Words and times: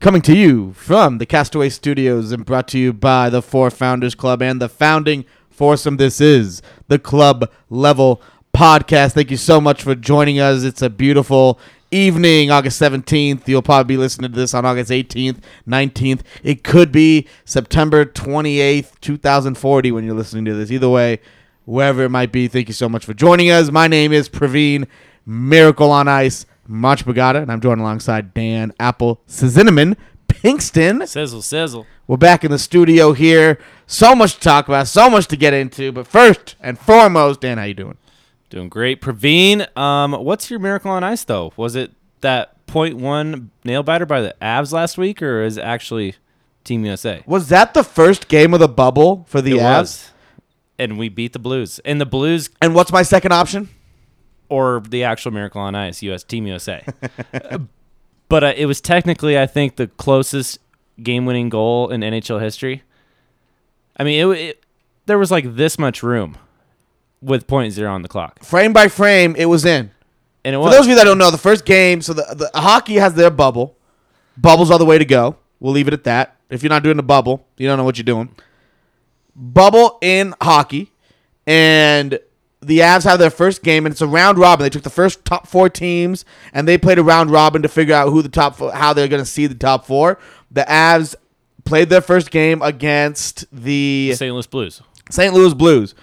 Coming 0.00 0.22
to 0.22 0.34
you 0.34 0.72
from 0.72 1.18
the 1.18 1.26
Castaway 1.26 1.68
Studios 1.68 2.32
and 2.32 2.46
brought 2.46 2.66
to 2.68 2.78
you 2.78 2.90
by 2.90 3.28
the 3.28 3.42
Four 3.42 3.70
Founders 3.70 4.14
Club 4.14 4.40
and 4.40 4.58
the 4.58 4.66
founding 4.70 5.26
foursome. 5.50 5.98
This 5.98 6.22
is 6.22 6.62
the 6.88 6.98
Club 6.98 7.52
Level 7.68 8.22
Podcast. 8.54 9.12
Thank 9.12 9.30
you 9.30 9.36
so 9.36 9.60
much 9.60 9.82
for 9.82 9.94
joining 9.94 10.40
us. 10.40 10.62
It's 10.62 10.80
a 10.80 10.88
beautiful 10.88 11.60
evening, 11.90 12.50
August 12.50 12.80
17th. 12.80 13.46
You'll 13.46 13.60
probably 13.60 13.94
be 13.94 13.98
listening 13.98 14.32
to 14.32 14.36
this 14.38 14.54
on 14.54 14.64
August 14.64 14.90
18th, 14.90 15.42
19th. 15.68 16.22
It 16.42 16.64
could 16.64 16.90
be 16.90 17.28
September 17.44 18.06
28th, 18.06 18.98
2040 19.02 19.92
when 19.92 20.04
you're 20.04 20.14
listening 20.14 20.46
to 20.46 20.54
this. 20.54 20.70
Either 20.70 20.88
way, 20.88 21.20
wherever 21.66 22.04
it 22.04 22.08
might 22.08 22.32
be, 22.32 22.48
thank 22.48 22.68
you 22.68 22.74
so 22.74 22.88
much 22.88 23.04
for 23.04 23.12
joining 23.12 23.50
us. 23.50 23.70
My 23.70 23.86
name 23.86 24.14
is 24.14 24.30
Praveen 24.30 24.86
Miracle 25.26 25.90
on 25.90 26.08
Ice. 26.08 26.46
Mach 26.70 27.00
Bagata, 27.00 27.42
and 27.42 27.50
I'm 27.50 27.60
joined 27.60 27.80
alongside 27.80 28.32
Dan 28.32 28.72
Apple 28.78 29.20
Cinnamon 29.26 29.96
Pinkston. 30.28 31.06
Sizzle, 31.06 31.42
sizzle. 31.42 31.86
We're 32.06 32.16
back 32.16 32.44
in 32.44 32.50
the 32.50 32.58
studio 32.58 33.12
here. 33.12 33.58
So 33.86 34.14
much 34.14 34.34
to 34.34 34.40
talk 34.40 34.68
about, 34.68 34.86
so 34.88 35.10
much 35.10 35.26
to 35.28 35.36
get 35.36 35.52
into. 35.52 35.92
But 35.92 36.06
first 36.06 36.56
and 36.60 36.78
foremost, 36.78 37.40
Dan, 37.40 37.58
how 37.58 37.64
you 37.64 37.74
doing? 37.74 37.98
Doing 38.48 38.68
great. 38.68 39.00
Praveen, 39.00 39.76
um, 39.76 40.12
what's 40.12 40.50
your 40.50 40.60
miracle 40.60 40.90
on 40.90 41.04
ice, 41.04 41.24
though? 41.24 41.52
Was 41.56 41.74
it 41.76 41.92
that 42.20 42.64
point 42.66 42.96
one 42.96 43.50
nail 43.64 43.82
biter 43.82 44.06
by 44.06 44.20
the 44.20 44.34
Avs 44.40 44.72
last 44.72 44.96
week, 44.98 45.20
or 45.22 45.42
is 45.42 45.56
it 45.56 45.62
actually 45.62 46.14
Team 46.64 46.84
USA? 46.84 47.22
Was 47.26 47.48
that 47.48 47.74
the 47.74 47.82
first 47.84 48.28
game 48.28 48.54
of 48.54 48.60
the 48.60 48.68
bubble 48.68 49.24
for 49.28 49.40
the 49.40 49.52
It 49.56 49.60
Avs? 49.60 49.78
was. 49.80 50.10
And 50.78 50.98
we 50.98 51.08
beat 51.08 51.32
the 51.32 51.38
Blues. 51.38 51.78
And 51.84 52.00
the 52.00 52.06
Blues 52.06 52.48
And 52.62 52.74
what's 52.74 52.90
my 52.92 53.02
second 53.02 53.32
option? 53.32 53.68
Or 54.50 54.82
the 54.86 55.04
actual 55.04 55.30
Miracle 55.32 55.60
on 55.60 55.74
Ice, 55.74 56.02
US 56.02 56.22
Team 56.24 56.46
USA. 56.46 56.84
but 58.28 58.44
uh, 58.44 58.52
it 58.56 58.66
was 58.66 58.80
technically, 58.80 59.38
I 59.38 59.46
think, 59.46 59.76
the 59.76 59.86
closest 59.86 60.58
game-winning 61.02 61.48
goal 61.48 61.88
in 61.90 62.02
NHL 62.02 62.40
history. 62.40 62.82
I 63.96 64.04
mean, 64.04 64.30
it, 64.30 64.38
it 64.38 64.64
there 65.06 65.18
was 65.18 65.30
like 65.30 65.56
this 65.56 65.78
much 65.78 66.02
room 66.02 66.36
with 67.22 67.46
point 67.46 67.72
zero 67.72 67.92
on 67.92 68.02
the 68.02 68.08
clock, 68.08 68.42
Frame 68.44 68.72
by 68.72 68.88
frame, 68.88 69.34
it 69.36 69.46
was 69.46 69.64
in. 69.64 69.90
and 70.44 70.54
it 70.54 70.58
For 70.58 70.70
those 70.70 70.84
of 70.84 70.88
you 70.88 70.94
that 70.96 71.04
don't 71.04 71.18
know, 71.18 71.30
the 71.30 71.38
first 71.38 71.64
game, 71.64 72.00
so 72.02 72.12
the, 72.12 72.50
the 72.52 72.60
hockey 72.60 72.94
has 72.94 73.14
their 73.14 73.30
bubble. 73.30 73.76
Bubbles 74.36 74.70
are 74.70 74.78
the 74.78 74.86
way 74.86 74.98
to 74.98 75.04
go. 75.04 75.36
We'll 75.58 75.72
leave 75.72 75.88
it 75.88 75.94
at 75.94 76.04
that. 76.04 76.36
If 76.48 76.62
you're 76.62 76.70
not 76.70 76.82
doing 76.82 76.96
the 76.96 77.02
bubble, 77.02 77.46
you 77.56 77.66
don't 77.68 77.76
know 77.76 77.84
what 77.84 77.98
you're 77.98 78.04
doing. 78.04 78.34
Bubble 79.36 79.98
in 80.00 80.34
hockey, 80.40 80.92
and 81.46 82.18
the 82.62 82.80
Avs 82.80 83.04
have 83.04 83.18
their 83.18 83.30
first 83.30 83.62
game, 83.62 83.86
and 83.86 83.92
it's 83.92 84.02
a 84.02 84.06
round 84.06 84.36
robin. 84.38 84.64
They 84.64 84.70
took 84.70 84.82
the 84.82 84.90
first 84.90 85.24
top 85.24 85.46
four 85.46 85.68
teams, 85.70 86.24
and 86.52 86.68
they 86.68 86.76
played 86.76 86.98
a 86.98 87.02
round 87.02 87.30
robin 87.30 87.62
to 87.62 87.68
figure 87.68 87.94
out 87.94 88.10
who 88.10 88.20
the 88.22 88.28
top, 88.28 88.56
four, 88.56 88.72
how 88.72 88.92
they're 88.92 89.08
going 89.08 89.22
to 89.22 89.28
see 89.30 89.46
the 89.46 89.54
top 89.54 89.86
four. 89.86 90.18
The 90.50 90.62
Avs 90.62 91.14
played 91.64 91.88
their 91.88 92.00
first 92.02 92.30
game 92.30 92.60
against 92.62 93.44
the 93.52 94.12
St. 94.14 94.32
Louis 94.34 94.46
Blues. 94.46 94.82
St. 95.10 95.32
Louis 95.32 95.54
Blues. 95.54 95.94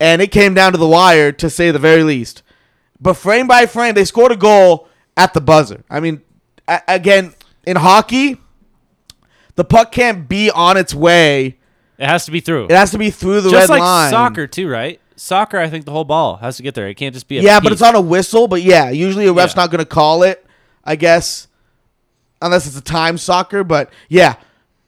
And 0.00 0.20
it 0.20 0.32
came 0.32 0.52
down 0.54 0.72
to 0.72 0.78
the 0.78 0.88
wire, 0.88 1.30
to 1.32 1.48
say 1.48 1.70
the 1.70 1.78
very 1.78 2.02
least. 2.02 2.42
But 3.00 3.14
frame 3.14 3.46
by 3.46 3.66
frame, 3.66 3.94
they 3.94 4.04
scored 4.04 4.32
a 4.32 4.36
goal 4.36 4.88
at 5.16 5.32
the 5.34 5.40
buzzer. 5.40 5.84
I 5.88 6.00
mean, 6.00 6.22
a- 6.66 6.82
again, 6.88 7.34
in 7.64 7.76
hockey, 7.76 8.38
the 9.54 9.64
puck 9.64 9.92
can't 9.92 10.28
be 10.28 10.50
on 10.50 10.76
its 10.76 10.92
way. 10.94 11.58
It 11.98 12.06
has 12.06 12.24
to 12.24 12.32
be 12.32 12.40
through. 12.40 12.64
It 12.64 12.72
has 12.72 12.90
to 12.92 12.98
be 12.98 13.10
through 13.10 13.42
the 13.42 13.50
Just 13.50 13.68
red 13.68 13.74
like 13.74 13.80
line. 13.80 14.10
soccer 14.10 14.46
too, 14.48 14.68
right? 14.68 14.98
Soccer, 15.22 15.58
I 15.58 15.68
think 15.70 15.84
the 15.84 15.92
whole 15.92 16.04
ball 16.04 16.38
has 16.38 16.56
to 16.56 16.62
get 16.64 16.74
there. 16.74 16.88
It 16.88 16.94
can't 16.94 17.14
just 17.14 17.28
be 17.28 17.38
a 17.38 17.42
Yeah, 17.42 17.60
but 17.60 17.70
it's 17.70 17.80
on 17.80 17.94
a 17.94 18.00
whistle. 18.00 18.48
But 18.48 18.62
yeah, 18.62 18.90
usually 18.90 19.26
a 19.26 19.32
ref's 19.32 19.54
Yeah. 19.54 19.62
not 19.62 19.70
going 19.70 19.78
to 19.78 19.86
call 19.86 20.24
it, 20.24 20.44
I 20.84 20.96
guess, 20.96 21.46
unless 22.40 22.66
it's 22.66 22.76
a 22.76 22.82
time 22.82 23.16
soccer. 23.18 23.62
But 23.62 23.92
yeah, 24.08 24.34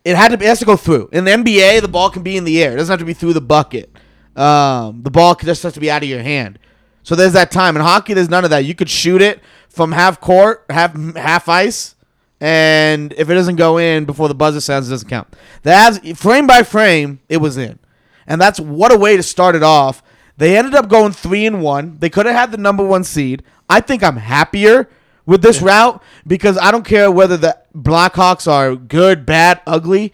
it 0.04 0.16
had 0.16 0.32
to. 0.32 0.36
Be, 0.36 0.44
it 0.46 0.48
has 0.48 0.58
to 0.58 0.64
go 0.64 0.76
through. 0.76 1.08
In 1.12 1.24
the 1.24 1.30
NBA, 1.30 1.80
the 1.82 1.88
ball 1.88 2.10
can 2.10 2.22
be 2.22 2.36
in 2.36 2.42
the 2.44 2.62
air. 2.62 2.72
It 2.72 2.76
doesn't 2.76 2.92
have 2.92 2.98
to 2.98 3.04
be 3.04 3.14
through 3.14 3.34
the 3.34 3.40
bucket. 3.40 3.90
Um, 4.34 5.02
the 5.02 5.10
ball 5.10 5.36
just 5.36 5.62
has 5.62 5.72
to 5.74 5.80
be 5.80 5.90
out 5.90 6.02
of 6.02 6.08
your 6.08 6.22
hand. 6.22 6.58
So 7.04 7.14
there's 7.14 7.34
that 7.34 7.50
time. 7.52 7.76
In 7.76 7.82
hockey, 7.82 8.12
there's 8.14 8.28
none 8.28 8.42
of 8.42 8.50
that. 8.50 8.64
You 8.64 8.74
could 8.74 8.90
shoot 8.90 9.22
it 9.22 9.40
from 9.68 9.92
half 9.92 10.20
court, 10.20 10.64
half 10.68 10.96
half 11.14 11.48
ice, 11.48 11.94
and 12.40 13.12
if 13.16 13.30
it 13.30 13.34
doesn't 13.34 13.56
go 13.56 13.78
in 13.78 14.04
before 14.04 14.26
the 14.26 14.34
buzzer 14.34 14.60
sounds, 14.60 14.88
it 14.88 14.90
doesn't 14.90 15.08
count. 15.08 15.28
That's 15.62 15.98
frame 16.20 16.48
by 16.48 16.64
frame, 16.64 17.20
it 17.28 17.36
was 17.36 17.56
in, 17.56 17.78
and 18.26 18.40
that's 18.40 18.58
what 18.58 18.92
a 18.92 18.98
way 18.98 19.16
to 19.16 19.22
start 19.22 19.54
it 19.54 19.62
off. 19.62 20.02
They 20.36 20.56
ended 20.56 20.74
up 20.74 20.88
going 20.88 21.12
three 21.12 21.46
and 21.46 21.62
one. 21.62 21.98
They 21.98 22.10
could 22.10 22.26
have 22.26 22.34
had 22.34 22.50
the 22.52 22.58
number 22.58 22.84
one 22.84 23.04
seed. 23.04 23.42
I 23.68 23.80
think 23.80 24.02
I'm 24.02 24.16
happier 24.16 24.88
with 25.26 25.42
this 25.42 25.62
route 25.62 26.02
because 26.26 26.58
I 26.58 26.70
don't 26.70 26.84
care 26.84 27.10
whether 27.10 27.36
the 27.36 27.58
Blackhawks 27.74 28.50
are 28.50 28.76
good, 28.76 29.24
bad, 29.24 29.60
ugly. 29.66 30.12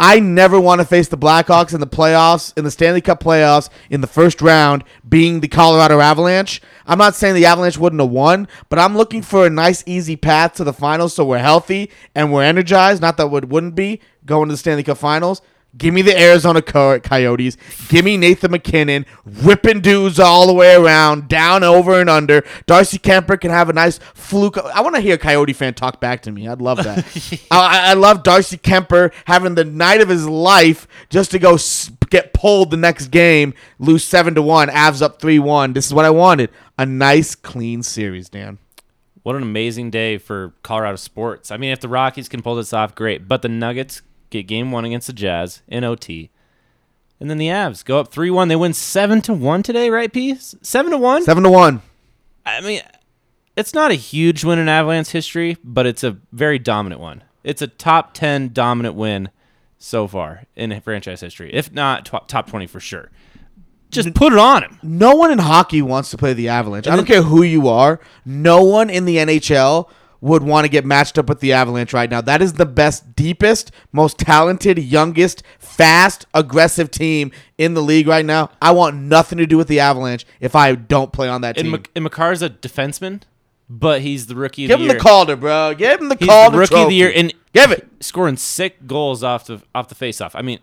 I 0.00 0.20
never 0.20 0.60
want 0.60 0.80
to 0.80 0.84
face 0.84 1.08
the 1.08 1.18
Blackhawks 1.18 1.74
in 1.74 1.80
the 1.80 1.86
playoffs, 1.86 2.56
in 2.56 2.62
the 2.64 2.70
Stanley 2.70 3.00
Cup 3.00 3.20
playoffs, 3.20 3.68
in 3.90 4.00
the 4.00 4.06
first 4.06 4.40
round, 4.40 4.84
being 5.08 5.40
the 5.40 5.48
Colorado 5.48 5.98
Avalanche. 5.98 6.62
I'm 6.86 6.98
not 6.98 7.16
saying 7.16 7.34
the 7.34 7.46
Avalanche 7.46 7.78
wouldn't 7.78 8.00
have 8.00 8.10
won, 8.10 8.46
but 8.68 8.78
I'm 8.78 8.96
looking 8.96 9.22
for 9.22 9.44
a 9.44 9.50
nice, 9.50 9.82
easy 9.86 10.14
path 10.14 10.54
to 10.54 10.64
the 10.64 10.72
finals 10.72 11.14
so 11.14 11.24
we're 11.24 11.38
healthy 11.38 11.90
and 12.14 12.32
we're 12.32 12.44
energized. 12.44 13.02
Not 13.02 13.16
that 13.16 13.28
we 13.28 13.40
wouldn't 13.40 13.74
be 13.74 14.00
going 14.24 14.48
to 14.48 14.52
the 14.54 14.58
Stanley 14.58 14.84
Cup 14.84 14.98
finals. 14.98 15.42
Give 15.76 15.92
me 15.94 16.02
the 16.02 16.18
Arizona 16.18 16.60
Coyotes. 16.62 17.56
Give 17.88 18.04
me 18.04 18.16
Nathan 18.16 18.50
MacKinnon 18.50 19.04
ripping 19.24 19.80
dudes 19.80 20.18
all 20.18 20.46
the 20.46 20.52
way 20.54 20.74
around, 20.74 21.28
down, 21.28 21.62
over, 21.62 22.00
and 22.00 22.08
under. 22.10 22.42
Darcy 22.66 22.98
Kuemper 22.98 23.38
can 23.40 23.50
have 23.50 23.68
a 23.68 23.72
nice 23.74 23.98
fluke. 24.14 24.56
I 24.58 24.80
want 24.80 24.96
to 24.96 25.00
hear 25.02 25.14
a 25.14 25.18
Coyote 25.18 25.52
fan 25.52 25.74
talk 25.74 26.00
back 26.00 26.22
to 26.22 26.32
me. 26.32 26.48
I'd 26.48 26.62
love 26.62 26.78
that. 26.78 27.04
I, 27.50 27.90
I- 27.90 27.94
love 27.94 28.22
Darcy 28.22 28.56
Kuemper 28.56 29.12
having 29.26 29.54
the 29.54 29.64
night 29.64 30.00
of 30.00 30.08
his 30.08 30.26
life 30.26 30.88
just 31.10 31.30
to 31.32 31.38
go 31.38 31.58
get 32.10 32.32
pulled 32.32 32.70
the 32.70 32.76
next 32.78 33.08
game, 33.08 33.52
lose 33.78 34.02
seven 34.04 34.34
to 34.36 34.42
one, 34.42 34.68
Avs 34.68 35.02
up 35.02 35.20
three 35.20 35.38
one. 35.38 35.74
This 35.74 35.86
is 35.86 35.94
what 35.94 36.06
I 36.06 36.10
wanted. 36.10 36.50
A 36.78 36.86
nice, 36.86 37.34
clean 37.34 37.82
series, 37.82 38.28
Dan. 38.30 38.58
what 39.22 39.36
an 39.36 39.42
amazing 39.42 39.90
day 39.90 40.16
for 40.16 40.54
Colorado 40.62 40.96
sports. 40.96 41.50
I 41.50 41.56
mean, 41.58 41.70
if 41.72 41.80
the 41.80 41.88
Rockies 41.88 42.28
can 42.28 42.40
pull 42.40 42.54
this 42.56 42.72
off, 42.72 42.94
great. 42.94 43.28
But 43.28 43.42
the 43.42 43.48
Nuggets 43.48 44.00
get 44.30 44.46
game 44.46 44.70
one 44.72 44.84
against 44.84 45.06
the 45.06 45.12
Jazz 45.12 45.62
in 45.68 45.84
OT. 45.84 46.30
And 47.20 47.28
then 47.28 47.38
the 47.38 47.48
Avs 47.48 47.84
go 47.84 47.98
up 47.98 48.12
3 48.12 48.30
1. 48.30 48.48
They 48.48 48.56
win 48.56 48.72
7 48.72 49.20
to 49.22 49.34
1 49.34 49.62
today, 49.62 49.90
right, 49.90 50.12
P? 50.12 50.36
7 50.36 50.92
to 50.92 50.98
1? 50.98 51.24
Seven 51.24 51.42
to 51.42 51.50
one. 51.50 51.82
I 52.46 52.60
mean, 52.60 52.80
it's 53.56 53.74
not 53.74 53.90
a 53.90 53.94
huge 53.94 54.44
win 54.44 54.58
in 54.58 54.68
Avalanche 54.68 55.08
history, 55.08 55.56
but 55.64 55.84
it's 55.84 56.04
a 56.04 56.16
very 56.32 56.58
dominant 56.58 57.00
one. 57.00 57.24
It's 57.42 57.60
a 57.60 57.66
top 57.66 58.14
10 58.14 58.52
dominant 58.52 58.94
win 58.94 59.30
so 59.78 60.06
far 60.06 60.44
in 60.54 60.80
franchise 60.80 61.20
history, 61.20 61.52
if 61.52 61.72
not 61.72 62.06
tw- 62.06 62.26
top 62.28 62.48
20 62.48 62.66
for 62.66 62.80
sure. 62.80 63.10
Just 63.90 64.12
put 64.14 64.32
it 64.32 64.38
on 64.38 64.62
him. 64.64 64.78
No 64.82 65.14
one 65.16 65.30
in 65.30 65.38
hockey 65.38 65.80
wants 65.80 66.10
to 66.10 66.18
play 66.18 66.34
the 66.34 66.48
Avalanche. 66.48 66.86
I 66.86 66.94
don't 66.94 67.06
care 67.06 67.22
who 67.22 67.42
you 67.42 67.68
are. 67.68 68.00
No 68.24 68.62
one 68.62 68.90
in 68.90 69.06
the 69.06 69.16
NHL 69.16 69.88
would 70.20 70.42
want 70.42 70.64
to 70.64 70.68
get 70.68 70.84
matched 70.84 71.16
up 71.18 71.28
with 71.28 71.40
the 71.40 71.52
Avalanche 71.52 71.92
right 71.92 72.10
now. 72.10 72.20
That 72.20 72.42
is 72.42 72.54
the 72.54 72.66
best, 72.66 73.14
deepest, 73.14 73.70
most 73.92 74.18
talented, 74.18 74.78
youngest, 74.78 75.42
fast, 75.58 76.26
aggressive 76.34 76.90
team 76.90 77.30
in 77.56 77.74
the 77.74 77.82
league 77.82 78.08
right 78.08 78.24
now. 78.24 78.50
I 78.60 78.72
want 78.72 78.96
nothing 78.96 79.38
to 79.38 79.46
do 79.46 79.56
with 79.56 79.68
the 79.68 79.78
Avalanche 79.80 80.26
if 80.40 80.56
I 80.56 80.74
don't 80.74 81.12
play 81.12 81.28
on 81.28 81.42
that 81.42 81.56
team. 81.56 81.72
And 81.94 82.04
Makar's 82.04 82.42
a 82.42 82.50
defenseman, 82.50 83.22
but 83.70 84.00
he's 84.00 84.26
the 84.26 84.34
rookie 84.34 84.64
of 84.64 84.68
Give 84.68 84.78
the 84.78 84.84
him 84.84 84.90
year. 84.90 84.98
the 84.98 85.02
Calder, 85.04 85.36
bro. 85.36 85.74
Give 85.74 86.00
him 86.00 86.08
the 86.08 86.16
He's 86.16 86.28
Calder 86.28 86.56
the 86.56 86.60
rookie 86.62 86.74
of 86.82 86.88
the 86.88 86.94
year 86.96 87.12
and 87.14 87.32
Give 87.52 87.70
it. 87.70 87.86
scoring 88.00 88.36
six 88.36 88.76
goals 88.86 89.22
off 89.22 89.46
the 89.46 89.62
off 89.74 89.88
the 89.88 89.94
faceoff. 89.94 90.32
I 90.34 90.42
mean, 90.42 90.58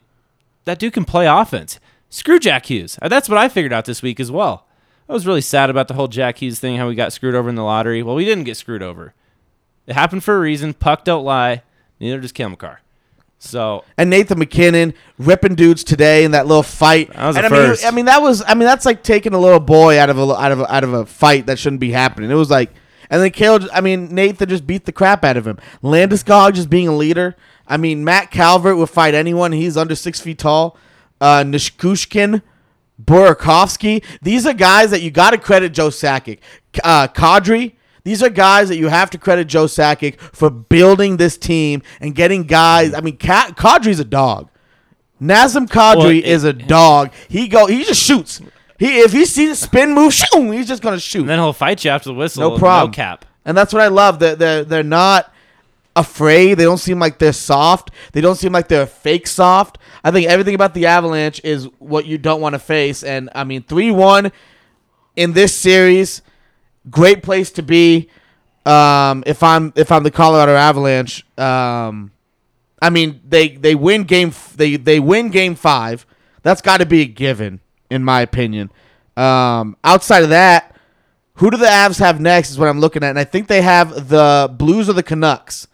that 0.66 0.80
dude 0.80 0.94
can 0.94 1.06
play 1.06 1.28
offense. 1.28 1.80
Screw 2.10 2.40
Jack 2.40 2.66
Hughes. 2.68 2.98
Uh, 3.02 3.08
That's 3.08 3.28
what 3.30 3.38
I 3.38 3.48
figured 3.50 3.74
out 3.74 3.86
this 3.86 4.02
week 4.02 4.20
as 4.20 4.32
well. 4.32 4.66
I 5.08 5.14
was 5.14 5.28
really 5.28 5.42
sad 5.42 5.70
about 5.70 5.88
the 5.88 5.94
whole 5.94 6.08
Jack 6.08 6.42
Hughes 6.42 6.60
thing, 6.60 6.78
how 6.78 6.88
we 6.88 6.96
got 6.96 7.14
screwed 7.14 7.36
over 7.36 7.48
in 7.48 7.56
the 7.56 7.64
lottery. 7.64 8.02
Well, 8.02 8.16
we 8.16 8.26
didn't 8.26 8.46
get 8.46 8.58
screwed 8.58 8.82
over. 8.82 9.14
It 9.88 9.94
happened 9.94 10.24
for 10.24 10.36
a 10.36 10.40
reason. 10.40 10.74
Puck 10.74 11.04
don't 11.04 11.24
lie. 11.24 11.64
Neither 12.00 12.20
does 12.20 12.38
Makar. 12.38 12.82
So 13.40 13.84
and 13.98 14.10
Nathan 14.10 14.40
MacKinnon 14.40 14.94
ripping 15.20 15.56
dudes 15.56 15.84
today 15.84 16.24
in 16.24 16.32
that 16.32 16.48
little 16.48 16.64
fight. 16.64 17.14
That 17.14 17.28
was 17.28 17.38
and 17.38 17.46
I 17.46 17.50
mean, 17.50 17.60
first. 17.60 17.86
I 17.86 17.92
mean 17.92 18.06
that 18.06 18.22
was 18.22 18.44
I 18.46 18.54
mean 18.54 18.66
that's 18.66 18.86
like 18.86 19.04
taking 19.04 19.34
a 19.34 19.40
little 19.40 19.60
boy 19.60 20.00
out 20.00 20.10
of 20.10 20.18
a 20.18 20.34
out 20.36 20.52
of 20.52 20.62
a, 20.62 20.74
out 20.74 20.84
of 20.84 20.94
a 20.94 21.06
fight 21.06 21.46
that 21.46 21.60
shouldn't 21.60 21.80
be 21.80 21.92
happening. 21.92 22.32
It 22.32 22.36
was 22.36 22.50
like, 22.50 22.72
and 23.10 23.22
then 23.22 23.32
Kale. 23.32 23.60
I 23.72 23.82
mean 23.82 24.14
Nathan 24.14 24.50
just 24.50 24.66
beat 24.66 24.86
the 24.86 24.92
crap 24.92 25.24
out 25.24 25.38
of 25.38 25.46
him. 25.46 25.60
Landeskog 25.84 26.54
just 26.56 26.70
being 26.70 26.88
a 26.88 26.96
leader. 26.96 27.36
I 27.68 27.78
mean 27.78 28.04
Matt 28.04 28.32
Calvert 28.32 28.78
would 28.78 28.90
fight 28.90 29.14
anyone. 29.14 29.52
He's 29.52 29.78
under 29.78 29.96
six 29.96 30.20
feet 30.20 30.40
tall. 30.40 30.78
Uh, 31.22 31.44
Nichushkin. 31.44 32.42
Burakovsky. 33.04 34.04
These 34.22 34.46
are 34.46 34.54
guys 34.54 34.92
that 34.92 35.02
you 35.02 35.12
got 35.12 35.32
to 35.32 35.38
credit 35.38 35.74
Joe 35.74 35.90
Sakic. 35.90 36.40
Uh, 36.84 37.08
Kadri. 37.08 37.74
These 38.06 38.24
are 38.24 38.30
guys 38.30 38.70
that 38.70 38.78
you 38.78 38.88
have 38.88 39.10
to 39.10 39.18
credit 39.18 39.46
Joe 39.50 39.66
Sakic 39.66 40.20
for 40.22 40.50
building 40.50 41.18
this 41.18 41.38
team 41.38 41.82
and 42.00 42.16
getting 42.16 42.44
guys. 42.44 42.94
I 42.94 43.02
mean, 43.02 43.18
Ka- 43.18 43.50
Kadri's 43.58 44.00
a 44.00 44.06
dog. 44.06 44.50
Nazem 45.22 45.68
Kadri 45.68 45.98
Well, 45.98 46.10
it- 46.10 46.24
is 46.26 46.44
a 46.46 46.54
dog. 46.54 47.12
He 47.28 47.48
go. 47.50 47.66
He 47.66 47.84
just 47.84 48.02
shoots. 48.02 48.40
He 48.80 49.00
if 49.00 49.12
he 49.12 49.26
sees 49.26 49.52
a 49.52 49.56
spin 49.56 49.94
move, 49.94 50.14
shoo, 50.14 50.52
he's 50.52 50.68
just 50.68 50.82
gonna 50.84 51.00
shoot. 51.00 51.22
and 51.22 51.30
then 51.30 51.40
he'll 51.40 51.52
fight 51.54 51.84
you 51.84 51.92
after 51.92 52.10
the 52.10 52.14
whistle. 52.14 52.50
No 52.52 52.58
problem. 52.58 52.92
No 52.92 52.96
cap. 52.96 53.26
And 53.46 53.58
that's 53.58 53.74
what 53.74 53.82
I 53.82 53.88
love. 53.88 54.20
That 54.20 54.40
they're, 54.40 54.64
they're 54.64 54.84
not 54.84 55.32
afraid. 55.96 56.56
They 56.56 56.64
don't 56.66 56.78
seem 56.78 57.00
like 57.00 57.18
they're 57.20 57.32
soft. 57.34 57.92
They 58.12 58.20
don't 58.22 58.36
seem 58.36 58.52
like 58.52 58.68
they're 58.68 58.86
fake 58.86 59.28
soft. 59.28 59.78
I 60.04 60.12
think 60.12 60.28
everything 60.28 60.56
about 60.56 60.74
the 60.74 60.88
Avalanche 60.88 61.40
is 61.44 61.70
what 61.80 62.06
you 62.06 62.18
don't 62.18 62.42
want 62.42 62.54
to 62.54 62.60
face. 62.60 63.02
And 63.04 63.30
I 63.34 63.46
mean, 63.46 63.64
three 63.64 63.92
one 63.92 64.32
in 65.16 65.32
this 65.34 65.56
series, 65.58 66.22
great 66.90 67.24
place 67.24 67.52
to 67.52 67.64
be. 67.64 68.10
Um, 68.66 69.24
if 69.26 69.44
I'm 69.44 69.74
if 69.76 69.92
I'm 69.92 70.04
the 70.04 70.12
Colorado 70.12 70.56
Avalanche, 70.56 71.26
um, 71.38 72.12
I 72.82 72.90
mean 72.90 73.22
they 73.28 73.50
they 73.50 73.76
win 73.76 74.04
game 74.04 74.34
they 74.56 74.76
they 74.78 75.00
win 75.00 75.30
game 75.30 75.56
five. 75.56 76.06
That's 76.42 76.62
got 76.62 76.78
to 76.78 76.86
be 76.86 77.02
a 77.02 77.06
given 77.06 77.60
in 77.90 78.04
my 78.04 78.22
opinion. 78.22 78.72
Um, 79.18 79.78
outside 79.84 80.24
of 80.24 80.30
that, 80.30 80.76
who 81.36 81.52
do 81.52 81.58
the 81.58 81.66
Avs 81.66 82.00
have 82.00 82.20
next 82.20 82.52
is 82.52 82.60
what 82.60 82.70
I'm 82.70 82.80
looking 82.80 83.04
at, 83.04 83.10
and 83.10 83.20
I 83.20 83.24
think 83.24 83.48
they 83.48 83.62
have 83.62 84.10
the 84.10 84.50
Blues 84.52 84.90
or 84.90 84.94
the 84.94 85.04
Canucks 85.04 85.68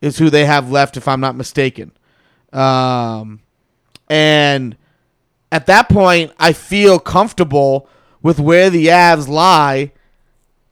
is 0.00 0.18
who 0.18 0.30
they 0.30 0.44
have 0.44 0.70
left, 0.70 0.96
if 0.96 1.08
I'm 1.08 1.20
not 1.20 1.34
mistaken. 1.34 1.92
Um, 2.52 3.40
and 4.08 4.76
at 5.50 5.66
that 5.66 5.88
point, 5.88 6.32
I 6.38 6.52
feel 6.52 6.98
comfortable 6.98 7.88
with 8.22 8.38
where 8.38 8.70
the 8.70 8.86
Avs 8.86 9.28
lie, 9.28 9.92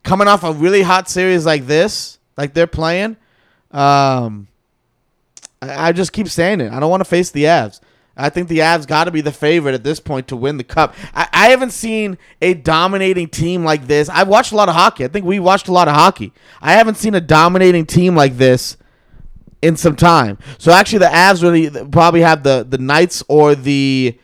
coming 0.07 0.29
off 0.29 0.45
a 0.45 0.53
really 0.53 0.83
hot 0.83 1.11
series 1.11 1.45
like 1.45 1.67
this, 1.67 2.19
like 2.37 2.55
they're 2.55 2.67
playing. 2.67 3.17
Um, 3.73 4.49
I, 5.61 5.89
I 5.89 5.93
just 5.93 6.13
keep 6.13 6.29
saying 6.29 6.61
it. 6.61 6.73
I 6.73 6.81
don't 6.81 6.91
want 6.91 7.01
to 7.03 7.09
face 7.09 7.31
the 7.31 7.45
Avs. 7.45 7.81
I 8.17 8.31
think 8.31 8.49
the 8.49 8.61
Avs 8.61 8.87
got 8.87 9.05
to 9.05 9.11
be 9.11 9.21
the 9.21 9.33
favorite 9.33 9.75
at 9.75 9.85
this 9.85 10.01
point 10.01 10.29
to 10.29 10.37
win 10.37 10.57
the 10.57 10.65
cup. 10.65 10.95
I, 11.13 11.29
I 11.33 11.49
haven't 11.49 11.73
seen 11.73 12.17
a 12.41 12.55
dominating 12.55 13.29
team 13.29 13.63
like 13.63 13.87
this. 13.87 14.09
I've 14.09 14.29
watched 14.29 14.53
a 14.53 14.57
lot 14.57 14.71
of 14.71 14.75
hockey. 14.75 15.05
I 15.05 15.09
think 15.09 15.27
we 15.27 15.39
watched 15.39 15.69
a 15.69 15.73
lot 15.73 15.87
of 15.87 15.95
hockey. 15.95 16.33
I 16.63 16.73
haven't 16.73 16.95
seen 16.95 17.15
a 17.15 17.21
dominating 17.21 17.85
team 17.85 18.17
like 18.17 18.39
this 18.39 18.79
in 19.61 19.77
some 19.77 19.97
time. 19.97 20.39
So 20.57 20.73
actually, 20.73 21.01
the 21.01 21.07
Avs 21.07 21.43
really 21.43 21.69
probably 21.91 22.21
have 22.23 22.43
the 22.43 22.65
the 22.67 22.79
Knights 22.79 23.23
or 23.29 23.55
the 23.55 24.19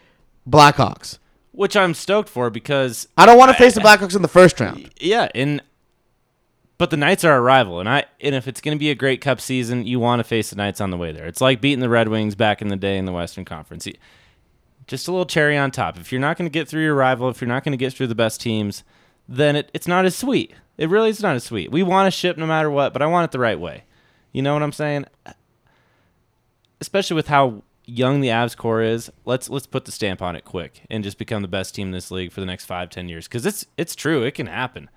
Blackhawks. 0.48 1.18
which 1.50 1.76
I'm 1.76 1.92
stoked 1.92 2.30
for 2.30 2.48
because 2.48 3.08
I 3.18 3.26
don't 3.26 3.36
want 3.36 3.50
to 3.50 3.58
face 3.58 3.74
the 3.74 3.80
Blackhawks 3.82 4.16
in 4.16 4.22
the 4.22 4.28
first 4.28 4.58
round. 4.58 4.90
yeah, 5.00 5.28
and 5.34 5.60
but 6.82 6.90
the 6.90 6.96
Knights 6.96 7.22
are 7.22 7.36
a 7.36 7.40
rival, 7.40 7.78
and 7.78 7.88
I 7.88 8.06
and 8.20 8.34
if 8.34 8.48
it's 8.48 8.60
going 8.60 8.76
to 8.76 8.78
be 8.80 8.90
a 8.90 8.96
great 8.96 9.20
Cup 9.20 9.40
season, 9.40 9.86
you 9.86 10.00
want 10.00 10.18
to 10.18 10.24
face 10.24 10.50
the 10.50 10.56
Knights 10.56 10.80
on 10.80 10.90
the 10.90 10.96
way 10.96 11.12
there. 11.12 11.28
It's 11.28 11.40
like 11.40 11.60
beating 11.60 11.78
the 11.78 11.88
Red 11.88 12.08
Wings 12.08 12.34
back 12.34 12.60
in 12.60 12.66
the 12.66 12.76
day 12.76 12.98
in 12.98 13.04
the 13.04 13.12
Western 13.12 13.44
Conference. 13.44 13.86
Just 14.88 15.06
a 15.06 15.12
little 15.12 15.24
cherry 15.24 15.56
on 15.56 15.70
top. 15.70 15.96
If 15.96 16.10
you're 16.10 16.20
not 16.20 16.36
going 16.36 16.50
to 16.50 16.52
get 16.52 16.66
through 16.66 16.82
your 16.82 16.96
rival, 16.96 17.28
if 17.28 17.40
you're 17.40 17.46
not 17.46 17.62
going 17.62 17.70
to 17.70 17.76
get 17.76 17.92
through 17.92 18.08
the 18.08 18.16
best 18.16 18.40
teams, 18.40 18.82
then 19.28 19.54
it, 19.54 19.70
it's 19.72 19.86
not 19.86 20.06
as 20.06 20.16
sweet. 20.16 20.54
It 20.76 20.90
really 20.90 21.10
is 21.10 21.22
not 21.22 21.36
as 21.36 21.44
sweet. 21.44 21.70
We 21.70 21.84
want 21.84 22.08
to 22.08 22.10
ship 22.10 22.36
no 22.36 22.46
matter 22.48 22.68
what, 22.68 22.92
but 22.92 23.00
I 23.00 23.06
want 23.06 23.26
it 23.26 23.30
the 23.30 23.38
right 23.38 23.60
way. 23.60 23.84
You 24.32 24.42
know 24.42 24.52
what 24.52 24.64
I'm 24.64 24.72
saying? 24.72 25.04
Especially 26.80 27.14
with 27.14 27.28
how 27.28 27.62
young 27.84 28.22
the 28.22 28.30
Avs 28.30 28.56
core 28.56 28.82
is, 28.82 29.08
let's 29.24 29.48
let's 29.48 29.68
put 29.68 29.84
the 29.84 29.92
stamp 29.92 30.20
on 30.20 30.34
it 30.34 30.44
quick 30.44 30.82
and 30.90 31.04
just 31.04 31.16
become 31.16 31.42
the 31.42 31.48
best 31.48 31.76
team 31.76 31.86
in 31.86 31.92
this 31.92 32.10
league 32.10 32.32
for 32.32 32.40
the 32.40 32.46
next 32.46 32.64
five, 32.64 32.90
ten 32.90 33.08
years. 33.08 33.28
Because 33.28 33.46
it's 33.46 33.66
it's 33.78 33.94
true, 33.94 34.24
it 34.24 34.34
can 34.34 34.48
happen. 34.48 34.90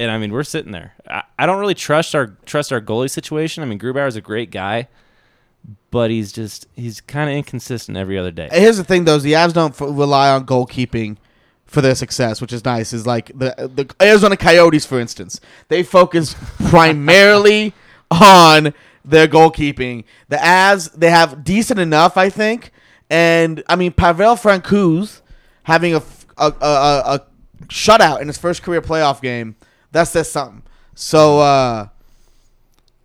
And 0.00 0.10
I 0.10 0.16
mean, 0.16 0.32
we're 0.32 0.44
sitting 0.44 0.72
there. 0.72 0.94
I, 1.06 1.24
I 1.38 1.44
don't 1.44 1.58
really 1.60 1.74
trust 1.74 2.14
our 2.14 2.28
trust 2.46 2.72
our 2.72 2.80
goalie 2.80 3.10
situation. 3.10 3.62
I 3.62 3.66
mean, 3.66 3.78
Grubauer 3.78 4.08
is 4.08 4.16
a 4.16 4.22
great 4.22 4.50
guy, 4.50 4.88
but 5.90 6.10
he's 6.10 6.32
just 6.32 6.66
he's 6.74 7.02
kind 7.02 7.28
of 7.28 7.36
inconsistent 7.36 7.98
every 7.98 8.16
other 8.16 8.30
day. 8.30 8.48
Here's 8.50 8.78
the 8.78 8.84
thing, 8.84 9.04
though: 9.04 9.16
is 9.16 9.22
the 9.22 9.34
Avs 9.34 9.52
don't 9.52 9.72
f- 9.72 9.80
rely 9.82 10.30
on 10.30 10.46
goalkeeping 10.46 11.18
for 11.66 11.82
their 11.82 11.94
success, 11.94 12.40
which 12.40 12.50
is 12.50 12.64
nice. 12.64 12.94
Is 12.94 13.06
like 13.06 13.26
the 13.38 13.70
the 13.74 13.94
Arizona 14.02 14.38
Coyotes, 14.38 14.86
for 14.86 14.98
instance, 14.98 15.38
they 15.68 15.82
focus 15.82 16.34
primarily 16.70 17.74
on 18.10 18.72
their 19.04 19.28
goalkeeping. 19.28 20.04
The 20.30 20.36
Avs 20.36 20.90
they 20.94 21.10
have 21.10 21.44
decent 21.44 21.78
enough, 21.78 22.16
I 22.16 22.30
think, 22.30 22.72
and 23.10 23.62
I 23.68 23.76
mean 23.76 23.92
Pavel 23.92 24.36
Francouz 24.36 25.20
having 25.64 25.94
a 25.94 26.02
a 26.38 26.46
a 26.48 27.20
shutout 27.66 28.22
in 28.22 28.28
his 28.28 28.38
first 28.38 28.62
career 28.62 28.80
playoff 28.80 29.20
game 29.20 29.56
that 29.92 30.04
says 30.04 30.30
something. 30.30 30.62
So. 30.94 31.40
uh 31.40 31.88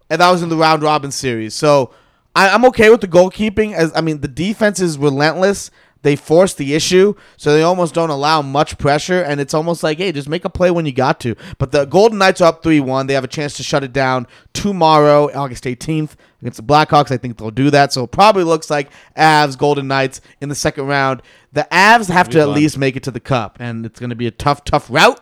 and 0.10 0.22
that 0.22 0.32
was 0.32 0.44
in 0.44 0.50
the 0.50 0.56
round 0.56 0.84
robin 0.84 1.12
series. 1.12 1.54
So 1.54 1.94
I, 2.36 2.50
I'm 2.50 2.66
okay 2.66 2.90
with 2.90 3.02
the 3.02 3.08
goalkeeping. 3.08 3.74
As 3.74 3.92
I 3.96 4.02
mean, 4.02 4.22
the 4.22 4.28
defense 4.28 4.80
is 4.80 4.98
relentless. 4.98 5.72
They 6.02 6.16
force 6.16 6.54
the 6.54 6.76
issue, 6.76 7.16
so 7.36 7.52
they 7.52 7.64
almost 7.64 7.96
don't 7.96 8.12
allow 8.12 8.44
much 8.44 8.78
pressure, 8.78 9.24
and 9.24 9.42
it's 9.42 9.56
almost 9.56 9.82
like, 9.82 9.98
hey, 9.98 10.12
just 10.12 10.30
make 10.30 10.46
a 10.46 10.52
play 10.52 10.70
when 10.70 10.86
you 10.86 10.92
got 10.92 11.20
to. 11.22 11.36
But 11.58 11.72
the 11.72 11.86
Golden 11.86 12.20
Knights 12.20 12.42
are 12.42 12.50
up 12.50 12.62
three 12.62 12.80
one. 12.80 13.08
They 13.08 13.16
have 13.16 13.24
a 13.24 13.28
chance 13.28 13.56
to 13.58 13.64
shut 13.64 13.84
it 13.84 13.92
down 13.92 14.28
tomorrow, 14.54 15.32
August 15.34 15.64
18th, 15.64 16.12
against 16.42 16.58
the 16.58 16.64
Blackhawks. 16.64 17.10
I 17.10 17.18
think 17.18 17.40
they'll 17.40 17.50
do 17.50 17.72
that. 17.72 17.92
So 17.92 18.04
it 18.04 18.12
probably 18.12 18.44
looks 18.44 18.70
like 18.70 18.92
Avs 19.18 19.58
Golden 19.58 19.88
Knights 19.88 20.22
in 20.42 20.50
the 20.50 20.54
second 20.54 20.86
round. 20.86 21.24
The 21.54 21.68
Avs 21.72 22.10
have 22.12 22.30
to 22.30 22.40
at 22.40 22.50
least 22.50 22.78
make 22.78 22.96
it 22.96 23.02
to 23.04 23.12
the 23.12 23.20
Cup, 23.20 23.58
and 23.60 23.84
it's 23.84 24.00
going 24.00 24.12
to 24.12 24.16
be 24.16 24.28
a 24.28 24.32
tough, 24.32 24.64
tough 24.64 24.92
route. 24.92 25.20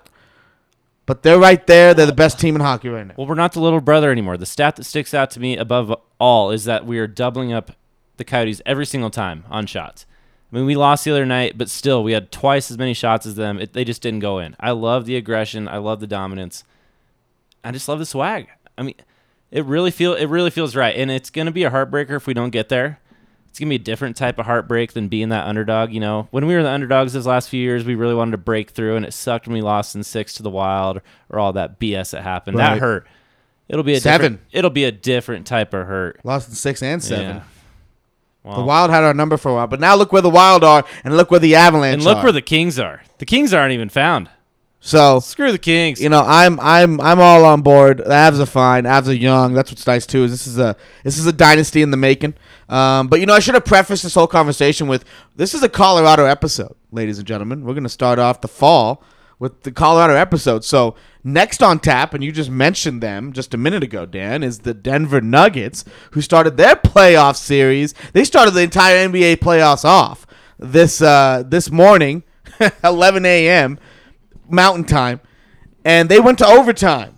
But 1.05 1.23
they're 1.23 1.39
right 1.39 1.65
there. 1.67 1.93
They're 1.93 2.05
the 2.05 2.13
best 2.13 2.39
team 2.39 2.55
in 2.55 2.61
hockey 2.61 2.89
right 2.89 3.05
now. 3.05 3.13
Well, 3.17 3.27
we're 3.27 3.35
not 3.35 3.53
the 3.53 3.59
little 3.59 3.81
brother 3.81 4.11
anymore. 4.11 4.37
The 4.37 4.45
stat 4.45 4.77
that 4.77 4.85
sticks 4.85 5.13
out 5.13 5.31
to 5.31 5.39
me 5.39 5.57
above 5.57 5.93
all 6.19 6.51
is 6.51 6.63
that 6.65 6.85
we 6.85 6.97
are 6.99 7.07
doubling 7.07 7.51
up 7.51 7.71
the 8.17 8.23
Coyotes 8.23 8.61
every 8.65 8.85
single 8.85 9.09
time 9.09 9.43
on 9.49 9.65
shots. 9.65 10.05
I 10.51 10.55
mean, 10.55 10.65
we 10.65 10.75
lost 10.75 11.03
the 11.03 11.11
other 11.11 11.25
night, 11.25 11.57
but 11.57 11.69
still, 11.69 12.03
we 12.03 12.13
had 12.13 12.31
twice 12.31 12.69
as 12.69 12.77
many 12.77 12.93
shots 12.93 13.25
as 13.25 13.35
them. 13.35 13.59
It, 13.59 13.73
they 13.73 13.83
just 13.83 14.01
didn't 14.01 14.19
go 14.19 14.37
in. 14.37 14.55
I 14.59 14.71
love 14.71 15.05
the 15.05 15.15
aggression. 15.15 15.67
I 15.67 15.77
love 15.77 15.99
the 15.99 16.07
dominance. 16.07 16.63
I 17.63 17.71
just 17.71 17.87
love 17.87 17.99
the 17.99 18.05
swag. 18.05 18.47
I 18.77 18.83
mean, 18.83 18.95
it 19.51 19.65
really 19.65 19.91
feel 19.91 20.13
it 20.13 20.25
really 20.25 20.51
feels 20.51 20.75
right, 20.75 20.95
and 20.95 21.09
it's 21.11 21.29
gonna 21.29 21.51
be 21.51 21.63
a 21.63 21.71
heartbreaker 21.71 22.15
if 22.15 22.27
we 22.27 22.33
don't 22.33 22.49
get 22.51 22.69
there. 22.69 22.99
It's 23.53 23.59
gonna 23.59 23.69
be 23.69 23.75
a 23.75 23.77
different 23.77 24.15
type 24.17 24.39
of 24.39 24.47
heartbreak 24.47 24.93
than 24.93 25.09
being 25.09 25.29
that 25.29 25.45
underdog. 25.45 25.93
You 25.93 25.99
know, 25.99 26.27
when 26.31 26.47
we 26.47 26.55
were 26.55 26.63
the 26.63 26.71
underdogs 26.71 27.13
these 27.13 27.27
last 27.27 27.49
few 27.49 27.61
years, 27.61 27.85
we 27.85 27.93
really 27.93 28.15
wanted 28.15 28.31
to 28.31 28.39
break 28.39 28.71
through, 28.71 28.95
and 28.95 29.05
it 29.05 29.13
sucked 29.13 29.45
when 29.45 29.53
we 29.53 29.61
lost 29.61 29.95
in 29.95 30.03
six 30.03 30.33
to 30.33 30.41
the 30.41 30.49
Wild 30.49 31.01
or 31.29 31.37
all 31.37 31.53
that 31.53 31.79
BS 31.79 32.09
that 32.13 32.23
happened. 32.23 32.57
Right. 32.57 32.73
That 32.73 32.79
hurt. 32.79 33.05
It'll 33.69 33.83
be 33.83 33.93
a 33.93 33.99
Seven. 33.99 34.31
Different, 34.33 34.49
it'll 34.53 34.71
be 34.71 34.85
a 34.85 34.91
different 34.91 35.45
type 35.45 35.71
of 35.75 35.85
hurt. 35.85 36.19
Lost 36.23 36.49
in 36.49 36.55
six 36.55 36.81
and 36.81 37.03
seven. 37.03 37.43
Yeah. 38.43 38.55
The 38.55 38.63
Wild 38.63 38.89
had 38.89 39.03
our 39.03 39.13
number 39.13 39.37
for 39.37 39.51
a 39.51 39.53
while, 39.53 39.67
but 39.67 39.79
now 39.79 39.95
look 39.95 40.11
where 40.11 40.23
the 40.23 40.31
Wild 40.31 40.63
are, 40.63 40.83
and 41.03 41.15
look 41.15 41.29
where 41.29 41.39
the 41.39 41.53
Avalanche 41.53 41.93
and 41.93 42.03
look 42.03 42.17
are. 42.17 42.23
where 42.23 42.31
the 42.31 42.41
Kings 42.41 42.79
are. 42.79 43.03
The 43.19 43.25
Kings 43.27 43.53
aren't 43.53 43.73
even 43.73 43.89
found. 43.89 44.31
So 44.85 45.21
Screw 45.21 45.53
the 45.53 45.57
Kings. 45.57 46.01
you 46.01 46.09
know, 46.09 46.21
I'm 46.25 46.59
I'm 46.59 46.99
I'm 46.99 47.21
all 47.21 47.45
on 47.45 47.61
board. 47.61 47.99
The 47.99 48.03
Avs 48.03 48.39
are 48.41 48.45
fine. 48.45 48.83
Avs 48.83 49.07
are 49.07 49.13
young. 49.13 49.53
That's 49.53 49.71
what's 49.71 49.87
nice 49.87 50.05
too. 50.05 50.25
Is 50.25 50.31
this 50.31 50.45
is 50.45 50.59
a 50.59 50.75
this 51.05 51.17
is 51.17 51.25
a 51.25 51.31
dynasty 51.31 51.81
in 51.81 51.91
the 51.91 51.97
making. 51.97 52.33
Um, 52.67 53.07
but 53.07 53.21
you 53.21 53.25
know, 53.25 53.33
I 53.33 53.39
should 53.39 53.53
have 53.53 53.63
prefaced 53.63 54.03
this 54.03 54.13
whole 54.13 54.27
conversation 54.27 54.87
with 54.89 55.05
this 55.37 55.53
is 55.53 55.63
a 55.63 55.69
Colorado 55.69 56.25
episode, 56.25 56.75
ladies 56.91 57.17
and 57.17 57.25
gentlemen. 57.25 57.63
We're 57.63 57.75
gonna 57.75 57.87
start 57.87 58.19
off 58.19 58.41
the 58.41 58.49
fall 58.49 59.01
with 59.39 59.63
the 59.63 59.71
Colorado 59.71 60.15
episode. 60.15 60.65
So 60.65 60.95
next 61.23 61.63
on 61.63 61.79
tap, 61.79 62.13
and 62.13 62.21
you 62.21 62.33
just 62.33 62.49
mentioned 62.49 63.01
them 63.01 63.31
just 63.31 63.53
a 63.53 63.57
minute 63.57 63.83
ago, 63.83 64.05
Dan, 64.05 64.43
is 64.43 64.59
the 64.59 64.73
Denver 64.73 65.21
Nuggets, 65.21 65.85
who 66.11 66.21
started 66.21 66.57
their 66.57 66.75
playoff 66.75 67.37
series. 67.37 67.93
They 68.11 68.25
started 68.25 68.51
the 68.51 68.61
entire 68.63 69.07
NBA 69.07 69.37
playoffs 69.37 69.85
off 69.85 70.27
this 70.59 71.01
uh, 71.01 71.43
this 71.45 71.71
morning, 71.71 72.23
11 72.83 73.25
a.m. 73.25 73.79
Mountain 74.53 74.85
Time, 74.85 75.19
and 75.83 76.09
they 76.09 76.19
went 76.19 76.37
to 76.39 76.45
overtime. 76.45 77.17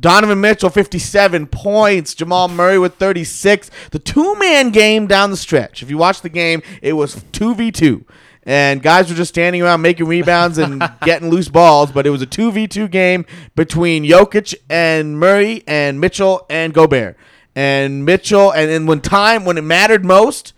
Donovan 0.00 0.40
Mitchell, 0.40 0.70
57 0.70 1.48
points. 1.48 2.14
Jamal 2.14 2.48
Murray 2.48 2.78
with 2.78 2.94
36. 2.94 3.70
The 3.90 3.98
two 3.98 4.36
man 4.38 4.70
game 4.70 5.06
down 5.06 5.30
the 5.30 5.36
stretch. 5.36 5.82
If 5.82 5.90
you 5.90 5.98
watch 5.98 6.20
the 6.20 6.28
game, 6.28 6.62
it 6.82 6.92
was 6.92 7.16
2v2. 7.16 8.04
And 8.44 8.80
guys 8.82 9.10
were 9.10 9.16
just 9.16 9.30
standing 9.30 9.60
around 9.60 9.82
making 9.82 10.06
rebounds 10.06 10.56
and 10.56 10.82
getting 11.02 11.30
loose 11.30 11.48
balls, 11.48 11.90
but 11.92 12.06
it 12.06 12.10
was 12.10 12.22
a 12.22 12.26
2v2 12.26 12.90
game 12.90 13.26
between 13.56 14.04
Jokic 14.04 14.54
and 14.70 15.18
Murray 15.18 15.64
and 15.66 16.00
Mitchell 16.00 16.46
and 16.48 16.72
Gobert. 16.72 17.16
And 17.54 18.04
Mitchell, 18.04 18.52
and 18.52 18.70
then 18.70 18.86
when 18.86 19.00
time, 19.00 19.44
when 19.44 19.58
it 19.58 19.64
mattered 19.64 20.04
most, 20.04 20.54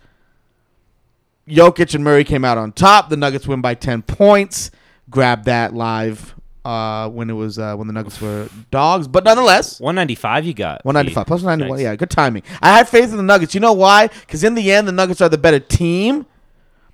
Jokic 1.47 1.95
and 1.95 2.03
Murray 2.03 2.23
came 2.23 2.45
out 2.45 2.57
on 2.57 2.71
top. 2.71 3.09
The 3.09 3.17
Nuggets 3.17 3.47
win 3.47 3.59
by 3.59 3.73
10 3.73 4.03
points. 4.03 4.71
Grabbed 5.09 5.45
that 5.45 5.73
live 5.73 6.35
uh, 6.63 7.09
when 7.09 7.29
it 7.29 7.33
was 7.33 7.57
uh, 7.57 7.75
when 7.75 7.87
the 7.87 7.93
Nuggets 7.93 8.21
were 8.21 8.47
dogs, 8.69 9.07
but 9.07 9.23
nonetheless, 9.23 9.79
195 9.79 10.45
you 10.45 10.53
got. 10.53 10.85
195 10.85 11.27
plus 11.27 11.43
91. 11.43 11.77
Nice. 11.77 11.83
Yeah, 11.83 11.95
good 11.95 12.09
timing. 12.09 12.43
I 12.61 12.77
have 12.77 12.89
faith 12.89 13.09
in 13.11 13.17
the 13.17 13.23
Nuggets. 13.23 13.53
You 13.53 13.59
know 13.59 13.73
why? 13.73 14.07
Because 14.07 14.43
in 14.43 14.55
the 14.55 14.71
end, 14.71 14.87
the 14.87 14.91
Nuggets 14.91 15.21
are 15.21 15.29
the 15.29 15.37
better 15.37 15.59
team. 15.59 16.25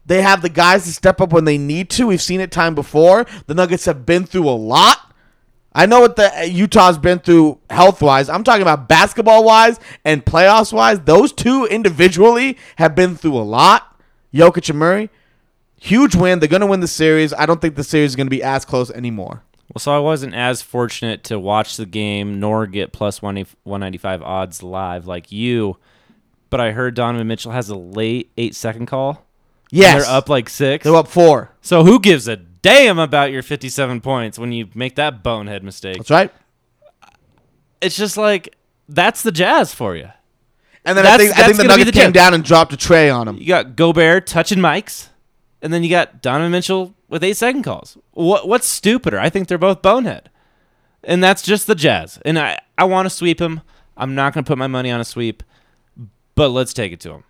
They 0.06 0.22
have 0.22 0.42
the 0.42 0.50
guys 0.50 0.86
to 0.86 0.94
step 0.94 1.20
up 1.20 1.34
when 1.34 1.44
they 1.44 1.58
need 1.58 1.90
to. 1.92 2.08
We've 2.08 2.22
seen 2.22 2.40
it 2.40 2.50
time 2.52 2.76
before. 2.76 3.26
The 3.48 3.54
Nuggets 3.54 3.86
have 3.86 4.06
been 4.06 4.26
through 4.26 4.48
a 4.48 4.52
lot. 4.52 5.14
I 5.74 5.86
know 5.86 6.00
what 6.00 6.16
the 6.16 6.36
uh, 6.40 6.44
Utah's 6.44 6.98
been 6.98 7.20
through 7.20 7.60
health 7.70 8.02
wise. 8.02 8.30
I'm 8.30 8.44
talking 8.44 8.62
about 8.62 8.88
basketball 8.88 9.44
wise 9.44 9.80
and 10.06 10.26
playoffs 10.26 10.72
wise. 10.72 11.02
Those 11.02 11.34
two 11.34 11.66
individually 11.66 12.58
have 12.78 12.96
been 12.96 13.16
through 13.16 13.36
a 13.36 13.44
lot. 13.44 14.02
Jokic 14.34 14.70
and 14.70 14.80
Murray, 14.80 15.10
huge 15.80 16.16
win. 16.16 16.40
They're 16.40 16.50
going 16.50 16.62
to 16.62 16.68
win 16.68 16.80
the 16.80 16.88
series. 16.88 17.34
I 17.34 17.46
don't 17.46 17.62
think 17.62 17.76
the 17.76 17.84
series 17.84 18.12
is 18.12 18.16
going 18.16 18.28
to 18.28 18.32
be 18.32 18.44
as 18.44 18.66
close 18.66 18.92
anymore. 18.92 19.44
Well, 19.74 19.80
so 19.80 19.94
I 19.94 20.00
wasn't 20.00 20.34
as 20.34 20.62
fortunate 20.62 21.24
to 21.26 21.38
watch 21.40 21.76
the 21.78 21.86
game 21.86 22.40
nor 22.40 22.68
get 22.68 22.94
plus 22.94 23.22
195 23.22 24.22
odds 24.22 24.64
live 24.64 25.08
like 25.08 25.32
you, 25.32 25.78
but 26.50 26.62
I 26.62 26.72
heard 26.72 26.96
Donovan 26.96 27.28
Mitchell 27.28 27.52
has 27.52 27.70
a 27.70 27.76
late 27.76 28.32
eight 28.38 28.56
second 28.56 28.86
call. 28.86 29.26
Yes, 29.70 30.06
They're 30.06 30.16
up 30.16 30.30
like 30.30 30.50
six. 30.50 30.86
They're 30.86 30.96
up 30.96 31.10
four. 31.10 31.52
So 31.62 31.84
who 31.84 32.00
gives 32.00 32.30
a 32.30 32.38
damn 32.38 32.98
about 32.98 33.32
your 33.32 33.44
57 33.44 34.00
points 34.00 34.40
when 34.40 34.54
you 34.54 34.70
make 34.74 34.96
that 34.96 35.22
bonehead 35.22 35.64
mistake? 35.64 35.98
That's 35.98 36.10
right. 36.10 36.32
It's 37.82 37.98
just 37.98 38.16
like, 38.16 38.56
that's 38.88 39.22
the 39.22 39.32
Jazz 39.34 39.74
for 39.74 39.96
you. 39.96 40.10
And 40.86 40.98
then 40.98 41.06
I 41.06 41.18
think 41.18 41.38
I 41.38 41.44
think 41.44 41.58
the 41.58 41.66
Nuggets 41.66 41.92
the 41.92 41.92
came 41.92 42.14
down 42.14 42.34
and 42.34 42.46
dropped 42.46 42.72
a 42.72 42.78
tray 42.78 43.10
on 43.10 43.28
him. 43.28 43.36
You 43.38 43.48
got 43.48 43.76
Gobert 43.76 44.26
touching 44.26 44.60
mics, 44.60 45.10
and 45.62 45.74
then 45.74 45.84
you 45.84 45.90
got 45.90 46.22
Donovan 46.22 46.52
Mitchell 46.52 46.94
with 47.10 47.24
eight 47.24 47.38
second 47.38 47.64
calls. 47.64 47.98
What 48.12 48.48
what's 48.48 48.68
stupider? 48.68 49.20
I 49.20 49.30
think 49.30 49.48
they're 49.48 49.58
both 49.58 49.82
bonehead, 49.82 50.30
and 51.04 51.24
that's 51.24 51.42
just 51.42 51.68
the 51.68 51.76
Jazz. 51.76 52.20
And 52.26 52.38
I 52.38 52.60
I 52.78 52.84
want 52.86 53.06
to 53.06 53.10
sweep 53.10 53.40
him. 53.40 53.62
I'm 53.96 54.14
not 54.16 54.34
going 54.34 54.44
to 54.44 54.48
put 54.48 54.58
my 54.60 54.68
money 54.68 54.92
on 54.92 55.00
a 55.00 55.06
sweep, 55.06 55.42
but 56.36 56.50
let's 56.50 56.74
take 56.74 56.92
it 56.92 57.00
to 57.02 57.12
him. 57.12 57.24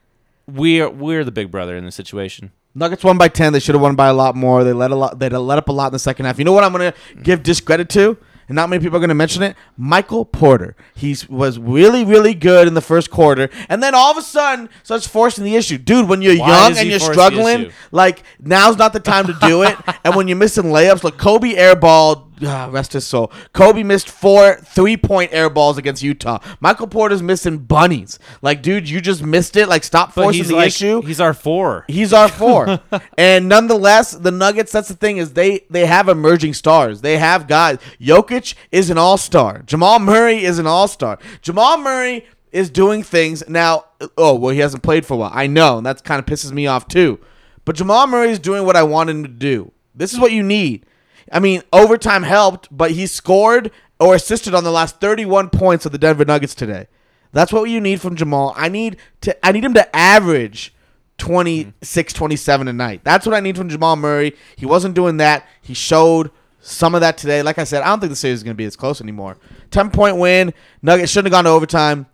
We're 0.47 0.89
we're 0.89 1.23
the 1.23 1.31
big 1.31 1.51
brother 1.51 1.77
in 1.77 1.85
this 1.85 1.95
situation. 1.95 2.51
Nuggets 2.75 3.03
won 3.03 3.17
by 3.17 3.27
ten. 3.27 3.53
They 3.53 3.59
should 3.59 3.75
have 3.75 3.81
won 3.81 3.95
by 3.95 4.07
a 4.07 4.13
lot 4.13 4.35
more. 4.35 4.63
They 4.63 4.73
let 4.73 4.91
a 4.91 4.95
lot. 4.95 5.19
They 5.19 5.29
let 5.29 5.57
up 5.57 5.69
a 5.69 5.71
lot 5.71 5.87
in 5.87 5.93
the 5.93 5.99
second 5.99 6.25
half. 6.25 6.37
You 6.37 6.45
know 6.45 6.51
what 6.51 6.63
I'm 6.63 6.71
gonna 6.71 6.93
give 7.23 7.43
discredit 7.43 7.89
to, 7.89 8.17
and 8.47 8.55
not 8.55 8.69
many 8.69 8.81
people 8.81 8.97
are 8.97 9.01
gonna 9.01 9.13
mention 9.13 9.43
it. 9.43 9.55
Michael 9.77 10.25
Porter. 10.25 10.75
He 10.95 11.15
was 11.29 11.59
really, 11.59 12.03
really 12.05 12.33
good 12.33 12.67
in 12.67 12.73
the 12.73 12.81
first 12.81 13.09
quarter, 13.11 13.49
and 13.69 13.81
then 13.83 13.93
all 13.95 14.11
of 14.11 14.17
a 14.17 14.21
sudden 14.21 14.69
starts 14.83 15.07
forcing 15.07 15.43
the 15.43 15.55
issue. 15.55 15.77
Dude, 15.77 16.07
when 16.09 16.21
you're 16.21 16.37
Why 16.37 16.47
young 16.47 16.77
and 16.77 16.89
you're 16.89 16.99
struggling, 16.99 17.71
like 17.91 18.23
now's 18.39 18.77
not 18.77 18.93
the 18.93 18.99
time 18.99 19.27
to 19.27 19.37
do 19.41 19.63
it. 19.63 19.77
and 20.03 20.15
when 20.15 20.27
you're 20.27 20.37
missing 20.37 20.65
layups, 20.65 21.03
like 21.03 21.17
Kobe 21.17 21.53
airballed. 21.53 22.26
Ah, 22.43 22.67
rest 22.71 22.93
his 22.93 23.05
soul. 23.05 23.31
Kobe 23.53 23.83
missed 23.83 24.09
four 24.09 24.55
three-point 24.55 25.33
air 25.33 25.49
balls 25.49 25.77
against 25.77 26.03
Utah. 26.03 26.39
Michael 26.59 26.87
Porter's 26.87 27.23
missing 27.23 27.59
bunnies. 27.59 28.19
Like, 28.41 28.61
dude, 28.61 28.89
you 28.89 29.01
just 29.01 29.23
missed 29.23 29.55
it. 29.55 29.67
Like, 29.67 29.83
stop 29.83 30.13
But 30.15 30.23
forcing 30.23 30.43
the 30.43 30.55
like 30.55 30.67
issue. 30.67 31.01
he's 31.01 31.19
our 31.19 31.33
four. 31.33 31.85
He's 31.87 32.13
our 32.13 32.27
four. 32.27 32.79
and 33.17 33.47
nonetheless, 33.47 34.11
the 34.11 34.31
Nuggets, 34.31 34.71
that's 34.71 34.87
the 34.87 34.95
thing, 34.95 35.17
is 35.17 35.33
they 35.33 35.61
they 35.69 35.85
have 35.85 36.09
emerging 36.09 36.53
stars. 36.53 37.01
They 37.01 37.17
have 37.17 37.47
guys. 37.47 37.77
Jokic 37.99 38.55
is 38.71 38.89
an 38.89 38.97
all-star. 38.97 39.63
Jamal 39.65 39.99
Murray 39.99 40.43
is 40.43 40.59
an 40.59 40.67
all-star. 40.67 41.19
Jamal 41.41 41.77
Murray 41.77 42.25
is 42.51 42.69
doing 42.69 43.03
things 43.03 43.47
now. 43.47 43.85
Oh, 44.17 44.35
well, 44.35 44.51
he 44.51 44.59
hasn't 44.59 44.83
played 44.83 45.05
for 45.05 45.13
a 45.13 45.17
while. 45.17 45.31
I 45.33 45.47
know, 45.47 45.77
and 45.77 45.85
that 45.85 46.03
kind 46.03 46.19
of 46.19 46.25
pisses 46.25 46.51
me 46.51 46.67
off 46.67 46.87
too. 46.87 47.19
But 47.65 47.75
Jamal 47.75 48.07
Murray 48.07 48.29
is 48.31 48.39
doing 48.39 48.65
what 48.65 48.75
I 48.75 48.83
want 48.83 49.09
him 49.09 49.23
to 49.23 49.29
do. 49.29 49.73
This 49.93 50.13
is 50.13 50.19
what 50.19 50.31
you 50.31 50.41
need. 50.41 50.85
I 51.31 51.39
mean, 51.39 51.63
overtime 51.73 52.23
helped, 52.23 52.67
but 52.75 52.91
he 52.91 53.07
scored 53.07 53.71
or 53.99 54.15
assisted 54.15 54.53
on 54.53 54.63
the 54.63 54.71
last 54.71 54.99
31 54.99 55.49
points 55.49 55.85
of 55.85 55.91
the 55.91 55.97
Denver 55.97 56.25
Nuggets 56.25 56.55
today. 56.55 56.87
That's 57.31 57.51
what 57.51 57.69
you 57.69 57.81
need 57.81 58.01
from 58.01 58.15
Jamal. 58.15 58.53
I 58.55 58.69
need 58.69 58.97
to 59.21 59.45
I 59.45 59.51
need 59.51 59.63
him 59.63 59.73
to 59.73 59.95
average 59.95 60.73
26 61.17 62.13
27 62.13 62.67
a 62.67 62.73
night. 62.73 63.01
That's 63.03 63.25
what 63.25 63.35
I 63.35 63.39
need 63.39 63.57
from 63.57 63.69
Jamal 63.69 63.95
Murray. 63.95 64.35
He 64.55 64.65
wasn't 64.65 64.95
doing 64.95 65.17
that. 65.17 65.45
He 65.61 65.73
showed 65.73 66.31
some 66.61 66.95
of 66.95 67.01
that 67.01 67.17
today. 67.17 67.41
Like 67.41 67.57
I 67.57 67.63
said, 67.63 67.83
I 67.83 67.87
don't 67.87 67.99
think 67.99 68.11
the 68.11 68.15
series 68.15 68.39
is 68.39 68.43
going 68.43 68.55
to 68.55 68.57
be 68.57 68.65
as 68.65 68.75
close 68.75 69.01
anymore. 69.01 69.37
10 69.71 69.91
point 69.91 70.17
win. 70.17 70.53
Nuggets 70.81 71.11
shouldn't 71.11 71.33
have 71.33 71.37
gone 71.37 71.43
to 71.45 71.49
overtime. 71.49 72.07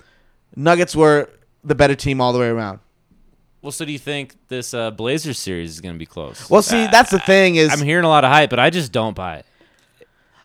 Nuggets 0.55 0.95
were 0.95 1.29
the 1.63 1.75
better 1.75 1.95
team 1.95 2.19
all 2.21 2.33
the 2.33 2.39
way 2.39 2.47
around. 2.47 2.79
Well, 3.63 3.71
so 3.71 3.85
do 3.85 3.91
you 3.91 3.97
think 3.99 4.35
this 4.49 4.73
uh, 4.73 4.91
Blazers 4.91 5.39
series 5.39 5.71
is 5.71 5.81
going 5.81 5.95
to 5.95 5.99
be 5.99 6.05
close? 6.05 6.49
Well, 6.49 6.61
see, 6.61 6.83
Uh, 6.83 6.91
that's 6.91 7.09
the 7.11 7.19
thing 7.19 7.55
is 7.55 7.71
I'm 7.71 7.83
hearing 7.85 8.03
a 8.05 8.09
lot 8.09 8.23
of 8.25 8.29
hype, 8.31 8.49
but 8.51 8.59
I 8.59 8.69
just 8.69 8.91
don't 8.91 9.15
buy 9.15 9.37
it. 9.37 9.45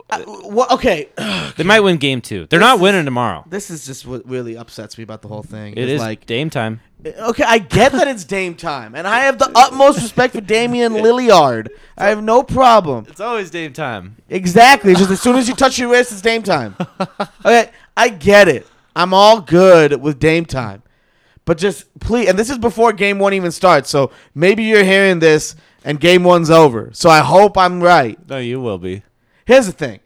uh, 0.09 0.23
well, 0.45 0.69
okay, 0.71 1.09
They 1.57 1.65
might 1.65 1.81
win 1.81 1.97
game 1.99 2.21
two. 2.21 2.47
They're 2.47 2.61
not 2.61 2.79
winning 2.81 3.05
tomorrow. 3.05 3.45
this 3.49 3.71
is 3.71 3.85
just 3.85 4.07
what 4.07 4.27
really 4.27 4.57
upsets 4.57 4.97
me 4.97 5.03
about 5.05 5.23
the 5.23 5.29
whole 5.29 5.43
thing. 5.43 5.75
It's 5.77 6.01
like 6.01 6.25
Dame 6.27 6.49
time. 6.49 6.81
Okay, 7.05 7.45
I 7.47 7.59
get 7.59 7.93
that 7.93 8.09
it's 8.09 8.25
Dame 8.25 8.55
time, 8.57 8.95
and 8.97 9.07
I 9.07 9.21
have 9.21 9.39
the 9.39 9.51
utmost 9.55 10.01
respect 10.03 10.35
for 10.35 10.41
Damian 10.41 10.93
Lillard. 11.05 11.69
I 11.97 12.09
have 12.09 12.23
no 12.23 12.43
problem. 12.43 13.07
It's 13.09 13.21
always 13.21 13.51
Dame 13.51 13.73
time. 13.73 14.17
Exactly. 14.29 14.95
Just 14.95 15.11
as 15.11 15.21
soon 15.21 15.37
as 15.37 15.49
you 15.49 15.55
touch 15.55 15.79
your 15.79 15.91
wrist, 15.91 16.11
it's 16.13 16.21
Dame 16.23 16.43
time. 16.43 16.77
Okay, 17.45 17.71
I 17.97 18.09
get 18.11 18.47
it. 18.49 18.67
I'm 18.97 19.13
all 19.15 19.41
good 19.41 20.01
with 20.03 20.19
Dame 20.19 20.45
time, 20.45 20.83
but 21.49 21.57
just 21.57 21.99
please, 21.99 22.29
and 22.29 22.39
this 22.39 22.51
is 22.51 22.59
before 22.59 22.93
Game 22.93 23.19
One 23.19 23.33
even 23.33 23.51
starts. 23.51 23.89
So 23.89 24.11
maybe 24.35 24.65
you're 24.65 24.85
hearing 24.85 25.19
this 25.19 25.57
and 25.83 25.99
Game 25.99 26.23
One's 26.23 26.51
over. 26.51 26.91
So 26.93 27.09
I 27.09 27.21
hope 27.21 27.57
I'm 27.57 27.83
right. 27.83 28.19
No, 28.29 28.37
you 28.37 28.61
will 28.61 28.77
be. 28.77 29.03
Here's 29.47 29.65
the 29.65 29.73
thing: 29.73 30.01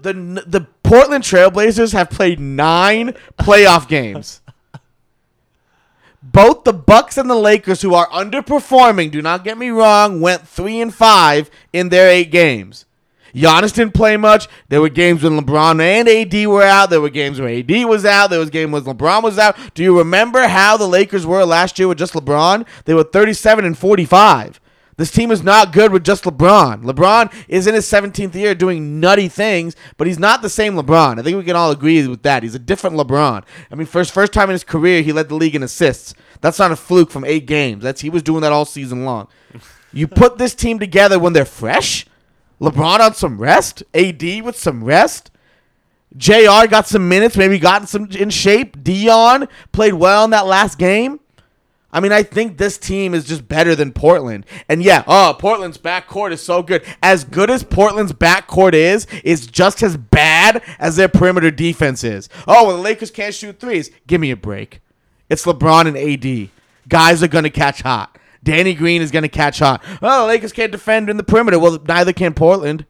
the 0.00 0.12
the 0.46 0.68
Portland 0.84 1.24
Trailblazers 1.24 1.92
have 1.92 2.08
played 2.08 2.38
nine 2.38 3.16
playoff 3.36 3.88
games. 3.96 4.42
Both 6.22 6.62
the 6.62 6.72
Bucks 6.72 7.18
and 7.18 7.28
the 7.28 7.34
Lakers, 7.34 7.82
who 7.82 7.92
are 7.92 8.06
underperforming, 8.10 9.10
do 9.10 9.20
not 9.20 9.42
get 9.42 9.58
me 9.58 9.70
wrong, 9.70 10.20
went 10.20 10.46
three 10.46 10.80
and 10.80 10.94
five 10.94 11.50
in 11.72 11.88
their 11.88 12.08
eight 12.08 12.30
games. 12.30 12.85
Giannis 13.36 13.74
didn't 13.74 13.92
play 13.92 14.16
much. 14.16 14.48
There 14.68 14.80
were 14.80 14.88
games 14.88 15.22
when 15.22 15.38
LeBron 15.38 15.80
and 15.80 16.08
AD 16.08 16.46
were 16.46 16.62
out. 16.62 16.88
There 16.88 17.02
were 17.02 17.10
games 17.10 17.38
where 17.38 17.50
AD 17.50 17.70
was 17.84 18.06
out. 18.06 18.30
There 18.30 18.40
was 18.40 18.48
games 18.48 18.72
when 18.72 18.82
LeBron 18.82 19.22
was 19.22 19.38
out. 19.38 19.56
Do 19.74 19.82
you 19.82 19.98
remember 19.98 20.48
how 20.48 20.78
the 20.78 20.88
Lakers 20.88 21.26
were 21.26 21.44
last 21.44 21.78
year 21.78 21.86
with 21.86 21.98
just 21.98 22.14
LeBron? 22.14 22.66
They 22.86 22.94
were 22.94 23.04
37 23.04 23.64
and 23.66 23.76
45. 23.76 24.58
This 24.96 25.10
team 25.10 25.30
is 25.30 25.42
not 25.42 25.74
good 25.74 25.92
with 25.92 26.04
just 26.04 26.24
LeBron. 26.24 26.82
LeBron 26.82 27.30
is 27.48 27.66
in 27.66 27.74
his 27.74 27.84
17th 27.86 28.34
year 28.34 28.54
doing 28.54 28.98
nutty 28.98 29.28
things, 29.28 29.76
but 29.98 30.06
he's 30.06 30.18
not 30.18 30.40
the 30.40 30.48
same 30.48 30.74
LeBron. 30.74 31.18
I 31.18 31.22
think 31.22 31.36
we 31.36 31.44
can 31.44 31.56
all 31.56 31.70
agree 31.70 32.06
with 32.06 32.22
that. 32.22 32.42
He's 32.42 32.54
a 32.54 32.58
different 32.58 32.96
LeBron. 32.96 33.44
I 33.70 33.74
mean, 33.74 33.86
first 33.86 34.12
first 34.12 34.32
time 34.32 34.48
in 34.48 34.54
his 34.54 34.64
career, 34.64 35.02
he 35.02 35.12
led 35.12 35.28
the 35.28 35.34
league 35.34 35.54
in 35.54 35.62
assists. 35.62 36.14
That's 36.40 36.58
not 36.58 36.72
a 36.72 36.76
fluke 36.76 37.10
from 37.10 37.26
eight 37.26 37.44
games. 37.44 37.82
That's 37.82 38.00
he 38.00 38.08
was 38.08 38.22
doing 38.22 38.40
that 38.40 38.52
all 38.52 38.64
season 38.64 39.04
long. 39.04 39.28
You 39.92 40.08
put 40.08 40.38
this 40.38 40.54
team 40.54 40.78
together 40.78 41.18
when 41.18 41.34
they're 41.34 41.44
fresh. 41.44 42.06
LeBron 42.60 43.00
on 43.00 43.14
some 43.14 43.38
rest. 43.38 43.82
AD 43.94 44.22
with 44.42 44.56
some 44.58 44.84
rest. 44.84 45.30
JR 46.16 46.66
got 46.68 46.86
some 46.86 47.08
minutes, 47.08 47.36
maybe 47.36 47.58
gotten 47.58 47.86
some 47.86 48.08
in 48.12 48.30
shape. 48.30 48.82
Dion 48.82 49.48
played 49.72 49.94
well 49.94 50.24
in 50.24 50.30
that 50.30 50.46
last 50.46 50.78
game. 50.78 51.20
I 51.92 52.00
mean, 52.00 52.12
I 52.12 52.22
think 52.22 52.58
this 52.58 52.78
team 52.78 53.14
is 53.14 53.24
just 53.24 53.48
better 53.48 53.74
than 53.74 53.92
Portland. 53.92 54.44
And 54.68 54.82
yeah, 54.82 55.02
oh, 55.06 55.34
Portland's 55.38 55.78
backcourt 55.78 56.32
is 56.32 56.42
so 56.42 56.62
good. 56.62 56.84
As 57.02 57.24
good 57.24 57.48
as 57.48 57.62
Portland's 57.62 58.12
backcourt 58.12 58.74
is, 58.74 59.06
is 59.24 59.46
just 59.46 59.82
as 59.82 59.96
bad 59.96 60.62
as 60.78 60.96
their 60.96 61.08
perimeter 61.08 61.50
defense 61.50 62.04
is. 62.04 62.28
Oh, 62.46 62.66
well, 62.66 62.76
the 62.76 62.82
Lakers 62.82 63.10
can't 63.10 63.34
shoot 63.34 63.58
threes. 63.58 63.90
Give 64.06 64.20
me 64.20 64.30
a 64.30 64.36
break. 64.36 64.80
It's 65.30 65.46
LeBron 65.46 65.86
and 65.86 65.96
AD. 65.96 66.50
Guys 66.88 67.22
are 67.22 67.28
going 67.28 67.44
to 67.44 67.50
catch 67.50 67.82
hot. 67.82 68.18
Danny 68.46 68.72
Green 68.74 69.02
is 69.02 69.10
going 69.10 69.24
to 69.24 69.28
catch 69.28 69.58
hot. 69.58 69.82
Oh, 70.00 70.22
the 70.22 70.26
Lakers 70.28 70.52
can't 70.52 70.70
defend 70.72 71.10
in 71.10 71.16
the 71.18 71.24
perimeter. 71.24 71.58
Well, 71.58 71.78
neither 71.86 72.12
can 72.14 72.32
Portland. 72.32 72.86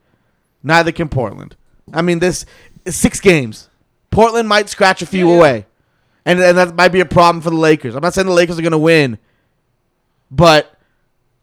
Neither 0.63 0.91
can 0.91 1.09
Portland. 1.09 1.57
I 1.91 2.01
mean, 2.03 2.19
this 2.19 2.45
is 2.85 2.95
six 2.95 3.19
games. 3.19 3.67
Portland 4.11 4.47
might 4.47 4.69
scratch 4.69 5.01
a 5.01 5.05
few 5.07 5.27
Yeah, 5.27 5.33
yeah. 5.33 5.39
away. 5.39 5.65
And, 6.25 6.39
and 6.39 6.57
that 6.57 6.75
might 6.75 6.89
be 6.93 6.99
a 6.99 7.05
problem 7.05 7.41
for 7.41 7.49
the 7.49 7.55
Lakers. 7.55 7.95
I'm 7.95 8.01
not 8.01 8.13
saying 8.13 8.27
the 8.27 8.33
Lakers 8.33 8.59
are 8.59 8.61
going 8.61 8.71
to 8.71 8.77
win, 8.77 9.17
but 10.29 10.77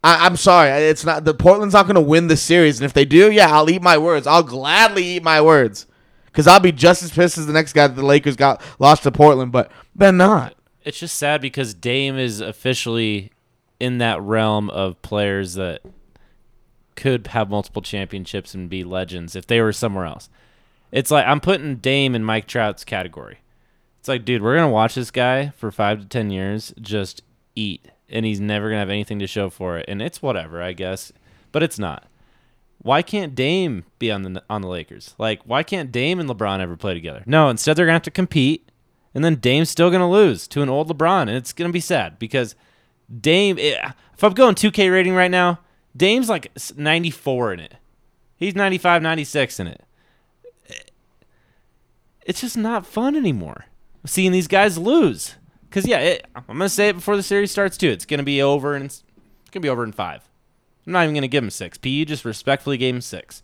I, 0.03 0.27
I'm 0.27 0.37
sorry. 0.37 0.71
It's 0.71 1.05
not 1.05 1.25
the 1.25 1.35
Portland's 1.35 1.75
not 1.75 1.87
going 1.87 1.95
to 1.97 2.01
win 2.01 2.29
the 2.29 2.37
series. 2.37 2.79
And 2.79 2.85
if 2.85 2.93
they 2.93 3.05
do, 3.05 3.33
yeah, 3.33 3.51
I'll 3.51 3.69
eat 3.71 3.83
my 3.83 3.99
words. 3.99 4.27
I'll 4.27 4.43
gladly 4.43 5.05
eat 5.05 5.23
my 5.25 5.41
words 5.41 5.87
because 6.27 6.47
I'll 6.47 6.61
be 6.61 6.73
just 6.73 7.03
as 7.03 7.11
pissed 7.11 7.39
as 7.39 7.47
the 7.47 7.53
next 7.53 7.73
guy 7.73 7.87
that 7.87 7.97
the 7.97 8.05
Lakers 8.07 8.37
got 8.37 8.63
lost 8.79 9.03
to 9.05 9.11
Portland, 9.11 9.51
but 9.53 9.73
they're 9.97 10.13
not. 10.13 10.55
It's 10.85 10.99
just 11.01 11.17
sad 11.17 11.41
because 11.41 11.73
Dame 11.75 12.19
is 12.19 12.41
officially 12.41 13.33
in 13.85 13.99
that 13.99 14.19
realm 14.23 14.71
of 14.71 15.01
players 15.03 15.55
that 15.55 15.83
could 16.97 17.27
have 17.27 17.51
multiple 17.51 17.83
championships 17.83 18.55
and 18.55 18.71
be 18.71 18.83
legends 18.83 19.37
if 19.37 19.47
they 19.47 19.61
were 19.61 19.75
somewhere 19.75 20.07
else. 20.07 20.31
It's 20.91 21.11
like 21.11 21.27
I'm 21.27 21.39
putting 21.39 21.77
Dame 21.77 22.15
in 22.15 22.25
Mike 22.25 22.47
Trout's 22.47 22.83
category. 22.83 23.41
It's 23.99 24.09
like, 24.09 24.25
dude, 24.25 24.41
we're 24.41 24.57
gonna 24.57 24.71
watch 24.71 24.95
this 24.95 25.11
guy 25.11 25.51
for 25.51 25.71
five 25.71 26.01
to 26.01 26.07
ten 26.07 26.31
years 26.31 26.73
just 26.81 27.23
eat, 27.55 27.91
and 28.09 28.25
he's 28.25 28.41
never 28.41 28.71
gonna 28.71 28.79
have 28.79 28.89
anything 28.89 29.19
to 29.19 29.27
show 29.27 29.51
for 29.51 29.77
it, 29.77 29.85
and 29.87 30.01
it's 30.01 30.23
whatever, 30.23 30.63
I 30.63 30.73
guess, 30.73 31.13
but 31.53 31.63
it's 31.63 31.79
not. 31.79 32.07
Why 32.79 33.03
can't 33.03 33.35
Dame 33.35 33.85
be 33.99 34.11
on 34.11 34.23
the 34.23 34.43
on 34.49 34.63
the 34.63 34.69
Lakers? 34.69 35.15
Like, 35.19 35.43
why 35.45 35.63
can't 35.63 35.93
Dame 35.93 36.21
and 36.21 36.29
LeBron 36.29 36.61
ever 36.61 36.77
play 36.77 36.95
together? 36.95 37.23
No, 37.27 37.51
instead 37.51 37.77
they're 37.77 37.85
gonna 37.85 37.97
have 37.97 38.03
to 38.03 38.11
compete, 38.11 38.71
and 39.15 39.23
then 39.23 39.35
Dame's 39.35 39.69
still 39.69 39.91
gonna 39.91 40.11
lose 40.11 40.49
to 40.49 40.63
an 40.63 40.71
old 40.71 40.89
LeBron, 40.89 41.23
and 41.23 41.33
it's 41.37 41.53
gonna 41.53 41.71
be 41.71 41.81
sad 41.81 42.19
because 42.19 42.55
Dame. 43.21 43.59
eh, 43.59 43.91
If 44.15 44.23
I'm 44.25 44.33
going 44.35 44.55
2K 44.55 44.91
rating 44.93 45.15
right 45.15 45.31
now, 45.31 45.61
Dame's 45.97 46.29
like 46.29 46.51
94 46.77 47.53
in 47.55 47.61
it. 47.61 47.75
He's 48.37 48.55
95, 48.55 49.03
96 49.03 49.61
in 49.61 49.67
it. 49.69 49.83
It's 52.27 52.41
just 52.41 52.57
not 52.57 52.87
fun 52.87 53.17
anymore. 53.17 53.67
Seeing 54.07 54.33
these 54.33 54.49
guys 54.49 54.79
lose. 54.79 55.35
Cause 55.71 55.87
yeah, 55.87 55.99
it, 55.99 56.27
I'm 56.37 56.45
gonna 56.47 56.69
say 56.69 56.89
it 56.89 56.95
before 56.95 57.17
the 57.17 57.23
series 57.23 57.51
starts 57.51 57.77
too. 57.77 57.89
It's 57.89 58.07
gonna 58.07 58.23
be 58.23 58.41
over, 58.41 58.75
and 58.75 58.85
it's, 58.85 59.03
it's 59.43 59.51
gonna 59.51 59.63
be 59.63 59.69
over 59.69 59.83
in 59.85 59.93
five. 59.93 60.23
I'm 60.87 60.93
not 60.93 61.03
even 61.03 61.15
gonna 61.15 61.27
give 61.29 61.43
him 61.43 61.51
six. 61.51 61.77
PE 61.79 62.05
just 62.05 62.25
respectfully 62.25 62.77
gave 62.79 62.95
him 62.95 63.01
six, 63.01 63.43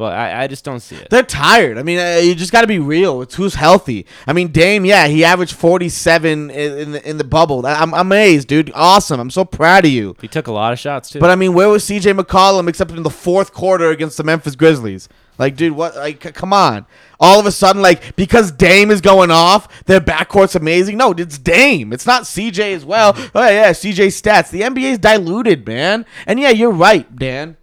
but 0.00 0.14
I, 0.14 0.44
I 0.44 0.46
just 0.46 0.64
don't 0.64 0.80
see 0.80 0.96
it. 0.96 1.10
They're 1.10 1.22
tired. 1.22 1.76
I 1.76 1.82
mean, 1.82 1.98
uh, 1.98 2.22
you 2.22 2.34
just 2.34 2.52
got 2.52 2.62
to 2.62 2.66
be 2.66 2.78
real. 2.78 3.20
It's 3.20 3.34
who's 3.34 3.54
healthy. 3.54 4.06
I 4.26 4.32
mean, 4.32 4.48
Dame, 4.48 4.86
yeah, 4.86 5.06
he 5.08 5.26
averaged 5.26 5.52
47 5.54 6.50
in, 6.50 6.78
in 6.78 6.92
the 6.92 7.06
in 7.10 7.18
the 7.18 7.24
bubble. 7.24 7.66
I'm 7.66 7.92
amazed, 7.92 8.48
dude. 8.48 8.72
Awesome. 8.74 9.20
I'm 9.20 9.30
so 9.30 9.44
proud 9.44 9.84
of 9.84 9.90
you. 9.90 10.16
He 10.22 10.26
took 10.26 10.46
a 10.46 10.52
lot 10.52 10.72
of 10.72 10.78
shots 10.78 11.10
too. 11.10 11.20
But 11.20 11.28
I 11.28 11.36
mean, 11.36 11.52
where 11.52 11.68
was 11.68 11.84
CJ 11.84 12.18
McCollum 12.18 12.66
except 12.66 12.92
in 12.92 13.02
the 13.02 13.10
fourth 13.10 13.52
quarter 13.52 13.90
against 13.90 14.16
the 14.16 14.24
Memphis 14.24 14.56
Grizzlies? 14.56 15.06
Like, 15.38 15.54
dude, 15.54 15.72
what? 15.72 15.94
Like, 15.96 16.22
c- 16.22 16.32
come 16.32 16.54
on. 16.54 16.86
All 17.18 17.38
of 17.38 17.44
a 17.44 17.52
sudden, 17.52 17.82
like, 17.82 18.16
because 18.16 18.50
Dame 18.52 18.90
is 18.90 19.02
going 19.02 19.30
off, 19.30 19.84
their 19.84 20.00
backcourt's 20.00 20.54
amazing. 20.54 20.96
No, 20.96 21.12
it's 21.12 21.36
Dame. 21.36 21.92
It's 21.92 22.06
not 22.06 22.22
CJ 22.22 22.74
as 22.74 22.86
well. 22.86 23.12
Oh 23.34 23.46
yeah, 23.46 23.70
CJ 23.72 24.08
stats. 24.08 24.50
The 24.50 24.62
NBA's 24.62 24.98
diluted, 24.98 25.66
man. 25.66 26.06
And 26.26 26.40
yeah, 26.40 26.50
you're 26.50 26.70
right, 26.70 27.14
Dan. 27.16 27.58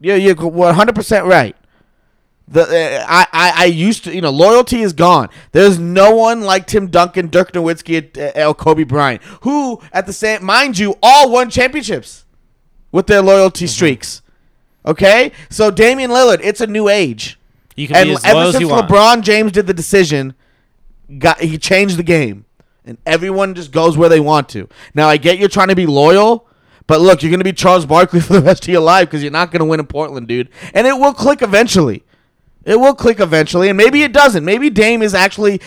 You're 0.00 0.16
you're 0.16 0.34
100 0.34 0.94
percent 0.94 1.26
right. 1.26 1.56
The 2.48 2.62
uh, 2.62 3.04
I, 3.08 3.26
I 3.32 3.52
I 3.56 3.64
used 3.64 4.04
to 4.04 4.14
you 4.14 4.20
know 4.20 4.30
loyalty 4.30 4.80
is 4.80 4.92
gone. 4.92 5.28
There's 5.52 5.78
no 5.78 6.14
one 6.14 6.42
like 6.42 6.66
Tim 6.66 6.88
Duncan, 6.88 7.28
Dirk 7.28 7.52
Nowitzki, 7.52 8.36
uh, 8.36 8.48
or 8.48 8.54
Kobe 8.54 8.84
Bryant, 8.84 9.22
who 9.42 9.80
at 9.92 10.06
the 10.06 10.12
same 10.12 10.44
mind 10.44 10.78
you 10.78 10.96
all 11.02 11.30
won 11.30 11.50
championships 11.50 12.24
with 12.92 13.08
their 13.08 13.20
loyalty 13.20 13.66
streaks. 13.66 14.22
Okay, 14.84 15.32
so 15.50 15.72
Damian 15.72 16.12
Lillard, 16.12 16.38
it's 16.40 16.60
a 16.60 16.66
new 16.68 16.88
age, 16.88 17.36
you 17.74 17.88
can 17.88 17.96
and 17.96 18.08
be 18.10 18.12
as 18.12 18.24
ever 18.24 18.34
low 18.38 18.46
as 18.46 18.52
since 18.52 18.60
you 18.60 18.68
want. 18.68 18.88
LeBron 18.88 19.22
James 19.22 19.50
did 19.50 19.66
the 19.66 19.74
decision, 19.74 20.34
got 21.18 21.40
he 21.40 21.58
changed 21.58 21.96
the 21.96 22.04
game, 22.04 22.44
and 22.84 22.96
everyone 23.04 23.54
just 23.54 23.72
goes 23.72 23.98
where 23.98 24.08
they 24.08 24.20
want 24.20 24.48
to. 24.50 24.68
Now 24.94 25.08
I 25.08 25.16
get 25.16 25.38
you're 25.38 25.48
trying 25.48 25.68
to 25.68 25.74
be 25.74 25.86
loyal, 25.86 26.45
but 26.86 27.00
look, 27.00 27.22
you're 27.22 27.30
gonna 27.30 27.44
be 27.44 27.52
Charles 27.52 27.86
Barkley 27.86 28.20
for 28.22 28.34
the 28.34 28.42
rest 28.42 28.64
of 28.64 28.68
your 28.68 28.80
life 28.80 29.08
because 29.08 29.22
you're 29.22 29.32
not 29.32 29.50
gonna 29.50 29.64
win 29.64 29.80
in 29.80 29.86
Portland, 29.86 30.28
dude, 30.28 30.48
and 30.74 30.86
it 30.86 30.98
will 30.98 31.14
click 31.14 31.42
eventually. 31.42 32.04
It 32.64 32.80
will 32.80 32.94
click 32.94 33.20
eventually, 33.20 33.68
and 33.68 33.76
maybe 33.76 34.02
it 34.02 34.12
doesn't. 34.12 34.44
Maybe 34.44 34.70
Dame 34.70 35.02
is 35.02 35.14
actually 35.14 35.60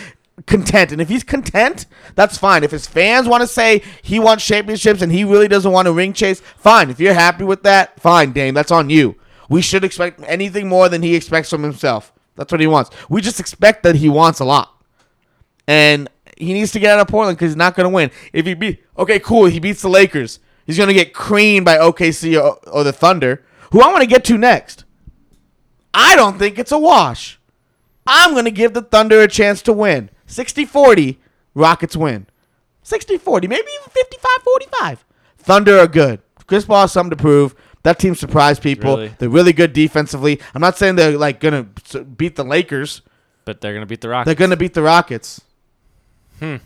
content, 0.46 0.92
and 0.92 1.00
if 1.00 1.08
he's 1.08 1.24
content, 1.24 1.86
that's 2.14 2.36
fine. 2.36 2.62
If 2.62 2.70
his 2.70 2.86
fans 2.86 3.26
want 3.26 3.40
to 3.42 3.46
say 3.46 3.82
he 4.02 4.18
wants 4.18 4.46
championships 4.46 5.02
and 5.02 5.10
he 5.10 5.24
really 5.24 5.48
doesn't 5.48 5.72
want 5.72 5.88
a 5.88 5.92
ring 5.92 6.12
chase, 6.12 6.40
fine. 6.40 6.90
If 6.90 7.00
you're 7.00 7.14
happy 7.14 7.44
with 7.44 7.62
that, 7.62 7.98
fine, 8.00 8.32
Dame. 8.32 8.54
That's 8.54 8.70
on 8.70 8.90
you. 8.90 9.16
We 9.48 9.62
should 9.62 9.82
expect 9.82 10.20
anything 10.26 10.68
more 10.68 10.88
than 10.88 11.02
he 11.02 11.14
expects 11.14 11.50
from 11.50 11.62
himself. 11.62 12.12
That's 12.36 12.52
what 12.52 12.60
he 12.60 12.66
wants. 12.66 12.90
We 13.08 13.20
just 13.20 13.40
expect 13.40 13.82
that 13.82 13.96
he 13.96 14.08
wants 14.08 14.40
a 14.40 14.44
lot, 14.44 14.70
and 15.66 16.08
he 16.36 16.52
needs 16.52 16.72
to 16.72 16.78
get 16.78 16.92
out 16.92 17.00
of 17.00 17.08
Portland 17.08 17.36
because 17.36 17.52
he's 17.52 17.56
not 17.56 17.74
going 17.74 17.84
to 17.84 17.94
win. 17.94 18.10
If 18.32 18.46
he 18.46 18.54
beat, 18.54 18.84
okay, 18.96 19.18
cool. 19.18 19.46
He 19.46 19.60
beats 19.60 19.82
the 19.82 19.88
Lakers. 19.88 20.38
He's 20.66 20.76
going 20.76 20.88
to 20.88 20.94
get 20.94 21.12
creamed 21.12 21.64
by 21.64 21.76
OKC 21.78 22.40
or, 22.40 22.56
or 22.68 22.84
the 22.84 22.92
Thunder, 22.92 23.44
who 23.72 23.80
I 23.80 23.88
want 23.88 24.00
to 24.02 24.06
get 24.06 24.24
to 24.26 24.38
next. 24.38 24.84
I 25.92 26.14
don't 26.16 26.38
think 26.38 26.58
it's 26.58 26.72
a 26.72 26.78
wash. 26.78 27.38
I'm 28.06 28.32
going 28.32 28.44
to 28.44 28.50
give 28.50 28.72
the 28.74 28.82
Thunder 28.82 29.20
a 29.20 29.28
chance 29.28 29.62
to 29.62 29.72
win. 29.72 30.10
60 30.26 30.64
40, 30.64 31.18
Rockets 31.54 31.96
win. 31.96 32.26
60 32.82 33.18
40, 33.18 33.48
maybe 33.48 33.66
even 33.80 33.90
55 33.90 34.30
45. 34.44 35.04
Thunder 35.38 35.78
are 35.78 35.86
good. 35.88 36.20
Chris 36.46 36.64
Paul 36.64 36.82
has 36.82 36.92
something 36.92 37.16
to 37.16 37.22
prove. 37.22 37.54
That 37.82 37.98
team 37.98 38.14
surprised 38.14 38.62
people. 38.62 38.96
Really? 38.96 39.14
They're 39.18 39.28
really 39.28 39.52
good 39.52 39.72
defensively. 39.72 40.40
I'm 40.54 40.60
not 40.60 40.76
saying 40.76 40.96
they're 40.96 41.16
like 41.16 41.40
going 41.40 41.72
to 41.90 42.04
beat 42.04 42.36
the 42.36 42.44
Lakers. 42.44 43.02
but 43.44 43.60
they're 43.60 43.72
gonna 43.72 43.86
beat 43.86 44.00
the 44.02 44.08
Rockets. 44.08 44.26
They're 44.26 44.34
going 44.34 44.50
to 44.50 44.56
beat 44.56 44.74
the 44.74 44.82
Rockets. 44.82 45.40
Hmm. 46.40 46.56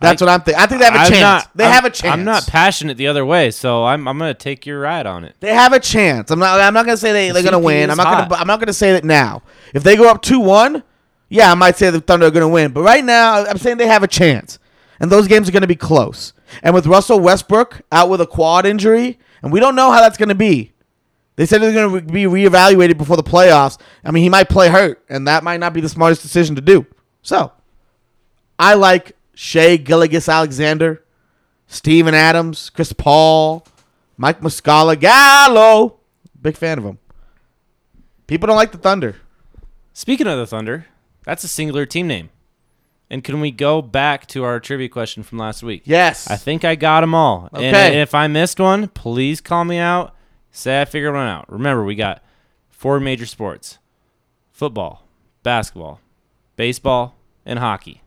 That's 0.00 0.20
I- 0.22 0.24
what 0.24 0.32
I'm 0.32 0.40
thinking. 0.42 0.62
I 0.62 0.66
think 0.66 0.80
they 0.80 0.84
have 0.86 0.94
a 0.94 0.98
I'm 0.98 1.08
chance. 1.10 1.20
not- 1.20 1.50
they 1.54 1.64
I'm- 1.64 1.72
have 1.72 1.84
a 1.84 1.90
chance. 1.90 2.12
I'm 2.12 2.24
not 2.24 2.46
passionate 2.46 2.96
the 2.96 3.06
other 3.08 3.24
way, 3.26 3.50
so 3.50 3.84
I'm 3.84 4.08
I'm 4.08 4.18
gonna 4.18 4.34
take 4.34 4.64
your 4.66 4.80
ride 4.80 5.06
on 5.06 5.24
it. 5.24 5.34
They 5.40 5.52
have 5.54 5.72
a 5.72 5.80
chance. 5.80 6.30
I'm 6.30 6.38
not. 6.38 6.60
I'm 6.60 6.72
not 6.74 6.86
gonna 6.86 6.96
say 6.96 7.12
they, 7.12 7.30
they're 7.30 7.42
gonna 7.42 7.58
win. 7.58 7.90
I'm 7.90 7.96
not 7.96 8.06
hot. 8.06 8.28
gonna. 8.28 8.40
I'm 8.40 8.46
not 8.46 8.60
gonna 8.60 8.72
say 8.72 8.92
that 8.92 9.04
now. 9.04 9.42
If 9.74 9.82
they 9.82 9.96
go 9.96 10.08
up 10.10 10.22
two 10.22 10.40
one, 10.40 10.82
yeah, 11.28 11.50
I 11.50 11.54
might 11.54 11.76
say 11.76 11.90
the 11.90 12.00
Thunder 12.00 12.26
are 12.26 12.30
gonna 12.30 12.48
win. 12.48 12.72
But 12.72 12.82
right 12.82 13.04
now, 13.04 13.44
I'm 13.44 13.58
saying 13.58 13.76
they 13.76 13.86
have 13.86 14.02
a 14.02 14.08
chance, 14.08 14.58
and 15.00 15.10
those 15.12 15.28
games 15.28 15.48
are 15.48 15.52
gonna 15.52 15.66
be 15.66 15.76
close. 15.76 16.32
And 16.62 16.74
with 16.74 16.86
Russell 16.86 17.20
Westbrook 17.20 17.82
out 17.92 18.08
with 18.08 18.20
a 18.20 18.26
quad 18.26 18.66
injury, 18.66 19.18
and 19.42 19.52
we 19.52 19.60
don't 19.60 19.76
know 19.76 19.90
how 19.92 20.00
that's 20.00 20.16
gonna 20.16 20.34
be. 20.34 20.72
They 21.36 21.46
said 21.46 21.60
they're 21.62 21.72
gonna 21.72 22.00
be 22.02 22.24
reevaluated 22.24 22.98
before 22.98 23.16
the 23.16 23.22
playoffs. 23.22 23.78
I 24.04 24.10
mean, 24.10 24.22
he 24.22 24.28
might 24.28 24.48
play 24.48 24.68
hurt, 24.68 25.04
and 25.08 25.28
that 25.28 25.44
might 25.44 25.60
not 25.60 25.72
be 25.72 25.80
the 25.80 25.88
smartest 25.88 26.22
decision 26.22 26.54
to 26.56 26.60
do. 26.62 26.86
So, 27.22 27.52
I 28.58 28.74
like 28.74 29.12
Shai 29.34 29.76
Gilgeous-Alexander, 29.76 31.04
Steven 31.66 32.14
Adams, 32.14 32.70
Chris 32.70 32.92
Paul, 32.92 33.66
Mike 34.16 34.40
Muscala, 34.40 34.98
Gallo. 34.98 35.98
Big 36.40 36.56
fan 36.56 36.78
of 36.78 36.84
him. 36.84 36.98
People 38.26 38.46
don't 38.46 38.56
like 38.56 38.72
the 38.72 38.78
Thunder. 38.78 39.16
Speaking 39.92 40.26
of 40.26 40.38
the 40.38 40.46
Thunder, 40.46 40.86
that's 41.24 41.44
a 41.44 41.48
singular 41.48 41.86
team 41.86 42.06
name. 42.06 42.30
And 43.12 43.24
can 43.24 43.40
we 43.40 43.50
go 43.50 43.82
back 43.82 44.26
to 44.28 44.44
our 44.44 44.60
trivia 44.60 44.88
question 44.88 45.22
from 45.24 45.38
last 45.38 45.62
week? 45.64 45.82
Yes. 45.84 46.30
I 46.30 46.36
think 46.36 46.64
I 46.64 46.76
got 46.76 47.00
them 47.00 47.14
all. 47.14 47.48
Okay. 47.52 47.66
And 47.66 47.76
Okay. 47.76 48.00
if 48.00 48.14
I 48.14 48.28
missed 48.28 48.60
one, 48.60 48.86
please 48.88 49.40
call 49.40 49.64
me 49.64 49.78
out. 49.78 50.14
Say 50.52 50.80
I 50.80 50.84
figured 50.84 51.14
one 51.14 51.26
out. 51.26 51.50
Remember, 51.50 51.84
we 51.84 51.94
got 51.96 52.22
four 52.68 53.00
major 53.00 53.26
sports 53.26 53.78
football, 54.52 55.06
basketball, 55.42 56.00
baseball, 56.56 57.16
and 57.44 57.58
hockey. 57.58 58.02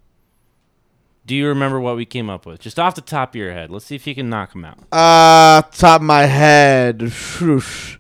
Do 1.26 1.36
you 1.36 1.48
remember 1.48 1.80
what 1.80 1.96
we 1.96 2.06
came 2.06 2.30
up 2.30 2.46
with? 2.46 2.60
Just 2.60 2.78
off 2.78 2.96
the 2.96 3.02
top 3.02 3.30
of 3.30 3.36
your 3.36 3.54
head. 3.54 3.72
Let's 3.72 3.86
see 3.86 3.96
if 3.96 4.06
you 4.06 4.14
can 4.14 4.30
knock 4.30 4.52
them 4.54 4.66
out. 4.66 4.78
uh, 4.92 5.62
top 5.72 6.02
of 6.02 6.06
my 6.06 6.26
head, 6.26 7.02
whoosh. 7.40 7.98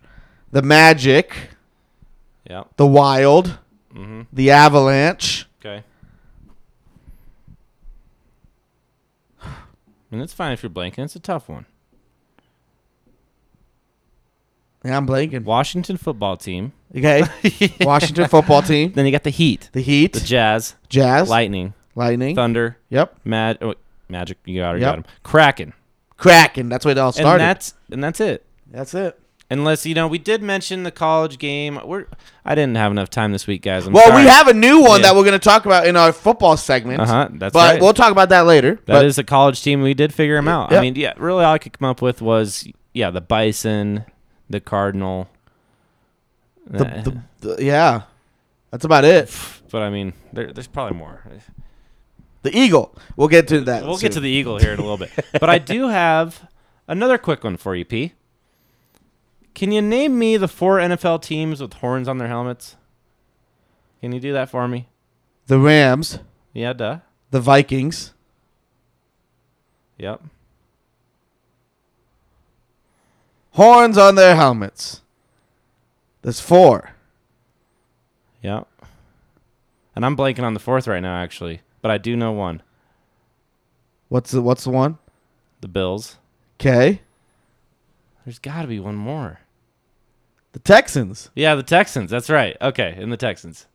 the 0.51 0.61
Magic, 0.61 1.33
Yep. 2.49 2.69
the 2.77 2.85
Wild, 2.87 3.57
Mm-hmm. 3.95 4.21
the 4.33 4.51
Avalanche. 4.51 5.45
Okay. 5.61 5.83
And 10.11 10.21
it's 10.21 10.33
fine 10.33 10.51
if 10.51 10.61
you're 10.61 10.69
blanking. 10.69 10.99
It's 11.05 11.15
a 11.15 11.19
tough 11.19 11.47
one. 11.49 11.65
Yeah, 14.85 14.97
I'm 14.97 15.07
blanking. 15.07 15.43
Washington 15.43 15.97
football 15.97 16.37
team. 16.37 16.73
Okay. 16.95 17.23
Washington 17.81 18.27
football 18.27 18.61
team, 18.61 18.91
Then 18.93 19.05
you 19.05 19.11
got 19.11 19.23
the 19.23 19.29
Heat, 19.29 19.69
the 19.71 19.81
Heat, 19.81 20.13
the 20.13 20.19
Jazz, 20.19 20.75
Jazz, 20.89 21.29
Lightning, 21.29 21.73
Lightning. 21.95 22.35
Thunder, 22.35 22.77
Yep. 22.89 23.15
Mad, 23.25 23.57
oh, 23.61 23.75
Magic. 24.09 24.37
You 24.45 24.61
got, 24.61 24.73
you 24.73 24.81
Yep. 24.81 24.89
got 24.89 24.97
'em. 24.97 25.05
Kraken. 25.23 25.73
Kraken. 26.17 26.69
That's 26.69 26.85
where 26.85 26.91
it 26.93 26.97
all 26.97 27.07
And 27.07 27.15
started. 27.15 27.43
that's 27.43 27.73
and 27.91 28.03
that's 28.03 28.19
it. 28.19 28.45
that's 28.71 28.93
it. 28.93 29.19
Unless 29.49 29.85
you 29.85 29.93
know, 29.93 30.07
we 30.07 30.17
did 30.17 30.41
mention 30.41 30.83
the 30.83 30.89
college 30.91 31.37
game. 31.37 31.79
We're 31.85 32.05
I 32.45 32.55
didn't 32.55 32.75
have 32.77 32.91
enough 32.91 33.09
time 33.09 33.31
this 33.33 33.45
week, 33.45 33.61
guys. 33.61 33.85
I'm 33.85 33.93
well, 33.93 34.15
we 34.15 34.25
have 34.27 34.47
a 34.47 34.53
new 34.53 34.81
one 34.81 35.01
Yeah. 35.01 35.07
that 35.07 35.15
we're 35.15 35.23
going 35.23 35.33
to 35.33 35.39
talk 35.39 35.65
about 35.65 35.85
in 35.85 35.95
our 35.95 36.11
football 36.13 36.57
segment. 36.57 37.01
Uh 37.01 37.05
huh. 37.05 37.27
That's 37.33 37.53
but 37.53 37.73
right. 37.73 37.81
we'll 37.81 37.93
talk 37.93 38.11
about 38.11 38.29
that 38.29 38.45
later. 38.45 38.79
That 38.85 39.05
is 39.05 39.17
but 39.17 39.23
a 39.23 39.25
college 39.25 39.61
team. 39.61 39.81
We 39.81 39.93
did 39.93 40.13
figure 40.13 40.35
them 40.35 40.47
out. 40.47 40.73
I 40.73 40.81
mean, 40.81 40.95
yeah, 40.95 41.13
really, 41.17 41.43
all 41.43 41.53
I 41.53 41.57
could 41.59 41.77
come 41.77 41.87
up 41.89 42.01
with 42.01 42.21
was 42.21 42.67
yeah, 42.93 43.11
the 43.11 43.21
Bison, 43.21 44.05
the 44.49 44.59
Cardinal. 44.59 45.27
the, 46.65 46.87
Eh, 46.87 47.01
the, 47.01 47.21
the- 47.55 47.63
yeah, 47.63 48.03
that's 48.71 48.85
about 48.85 49.03
it. 49.05 49.29
but 49.71 49.81
I 49.81 49.89
mean, 49.89 50.13
there, 50.31 50.51
there's 50.53 50.67
probably 50.67 50.97
more. 50.97 51.21
The 52.43 52.55
Eagle. 52.57 52.95
We'll 53.17 53.27
get 53.29 53.47
to 53.49 53.61
that. 53.61 53.83
We'll 53.83 53.97
get 53.97 54.11
to 54.13 54.19
the 54.19 54.29
Eagle 54.29 54.57
here 54.59 54.73
in 54.73 54.79
a 54.79 54.81
little 54.81 54.97
bit. 54.97 55.11
But 55.39 55.49
I 55.49 55.57
do 55.57 55.87
have 55.87 56.47
another 56.87 57.17
quick 57.17 57.43
one 57.43 57.57
for 57.57 57.75
you, 57.75 57.83
P. 57.85 58.13
Can 59.55 59.71
you 59.71 59.81
name 59.81 60.17
me 60.19 60.35
the 60.37 60.47
four 60.47 60.77
NFL 60.77 61.21
teams 61.21 61.61
with 61.61 61.73
horns 61.73 62.07
on 62.07 62.17
their 62.17 62.27
helmets? 62.27 62.75
Can 64.01 64.11
you 64.11 64.19
do 64.19 64.33
that 64.33 64.49
for 64.49 64.67
me? 64.67 64.87
the 65.47 65.59
Rams, 65.59 66.19
Yeah, 66.53 66.71
duh. 66.73 66.99
the 67.31 67.39
Vikings, 67.41 68.13
Yep. 69.97 70.21
horns 73.51 73.97
on 73.97 74.15
their 74.15 74.35
helmets. 74.35 75.01
There's 76.21 76.39
four. 76.39 76.91
Yep. 78.41 78.67
And 79.95 80.05
I'm 80.05 80.17
blanking 80.17 80.43
on 80.43 80.53
the 80.53 80.59
fourth 80.59 80.87
right 80.87 81.01
now, 81.01 81.15
actually. 81.21 81.61
But 81.83 81.91
I 81.91 81.99
do 81.99 82.15
know 82.15 82.31
one. 82.31 82.63
What's 84.09 84.31
the 84.31 84.41
What's 84.41 84.63
the 84.63 84.71
one? 84.71 84.97
The 85.61 85.67
Bills. 85.67 86.17
Okay, 86.59 87.01
There's 88.25 88.39
got 88.39 88.61
to 88.61 88.67
be 88.67 88.79
one 88.79 88.95
more. 88.95 89.39
the 90.53 90.59
Texans. 90.59 91.29
Yeah, 91.35 91.55
the 91.55 91.63
Texans. 91.63 92.09
That's 92.09 92.29
right. 92.29 92.55
Okay, 92.61 92.95
in 92.97 93.09
the 93.09 93.17
Texans. 93.17 93.67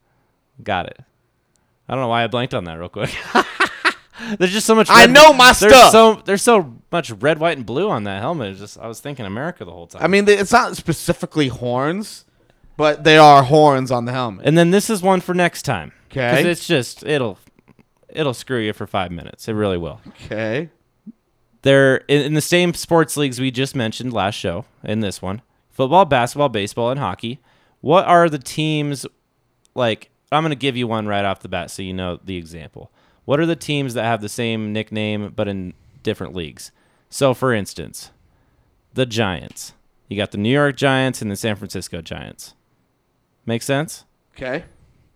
Got 0.63 0.87
it. 0.87 0.99
I 1.89 1.95
don't 1.95 2.03
know 2.03 2.09
why 2.09 2.25
I 2.25 2.27
blanked 2.29 2.55
on 2.55 2.65
that 2.65 2.79
real 2.79 2.89
quick. 2.89 3.15
there's 4.39 4.53
just 4.53 4.67
so 4.67 4.75
much. 4.75 4.89
I 4.91 5.07
know 5.07 5.33
my 5.35 5.53
there's 5.53 5.59
stuff. 5.73 5.93
So 5.93 6.23
there's 6.25 6.41
so 6.43 6.77
much 6.91 7.11
red, 7.11 7.39
white, 7.39 7.57
and 7.59 7.67
blue 7.67 7.91
on 7.91 8.05
that 8.05 8.21
helmet. 8.21 8.53
It's 8.53 8.61
just 8.61 8.79
I 8.79 8.87
was 8.87 9.01
thinking 9.01 9.27
America 9.27 9.65
the 9.67 9.73
whole 9.73 9.87
time. 9.87 10.03
I 10.03 10.07
mean, 10.07 10.27
it's 10.29 10.53
not 10.53 10.77
specifically 10.77 11.49
horns, 11.49 12.25
but 12.79 13.05
they 13.05 13.19
are 13.19 13.43
horns 13.43 13.91
on 13.91 14.07
the 14.07 14.13
helmet. 14.13 14.47
and 14.47 14.57
then 14.57 14.71
this 14.71 14.89
is 14.89 15.03
one 15.03 15.21
for 15.21 15.35
next 15.35 15.63
time. 15.63 15.93
Because 16.09 16.39
Okay. 16.41 16.51
it's 16.51 16.67
just 16.67 17.05
it'll 17.05 17.39
it'll 18.19 18.35
screw 18.35 18.59
you 18.59 18.73
for 18.73 18.87
five 18.87 19.13
minutes. 19.13 19.49
It 19.49 19.53
really 19.53 19.79
will. 19.79 20.01
Okay. 20.09 20.71
They're 21.63 21.99
in, 22.09 22.23
in 22.23 22.35
the 22.35 22.41
same 22.41 22.75
sports 22.75 23.17
leagues 23.17 23.41
we 23.41 23.51
just 23.51 23.77
mentioned 23.77 24.13
last 24.13 24.35
show. 24.35 24.65
In 24.83 25.01
this 25.01 25.23
one, 25.23 25.41
football, 25.71 26.05
basketball, 26.05 26.49
baseball, 26.49 26.91
and 26.91 26.99
hockey. 26.99 27.39
What 27.81 28.05
are 28.07 28.29
the 28.29 28.39
teams 28.39 29.07
like? 29.75 30.11
I'm 30.31 30.43
going 30.43 30.51
to 30.51 30.57
give 30.57 30.77
you 30.77 30.87
one 30.87 31.07
right 31.07 31.25
off 31.25 31.41
the 31.41 31.49
bat 31.49 31.71
so 31.71 31.81
you 31.81 31.95
know 31.95 32.19
the 32.23 32.37
example. 32.37 32.91
What 33.25 33.41
are 33.41 33.47
the 33.47 33.57
teams 33.57 33.95
that 33.95 34.05
have 34.05 34.21
the 34.21 34.29
same 34.29 34.73
nickname 34.73 35.33
but 35.35 35.49
in 35.49 35.75
different 36.03 36.35
leagues? 36.35 36.73
So, 37.09 37.35
for 37.35 37.55
instance, 37.55 38.11
the 38.95 39.07
Giants. 39.07 39.75
You 40.09 40.17
got 40.17 40.33
the 40.33 40.39
New 40.39 40.53
York 40.53 40.77
Giants 40.77 41.23
and 41.23 41.31
the 41.31 41.37
San 41.37 41.57
Francisco 41.57 42.03
Giants. 42.03 42.55
Make 43.47 43.63
sense? 43.63 44.05
Okay. 44.35 44.65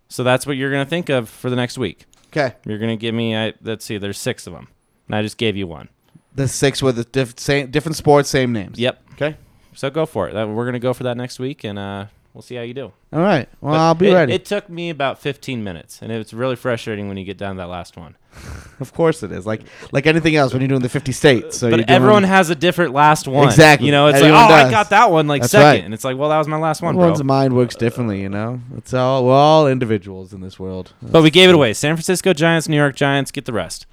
So 0.08 0.22
that's 0.22 0.46
what 0.46 0.56
you're 0.56 0.70
going 0.70 0.84
to 0.84 0.88
think 0.88 1.08
of 1.08 1.28
for 1.28 1.50
the 1.50 1.56
next 1.56 1.78
week. 1.78 2.06
Okay. 2.32 2.54
You're 2.64 2.78
going 2.78 2.90
to 2.90 2.96
give 2.96 3.14
me, 3.14 3.36
I, 3.36 3.52
let's 3.62 3.84
see, 3.84 3.98
there's 3.98 4.18
six 4.18 4.46
of 4.46 4.54
them. 4.54 4.68
And 5.06 5.16
I 5.16 5.22
just 5.22 5.36
gave 5.36 5.54
you 5.56 5.66
one. 5.66 5.88
The 6.34 6.48
six 6.48 6.82
with 6.82 6.96
the 6.96 7.04
diff- 7.04 7.38
same 7.38 7.70
different 7.70 7.96
sports, 7.96 8.30
same 8.30 8.52
names. 8.52 8.78
Yep. 8.78 9.02
Okay. 9.12 9.36
So 9.74 9.90
go 9.90 10.06
for 10.06 10.28
it. 10.28 10.32
That, 10.32 10.48
we're 10.48 10.64
going 10.64 10.72
to 10.72 10.78
go 10.78 10.94
for 10.94 11.04
that 11.04 11.16
next 11.18 11.38
week, 11.38 11.62
and 11.62 11.78
uh, 11.78 12.06
we'll 12.34 12.42
see 12.42 12.54
how 12.54 12.62
you 12.62 12.74
do. 12.74 12.92
All 13.12 13.20
right. 13.20 13.48
Well, 13.60 13.72
But 13.74 13.80
I'll 13.80 13.94
be 13.94 14.10
it, 14.10 14.14
ready. 14.14 14.32
It 14.34 14.44
took 14.44 14.68
me 14.68 14.90
about 14.90 15.18
15 15.18 15.62
minutes, 15.62 16.00
and 16.02 16.10
it's 16.12 16.32
really 16.32 16.56
frustrating 16.56 17.08
when 17.08 17.16
you 17.16 17.24
get 17.24 17.36
down 17.38 17.56
to 17.56 17.60
that 17.60 17.68
last 17.68 17.96
one. 17.96 18.16
of 18.80 18.94
course 18.94 19.22
it 19.22 19.30
is. 19.30 19.44
Like 19.44 19.60
like 19.92 20.06
anything 20.06 20.34
else 20.36 20.54
when 20.54 20.62
you're 20.62 20.68
doing 20.68 20.80
the 20.80 20.88
50 20.88 21.12
states. 21.12 21.58
So 21.58 21.66
you're 21.68 21.76
but 21.78 21.86
doing- 21.86 21.94
everyone 21.96 22.22
has 22.22 22.48
a 22.48 22.54
different 22.54 22.94
last 22.94 23.28
one. 23.28 23.46
Exactly. 23.46 23.84
You 23.86 23.92
know, 23.92 24.06
it's 24.06 24.16
Everyone 24.18 24.40
like, 24.48 24.64
oh, 24.64 24.68
I 24.68 24.70
got 24.70 24.88
that 24.90 25.10
one 25.10 25.28
like 25.28 25.42
That's 25.42 25.52
second, 25.52 25.66
right. 25.66 25.84
and 25.84 25.92
it's 25.92 26.02
like, 26.04 26.16
well, 26.16 26.30
that 26.30 26.38
was 26.38 26.48
my 26.48 26.56
last 26.56 26.80
one, 26.80 26.94
bro. 26.94 27.04
everyone's 27.04 27.24
mind 27.24 27.54
works 27.54 27.74
differently. 27.76 28.22
You 28.22 28.30
know, 28.30 28.60
it's 28.76 28.94
all 28.94 29.26
we're 29.26 29.34
all 29.34 29.68
individuals 29.68 30.32
in 30.32 30.40
this 30.40 30.58
world. 30.58 30.94
But 31.02 31.22
we 31.22 31.30
gave 31.30 31.50
it 31.50 31.54
away. 31.54 31.74
San 31.74 31.94
Francisco 31.94 32.32
Giants, 32.32 32.68
New 32.68 32.76
York 32.76 32.96
Giants, 32.96 33.30
get 33.30 33.44
the 33.44 33.52
rest. 33.52 33.84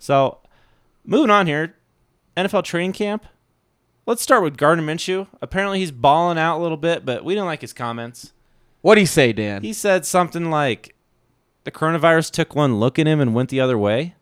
So, 0.00 0.38
moving 1.04 1.30
on 1.30 1.46
here, 1.46 1.74
NFL 2.36 2.64
training 2.64 2.92
camp. 2.94 3.24
Let's 4.08 4.22
start 4.22 4.42
with 4.42 4.56
Gardner 4.56 4.82
Minshew. 4.82 5.26
Apparently, 5.42 5.80
he's 5.80 5.90
balling 5.90 6.38
out 6.38 6.58
a 6.58 6.62
little 6.62 6.78
bit, 6.78 7.04
but 7.04 7.26
we 7.26 7.34
didn't 7.34 7.44
like 7.44 7.60
his 7.60 7.74
comments. 7.74 8.32
What 8.80 8.94
do 8.94 9.02
you 9.02 9.06
say, 9.06 9.34
Dan? 9.34 9.62
He 9.62 9.74
said 9.74 10.06
something 10.06 10.48
like, 10.48 10.94
"The 11.64 11.70
coronavirus 11.70 12.30
took 12.30 12.54
one 12.54 12.80
look 12.80 12.98
at 12.98 13.06
him 13.06 13.20
and 13.20 13.34
went 13.34 13.50
the 13.50 13.60
other 13.60 13.76
way." 13.76 14.14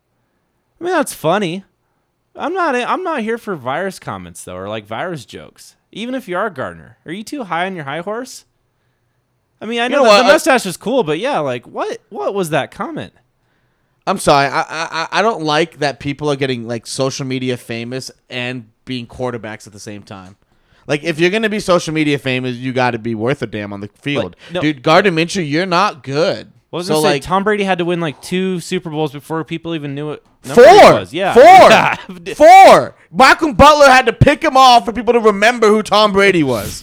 I 0.81 0.85
mean, 0.85 0.93
that's 0.93 1.15
funny. 1.15 1.65
I'm 2.35 2.53
not. 2.53 2.75
I'm 2.75 3.05
not 3.05 3.21
here 3.21 3.39
for 3.39 3.55
virus 3.55 4.01
comments 4.01 4.43
though, 4.43 4.57
or 4.57 4.69
like 4.69 4.87
virus 4.87 5.25
jokes. 5.25 5.77
Even 5.93 6.17
if 6.17 6.27
you 6.27 6.37
are 6.37 6.51
Gardner, 6.51 6.99
are 7.07 7.13
you 7.13 7.23
too 7.23 7.45
high 7.45 7.67
on 7.67 7.77
your 7.77 7.85
high 7.85 8.01
horse? 8.01 8.45
I 9.61 9.67
mean, 9.67 9.79
I 9.79 9.87
know, 9.87 9.99
know 9.99 10.03
that 10.03 10.09
what? 10.09 10.23
the 10.23 10.29
I- 10.31 10.33
mustache 10.33 10.67
is 10.67 10.77
cool, 10.77 11.05
but 11.05 11.21
yeah, 11.21 11.39
like 11.39 11.65
what? 11.65 12.01
What 12.09 12.35
was 12.35 12.51
that 12.51 12.73
comment? 12.73 13.13
I'm 14.05 14.19
sorry. 14.19 14.49
I, 14.49 14.63
I 14.63 15.09
I 15.13 15.23
don't 15.23 15.45
like 15.45 15.79
that 15.79 16.01
people 16.01 16.29
are 16.29 16.37
getting 16.37 16.67
like 16.67 16.89
social 16.89 17.25
media 17.25 17.57
famous 17.57 18.11
and 18.29 18.73
being 18.87 19.07
quarterbacks 19.07 19.67
at 19.67 19.75
the 19.75 19.79
same 19.81 20.03
time. 20.03 20.37
Like 20.87 21.05
if 21.05 21.19
you're 21.21 21.31
gonna 21.31 21.51
be 21.51 21.61
social 21.61 21.93
media 21.93 22.19
famous, 22.19 22.57
you 22.57 22.73
got 22.73 22.93
to 22.93 22.99
be 22.99 23.15
worth 23.15 23.43
a 23.43 23.47
damn 23.47 23.75
on 23.75 23.81
the 23.81 23.89
field, 24.01 24.35
no- 24.53 24.63
dude. 24.63 24.83
Gardner 24.83 25.11
Minshew, 25.11 25.47
you're 25.47 25.67
not 25.67 26.03
good. 26.03 26.53
What 26.71 26.79
was 26.79 26.87
so 26.89 26.95
so 26.95 27.03
say 27.03 27.09
like 27.15 27.23
Tom 27.23 27.45
Brady 27.45 27.65
had 27.65 27.79
to 27.79 27.85
win 27.85 28.01
like 28.01 28.21
two 28.23 28.61
Super 28.61 28.89
Bowls 28.91 29.13
before 29.13 29.43
people 29.45 29.75
even 29.75 29.95
knew 29.95 30.13
it. 30.13 30.25
four, 30.43 30.65
was. 30.65 31.13
Yeah, 31.13 31.35
Yeah. 31.37 31.97
four, 31.97 32.35
four. 32.35 32.95
Malcolm 33.13 33.55
Butler 33.55 33.87
had 33.91 34.07
to 34.07 34.13
pick 34.13 34.43
him 34.43 34.57
off 34.57 34.85
for 34.85 34.93
people 34.93 35.13
to 35.13 35.21
remember 35.21 35.69
who 35.69 35.83
Tom 35.83 36.13
Brady 36.13 36.43
was. 36.43 36.83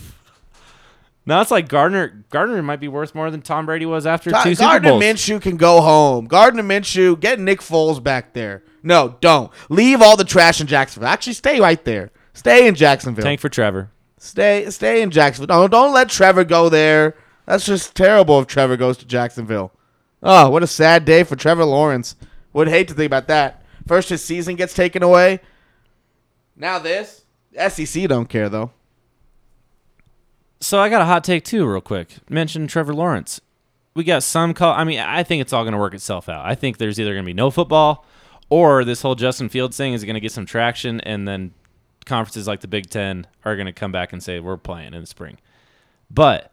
Now 1.26 1.42
it's 1.42 1.52
like 1.52 1.68
Gardner. 1.68 2.26
Gardner 2.30 2.62
might 2.62 2.80
be 2.80 2.88
worth 2.88 3.16
more 3.16 3.32
than 3.32 3.42
Tom 3.42 3.66
Brady 3.66 3.86
was 3.86 4.06
after 4.06 4.32
two 4.32 4.56
Super 4.56 4.70
Gardner 4.70 4.90
Bowls. 4.90 5.04
Minshew 5.04 5.42
can 5.42 5.58
go 5.58 5.82
home. 5.82 6.26
Gardner 6.26 6.64
Minshew, 6.64 7.20
get 7.20 7.40
Nick 7.40 7.60
Foles 7.60 8.02
back 8.04 8.34
there. 8.34 8.64
No, 8.82 9.16
don't 9.22 9.52
leave 9.70 10.02
all 10.02 10.18
the 10.18 10.26
trash 10.26 10.60
in 10.60 10.68
Jacksonville. 10.68 11.10
Actually, 11.10 11.34
stay 11.34 11.60
right 11.60 11.84
there. 11.86 12.12
Stay 12.34 12.68
in 12.68 12.76
Jacksonville. 12.76 13.24
Tank 13.24 13.40
for 13.40 13.50
Trevor. 13.50 13.90
Stay, 14.18 14.70
stay 14.70 15.02
in 15.02 15.12
Jacksonville. 15.12 15.56
Don't, 15.56 15.70
don't 15.70 15.94
let 15.94 16.10
Trevor 16.10 16.44
go 16.44 16.70
there. 16.70 17.16
That's 17.46 17.66
just 17.66 17.96
terrible 17.96 18.40
if 18.40 18.48
Trevor 18.48 18.78
goes 18.78 18.98
to 18.98 19.06
Jacksonville. 19.06 19.72
Oh, 20.22 20.50
what 20.50 20.64
a 20.64 20.68
sad 20.68 21.06
day 21.06 21.24
for 21.24 21.36
Trevor 21.36 21.66
Lawrence. 21.66 22.16
Would 22.54 22.70
hate 22.70 22.88
to 22.88 22.94
think 22.94 23.08
about 23.08 23.28
that. 23.28 23.64
First, 23.88 24.10
his 24.10 24.24
season 24.24 24.56
gets 24.56 24.74
taken 24.74 25.04
away. 25.04 25.42
Now 26.56 26.80
this. 26.80 27.26
SEC 27.70 28.08
don't 28.08 28.30
care 28.30 28.50
though. 28.50 28.72
So 30.64 30.80
I 30.80 30.88
got 30.88 31.02
a 31.02 31.06
hot 31.06 31.26
take 31.26 31.44
too, 31.44 31.68
real 31.68 31.82
quick. 31.82 32.20
Mention 32.30 32.68
Trevor 32.68 32.94
Lawrence. 32.94 33.42
We 33.96 34.06
got 34.06 34.24
some 34.24 34.54
call. 34.54 34.74
I 34.74 34.86
mean, 34.86 34.98
I 34.98 35.22
think 35.22 35.42
it's 35.42 35.52
all 35.52 35.64
going 35.64 35.74
to 35.74 35.78
work 35.78 35.94
itself 35.94 36.30
out. 36.30 36.46
I 36.46 36.56
think 36.56 36.78
there's 36.78 36.98
either 36.98 37.12
going 37.12 37.26
to 37.26 37.30
be 37.30 37.34
no 37.34 37.52
football, 37.52 38.06
or 38.50 38.86
this 38.86 39.02
whole 39.02 39.16
Justin 39.16 39.50
Fields 39.50 39.76
thing 39.76 39.92
is 39.92 40.06
going 40.06 40.14
to 40.14 40.22
get 40.22 40.32
some 40.32 40.46
traction, 40.46 41.02
and 41.02 41.28
then 41.28 41.54
conferences 42.06 42.48
like 42.48 42.62
the 42.62 42.70
Big 42.70 42.90
Ten 42.90 43.28
are 43.44 43.58
going 43.58 43.66
to 43.66 43.74
come 43.74 43.92
back 43.92 44.14
and 44.14 44.24
say 44.24 44.40
we're 44.40 44.56
playing 44.56 44.94
in 44.94 45.02
the 45.02 45.06
spring. 45.06 45.38
But 46.10 46.50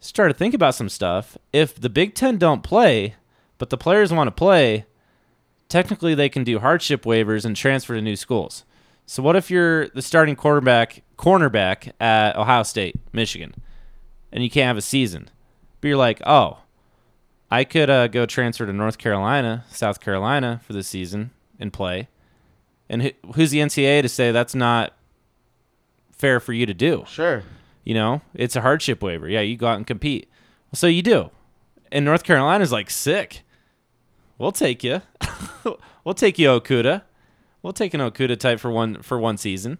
start 0.00 0.30
to 0.30 0.34
think 0.34 0.54
about 0.54 0.74
some 0.74 0.88
stuff. 0.88 1.36
If 1.52 1.78
the 1.78 1.90
Big 1.90 2.14
Ten 2.14 2.38
don't 2.38 2.62
play, 2.62 3.16
but 3.58 3.68
the 3.68 3.76
players 3.76 4.14
want 4.14 4.28
to 4.28 4.32
play, 4.32 4.86
technically 5.68 6.14
they 6.14 6.30
can 6.30 6.42
do 6.42 6.58
hardship 6.58 7.02
waivers 7.02 7.44
and 7.44 7.54
transfer 7.54 7.94
to 7.96 8.00
new 8.00 8.16
schools. 8.16 8.64
So 9.04 9.22
what 9.22 9.36
if 9.36 9.50
you're 9.50 9.88
the 9.88 10.00
starting 10.00 10.36
quarterback 10.36 11.02
cornerback 11.22 11.92
at 12.00 12.36
Ohio 12.36 12.64
State, 12.64 12.96
Michigan, 13.12 13.54
and 14.32 14.42
you 14.42 14.50
can't 14.50 14.66
have 14.66 14.76
a 14.76 14.82
season? 14.82 15.30
But 15.80 15.88
you're 15.88 15.96
like, 15.96 16.20
oh, 16.26 16.58
I 17.50 17.64
could 17.64 17.88
uh, 17.88 18.08
go 18.08 18.26
transfer 18.26 18.66
to 18.66 18.72
North 18.72 18.98
Carolina, 18.98 19.64
South 19.70 20.00
Carolina 20.00 20.60
for 20.66 20.72
the 20.72 20.82
season 20.82 21.30
and 21.60 21.72
play. 21.72 22.08
And 22.88 23.02
who, 23.02 23.10
who's 23.34 23.52
the 23.52 23.58
NCAA 23.58 24.02
to 24.02 24.08
say 24.08 24.32
that's 24.32 24.54
not 24.54 24.94
fair 26.10 26.40
for 26.40 26.52
you 26.52 26.66
to 26.66 26.74
do? 26.74 27.04
Sure. 27.06 27.44
You 27.84 27.94
know, 27.94 28.22
it's 28.34 28.56
a 28.56 28.60
hardship 28.60 29.02
waiver. 29.02 29.28
Yeah, 29.28 29.40
you 29.40 29.56
go 29.56 29.66
out 29.66 29.76
and 29.76 29.86
compete. 29.86 30.28
So 30.74 30.86
you 30.86 31.02
do. 31.02 31.30
And 31.90 32.04
North 32.04 32.24
Carolina's 32.24 32.72
like 32.72 32.90
sick. 32.90 33.42
We'll 34.38 34.52
take 34.52 34.82
you. 34.82 35.02
we'll 36.04 36.14
take 36.14 36.38
you, 36.38 36.48
Okudah. 36.48 37.02
We'll 37.62 37.72
take 37.72 37.94
an 37.94 38.00
Okudah 38.00 38.38
type 38.38 38.58
for 38.58 38.70
one 38.70 39.02
for 39.02 39.18
one 39.20 39.36
season. 39.36 39.78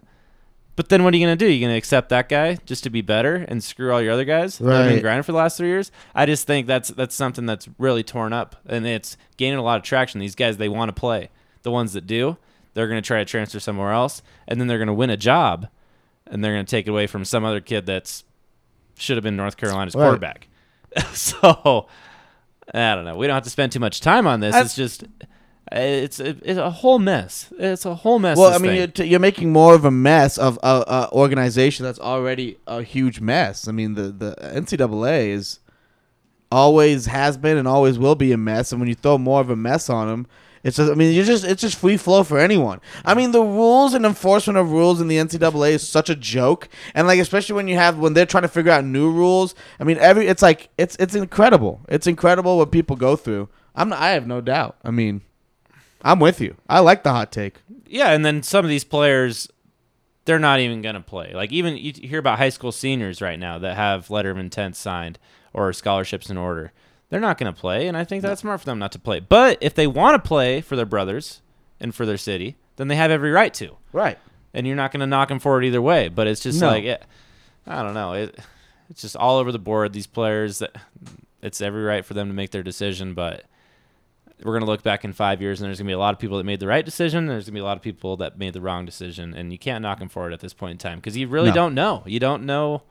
But 0.74 0.88
then 0.88 1.04
what 1.04 1.12
are 1.12 1.16
you 1.18 1.24
gonna 1.26 1.36
do? 1.36 1.46
You're 1.46 1.66
gonna 1.68 1.76
accept 1.76 2.08
that 2.08 2.28
guy 2.30 2.56
just 2.64 2.82
to 2.84 2.90
be 2.90 3.02
better 3.02 3.44
and 3.48 3.62
screw 3.62 3.92
all 3.92 4.00
your 4.00 4.12
other 4.12 4.24
guys 4.24 4.56
that 4.58 4.64
have 4.72 4.84
been 4.86 4.94
Right. 4.94 5.02
grinding 5.02 5.22
for 5.22 5.32
the 5.32 5.38
last 5.38 5.58
three 5.58 5.68
years? 5.68 5.92
I 6.14 6.24
just 6.24 6.46
think 6.46 6.66
that's 6.66 6.88
that's 6.88 7.14
something 7.14 7.44
that's 7.44 7.68
really 7.78 8.02
torn 8.02 8.32
up 8.32 8.56
and 8.66 8.86
it's 8.86 9.16
gaining 9.36 9.58
a 9.58 9.62
lot 9.62 9.76
of 9.76 9.82
traction. 9.82 10.18
These 10.20 10.34
guys 10.34 10.56
they 10.56 10.68
want 10.70 10.88
to 10.88 10.98
play. 10.98 11.28
The 11.62 11.70
ones 11.70 11.92
that 11.92 12.06
do, 12.06 12.38
they're 12.74 12.88
gonna 12.88 13.02
try 13.02 13.18
to 13.18 13.24
transfer 13.26 13.60
somewhere 13.60 13.92
else, 13.92 14.22
and 14.48 14.58
then 14.60 14.66
they're 14.66 14.78
gonna 14.78 14.94
win 14.94 15.10
a 15.10 15.16
job, 15.16 15.68
and 16.26 16.42
they're 16.42 16.52
gonna 16.54 16.64
take 16.64 16.86
it 16.86 16.90
away 16.90 17.06
from 17.06 17.24
some 17.26 17.44
other 17.44 17.60
kid 17.60 17.84
that's 17.86 18.24
should 18.96 19.16
have 19.18 19.24
been 19.24 19.36
North 19.36 19.56
Carolina's 19.58 19.94
Right. 19.94 20.04
quarterback. 20.04 20.48
so 21.12 21.86
I 22.72 22.94
don't 22.94 23.04
know. 23.04 23.16
We 23.16 23.26
don't 23.26 23.34
have 23.34 23.44
to 23.44 23.50
spend 23.50 23.72
too 23.72 23.80
much 23.80 24.00
time 24.00 24.26
on 24.26 24.40
this. 24.40 24.52
That's- 24.52 24.66
it's 24.66 24.74
just 24.76 25.04
it's 25.70 26.18
it's 26.20 26.58
a 26.58 26.70
whole 26.70 26.98
mess. 26.98 27.52
It's 27.58 27.84
a 27.86 27.94
whole 27.94 28.18
mess. 28.18 28.36
Well, 28.36 28.52
I 28.52 28.58
mean, 28.58 28.74
you're, 28.74 28.86
t- 28.88 29.04
you're 29.04 29.20
making 29.20 29.52
more 29.52 29.74
of 29.74 29.84
a 29.84 29.90
mess 29.90 30.38
of 30.38 30.58
a, 30.62 30.84
a 30.86 31.08
organization 31.12 31.84
that's 31.84 32.00
already 32.00 32.58
a 32.66 32.82
huge 32.82 33.20
mess. 33.20 33.68
I 33.68 33.72
mean, 33.72 33.94
the 33.94 34.10
the 34.10 34.34
NCAA 34.40 35.28
is 35.28 35.60
always 36.50 37.06
has 37.06 37.36
been 37.36 37.56
and 37.56 37.66
always 37.66 37.98
will 37.98 38.14
be 38.14 38.32
a 38.32 38.36
mess. 38.36 38.72
And 38.72 38.80
when 38.80 38.88
you 38.88 38.94
throw 38.94 39.18
more 39.18 39.40
of 39.40 39.50
a 39.50 39.56
mess 39.56 39.88
on 39.88 40.08
them, 40.08 40.26
it's 40.62 40.76
just 40.76 40.90
I 40.92 40.94
mean, 40.94 41.14
you 41.14 41.24
just 41.24 41.44
it's 41.44 41.60
just 41.62 41.78
free 41.78 41.96
flow 41.96 42.22
for 42.22 42.38
anyone. 42.38 42.80
I 43.04 43.14
mean, 43.14 43.32
the 43.32 43.42
rules 43.42 43.94
and 43.94 44.04
enforcement 44.04 44.58
of 44.58 44.70
rules 44.70 45.00
in 45.00 45.08
the 45.08 45.16
NCAA 45.16 45.70
is 45.72 45.88
such 45.88 46.10
a 46.10 46.14
joke, 46.14 46.68
and 46.94 47.06
like 47.06 47.18
especially 47.18 47.54
when 47.56 47.68
you 47.68 47.76
have 47.76 47.98
when 47.98 48.14
they're 48.14 48.26
trying 48.26 48.42
to 48.42 48.48
figure 48.48 48.72
out 48.72 48.84
new 48.84 49.10
rules. 49.10 49.54
I 49.80 49.84
mean, 49.84 49.98
every 49.98 50.26
it's 50.26 50.42
like 50.42 50.68
it's 50.78 50.96
it's 50.96 51.14
incredible. 51.14 51.80
It's 51.88 52.06
incredible 52.06 52.58
what 52.58 52.70
people 52.70 52.96
go 52.96 53.16
through. 53.16 53.48
I'm 53.74 53.88
not, 53.88 54.00
I 54.00 54.10
have 54.10 54.26
no 54.26 54.40
doubt. 54.40 54.76
I 54.84 54.90
mean. 54.90 55.22
I'm 56.02 56.18
with 56.20 56.40
you. 56.40 56.56
I 56.68 56.80
like 56.80 57.02
the 57.02 57.12
hot 57.12 57.30
take. 57.32 57.56
yeah, 57.86 58.10
and 58.10 58.24
then 58.24 58.42
some 58.42 58.64
of 58.64 58.68
these 58.68 58.84
players, 58.84 59.48
they're 60.24 60.38
not 60.38 60.60
even 60.60 60.82
gonna 60.82 61.00
play. 61.00 61.32
Like 61.34 61.52
even 61.52 61.76
you 61.76 61.92
hear 61.94 62.18
about 62.18 62.38
high 62.38 62.48
school 62.48 62.72
seniors 62.72 63.20
right 63.22 63.38
now 63.38 63.58
that 63.58 63.76
have 63.76 64.10
letter 64.10 64.30
of 64.30 64.38
intent 64.38 64.76
signed 64.76 65.18
or 65.52 65.72
scholarships 65.72 66.28
in 66.30 66.36
order. 66.36 66.72
They're 67.08 67.20
not 67.20 67.38
gonna 67.38 67.52
play, 67.52 67.86
and 67.88 67.96
I 67.96 68.04
think 68.04 68.22
that's 68.22 68.40
smart 68.40 68.60
for 68.60 68.66
them 68.66 68.78
not 68.78 68.92
to 68.92 68.98
play. 68.98 69.20
But 69.20 69.58
if 69.60 69.74
they 69.74 69.86
want 69.86 70.22
to 70.22 70.26
play 70.28 70.60
for 70.60 70.76
their 70.76 70.86
brothers 70.86 71.40
and 71.78 71.94
for 71.94 72.06
their 72.06 72.16
city, 72.16 72.56
then 72.76 72.88
they 72.88 72.96
have 72.96 73.10
every 73.10 73.30
right 73.30 73.52
to. 73.54 73.76
Right. 73.92 74.18
and 74.54 74.66
you're 74.66 74.76
not 74.76 74.92
going 74.92 75.00
to 75.00 75.06
knock 75.06 75.28
them 75.28 75.38
for 75.38 75.62
it 75.62 75.64
either 75.66 75.80
way. 75.82 76.08
But 76.08 76.26
it's 76.26 76.40
just 76.42 76.60
No. 76.60 76.68
like 76.68 76.84
it, 76.84 77.02
I 77.66 77.82
don't 77.82 77.94
know. 77.94 78.12
It 78.14 78.38
it's 78.90 79.02
just 79.02 79.16
all 79.16 79.38
over 79.38 79.50
the 79.52 79.58
board. 79.58 79.92
These 79.92 80.06
players, 80.06 80.58
that 80.60 80.76
it's 81.42 81.60
every 81.60 81.82
right 81.82 82.04
for 82.04 82.14
them 82.14 82.28
to 82.28 82.34
make 82.34 82.50
their 82.50 82.62
decision, 82.62 83.14
but 83.14 83.44
we're 84.44 84.52
going 84.52 84.64
to 84.64 84.70
look 84.70 84.82
back 84.82 85.04
in 85.04 85.12
five 85.12 85.40
years, 85.40 85.60
and 85.60 85.66
there's 85.68 85.78
going 85.78 85.86
to 85.86 85.90
be 85.90 85.94
a 85.94 85.98
lot 85.98 86.12
of 86.14 86.18
people 86.20 86.38
that 86.38 86.44
made 86.44 86.60
the 86.60 86.66
right 86.66 86.84
decision. 86.84 87.20
And 87.20 87.28
there's 87.30 87.44
going 87.44 87.52
to 87.54 87.58
be 87.58 87.60
a 87.60 87.64
lot 87.64 87.76
of 87.76 87.82
people 87.82 88.16
that 88.18 88.38
made 88.38 88.52
the 88.52 88.60
wrong 88.60 88.84
decision, 88.84 89.34
and 89.34 89.52
you 89.52 89.58
can't 89.58 89.82
knock 89.82 89.98
them 89.98 90.08
for 90.08 90.28
it 90.30 90.32
at 90.32 90.40
this 90.40 90.52
point 90.54 90.72
in 90.72 90.78
time 90.78 90.98
because 90.98 91.16
you 91.16 91.28
really 91.28 91.48
No. 91.50 91.54
don't 91.54 91.74
know. 91.74 92.02
You 92.06 92.20
don't 92.20 92.44
know 92.44 92.82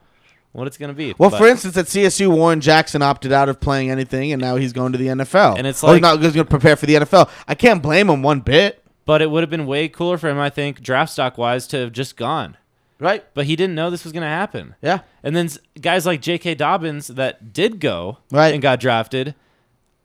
what 0.52 0.66
it's 0.66 0.76
going 0.76 0.90
to 0.90 0.94
be. 0.94 1.14
Well, 1.18 1.30
But- 1.30 1.38
for 1.38 1.46
instance, 1.48 1.76
at 1.76 1.86
CSU, 1.88 2.30
Warren 2.30 2.60
Jackson 2.60 3.00
opted 3.02 3.32
out 3.32 3.48
of 3.48 3.60
playing 3.60 3.90
anything, 3.90 4.32
and 4.32 4.40
now 4.40 4.56
he's 4.56 4.72
going 4.72 4.92
to 4.92 4.98
the 4.98 5.08
NFL. 5.08 5.54
And 5.56 5.66
it's 5.66 5.82
Or 5.82 5.94
he's 5.94 6.02
not 6.02 6.20
going 6.20 6.32
to 6.34 6.44
prepare 6.44 6.76
for 6.76 6.86
the 6.86 6.96
NFL. 6.96 7.30
I 7.48 7.54
can't 7.54 7.82
blame 7.82 8.08
him 8.10 8.22
one 8.22 8.40
bit. 8.40 8.78
but 9.04 9.20
it 9.20 9.30
would 9.32 9.42
have 9.42 9.50
been 9.50 9.66
way 9.66 9.88
cooler 9.88 10.16
for 10.16 10.28
him, 10.28 10.38
I 10.38 10.48
think, 10.48 10.80
draft 10.80 11.10
stock 11.12 11.36
wise, 11.36 11.66
to 11.66 11.76
have 11.78 11.92
just 11.92 12.16
gone. 12.16 12.56
Right. 13.00 13.24
but 13.34 13.46
he 13.46 13.56
didn't 13.56 13.74
know 13.74 13.90
this 13.90 14.04
was 14.04 14.12
going 14.12 14.22
to 14.22 14.28
happen. 14.28 14.76
Yeah. 14.80 15.00
And 15.24 15.34
then 15.34 15.48
guys 15.80 16.06
like 16.06 16.20
J.K. 16.22 16.54
Dobbins 16.54 17.08
that 17.08 17.52
did 17.52 17.80
go 17.80 18.18
Right. 18.30 18.54
and 18.54 18.62
got 18.62 18.78
drafted. 18.78 19.34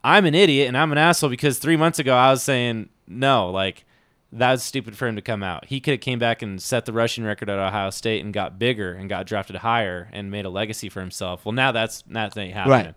I'm 0.07 0.25
an 0.25 0.33
idiot 0.35 0.69
and 0.69 0.77
I'm 0.77 0.91
an 0.93 0.97
asshole 0.97 1.29
because 1.29 1.59
three 1.59 1.75
months 1.75 1.99
ago 1.99 2.15
I 2.15 2.31
was 2.31 2.41
saying 2.41 2.89
no, 3.07 3.49
like 3.49 3.83
that 4.31 4.51
was 4.51 4.63
stupid 4.63 4.95
for 4.97 5.05
him 5.07 5.15
to 5.17 5.21
come 5.21 5.43
out. 5.43 5.65
He 5.65 5.79
could 5.81 5.91
have 5.95 5.99
came 6.01 6.17
back 6.19 6.41
and 6.41 6.61
set 6.61 6.85
the 6.85 6.93
rushing 6.93 7.23
record 7.25 7.49
at 7.49 7.59
Ohio 7.59 7.89
State 7.89 8.23
and 8.23 8.33
got 8.33 8.57
bigger 8.57 8.93
and 8.93 9.09
got 9.09 9.25
drafted 9.25 9.57
higher 9.57 10.09
and 10.13 10.31
made 10.31 10.45
a 10.45 10.49
legacy 10.49 10.87
for 10.89 11.01
himself. 11.01 11.45
Well, 11.45 11.51
now 11.53 11.71
that's 11.73 12.03
that 12.07 12.37
ain't 12.37 12.53
happening. 12.53 12.85
Right. 12.87 12.95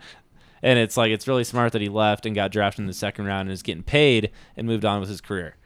And 0.62 0.78
it's 0.78 0.96
like 0.96 1.10
it's 1.10 1.26
really 1.26 1.44
smart 1.44 1.72
that 1.72 1.82
he 1.82 1.88
left 1.88 2.26
and 2.26 2.34
got 2.34 2.52
drafted 2.52 2.80
in 2.82 2.86
the 2.86 2.92
second 2.92 3.24
round 3.24 3.42
and 3.48 3.50
is 3.52 3.62
getting 3.62 3.82
paid 3.82 4.30
and 4.56 4.66
moved 4.66 4.84
on 4.84 5.00
with 5.00 5.08
his 5.08 5.20
career. 5.20 5.56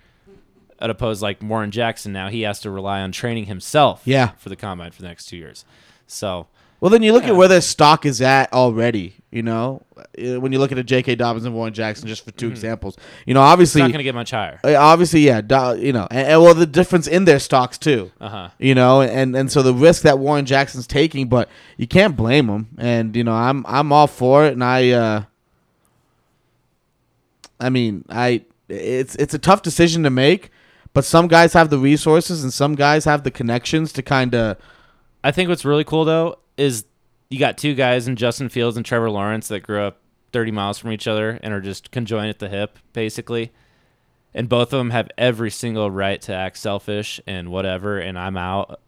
At 0.79 0.89
opposed 0.91 1.21
like 1.21 1.43
Warren 1.43 1.71
Jackson 1.71 2.13
now 2.13 2.29
he 2.29 2.43
has 2.43 2.61
to 2.61 2.71
rely 2.71 3.01
on 3.01 3.13
training 3.13 3.47
himself 3.47 4.03
Yeah. 4.07 4.31
for 4.39 4.49
the 4.49 4.57
combine 4.57 4.93
for 4.93 5.03
the 5.03 5.09
next 5.09 5.27
two 5.27 5.37
years. 5.37 5.65
So 6.07 6.47
Well, 6.85 6.91
then 6.91 7.03
you 7.03 7.15
look 7.15 7.23
Yeah. 7.23 7.31
at 7.31 7.37
where 7.37 7.49
their 7.49 7.63
stock 7.63 8.05
is 8.05 8.21
at 8.21 8.53
already. 8.53 9.15
You 9.31 9.43
know, 9.43 9.81
Uh, 9.97 10.39
when 10.39 10.53
you 10.53 10.59
look 10.59 10.71
at 10.71 10.77
a 10.77 10.85
J.K. 10.85 11.15
Dobbins 11.15 11.47
and 11.47 11.55
Warren 11.55 11.73
Jackson, 11.73 12.07
just 12.07 12.27
for 12.27 12.31
2 12.33 12.49
examples. 12.49 12.95
You 13.25 13.33
know, 13.33 13.41
obviously 13.41 13.81
it's 13.81 13.87
not 13.87 13.93
going 13.93 14.01
to 14.01 14.05
get 14.05 14.15
much 14.15 14.33
higher. 14.33 14.61
uh, 14.63 14.75
obviously, 14.77 15.21
yeah. 15.21 15.41
Do, 15.41 15.79
you 15.81 15.95
know, 15.95 16.07
and, 16.11 16.29
and 16.29 16.43
well, 16.43 16.53
the 16.53 16.67
difference 16.67 17.07
in 17.07 17.25
their 17.25 17.39
stocks 17.39 17.79
too. 17.79 18.13
Uh 18.21 18.29
huh. 18.29 18.49
You 18.59 18.75
know, 18.75 19.01
and 19.01 19.35
and 19.35 19.51
so 19.51 19.63
the 19.63 19.73
risk 19.73 20.03
that 20.03 20.19
Warren 20.19 20.45
Jackson's 20.45 20.87
taking, 20.87 21.29
but 21.29 21.49
you 21.79 21.87
can't 21.87 22.17
blame 22.17 22.49
him. 22.51 22.69
And 22.77 23.17
you 23.17 23.25
know, 23.25 23.33
I'm 23.33 23.65
I'm 23.67 23.91
all 23.91 24.07
for 24.07 24.45
it, 24.45 24.53
and 24.53 24.63
I. 24.63 24.91
uh 24.91 25.23
I 27.61 27.71
mean, 27.71 28.05
I 28.11 28.43
it's 28.69 29.15
it's 29.17 29.33
a 29.33 29.39
tough 29.39 29.63
decision 29.63 30.03
to 30.03 30.11
make, 30.11 30.51
but 30.93 31.05
some 31.07 31.29
guys 31.29 31.55
have 31.55 31.71
the 31.71 31.79
resources 31.79 32.43
and 32.43 32.53
some 32.53 32.75
guys 32.75 33.05
have 33.07 33.23
the 33.25 33.31
connections 33.31 33.91
to 33.95 34.03
kind 34.03 34.35
of 34.35 34.59
I 35.25 35.31
think 35.33 35.49
what's 35.49 35.65
really 35.65 35.85
cool 35.85 36.05
though 36.05 36.39
is 36.57 36.85
you 37.31 37.39
got 37.39 37.59
two 37.59 37.75
guys 37.75 38.07
in 38.07 38.15
Justin 38.15 38.49
Fields 38.49 38.77
and 38.77 38.85
Trevor 38.87 39.11
Lawrence 39.11 39.49
that 39.49 39.61
grew 39.61 39.81
up 39.81 39.99
30 40.33 40.53
miles 40.53 40.79
from 40.79 40.93
each 40.93 41.09
other 41.09 41.39
and 41.43 41.53
are 41.55 41.61
just 41.61 41.91
conjoined 41.91 42.29
at 42.29 42.39
the 42.39 42.49
hip, 42.49 42.79
basically. 42.93 43.51
And 44.35 44.49
both 44.49 44.73
of 44.73 44.79
them 44.79 44.91
have 44.91 45.09
every 45.17 45.51
single 45.51 45.91
right 45.91 46.21
to 46.23 46.35
act 46.35 46.59
selfish 46.59 47.21
and 47.27 47.51
whatever. 47.51 47.99
And 47.99 48.19
I'm 48.19 48.37
out, 48.37 48.81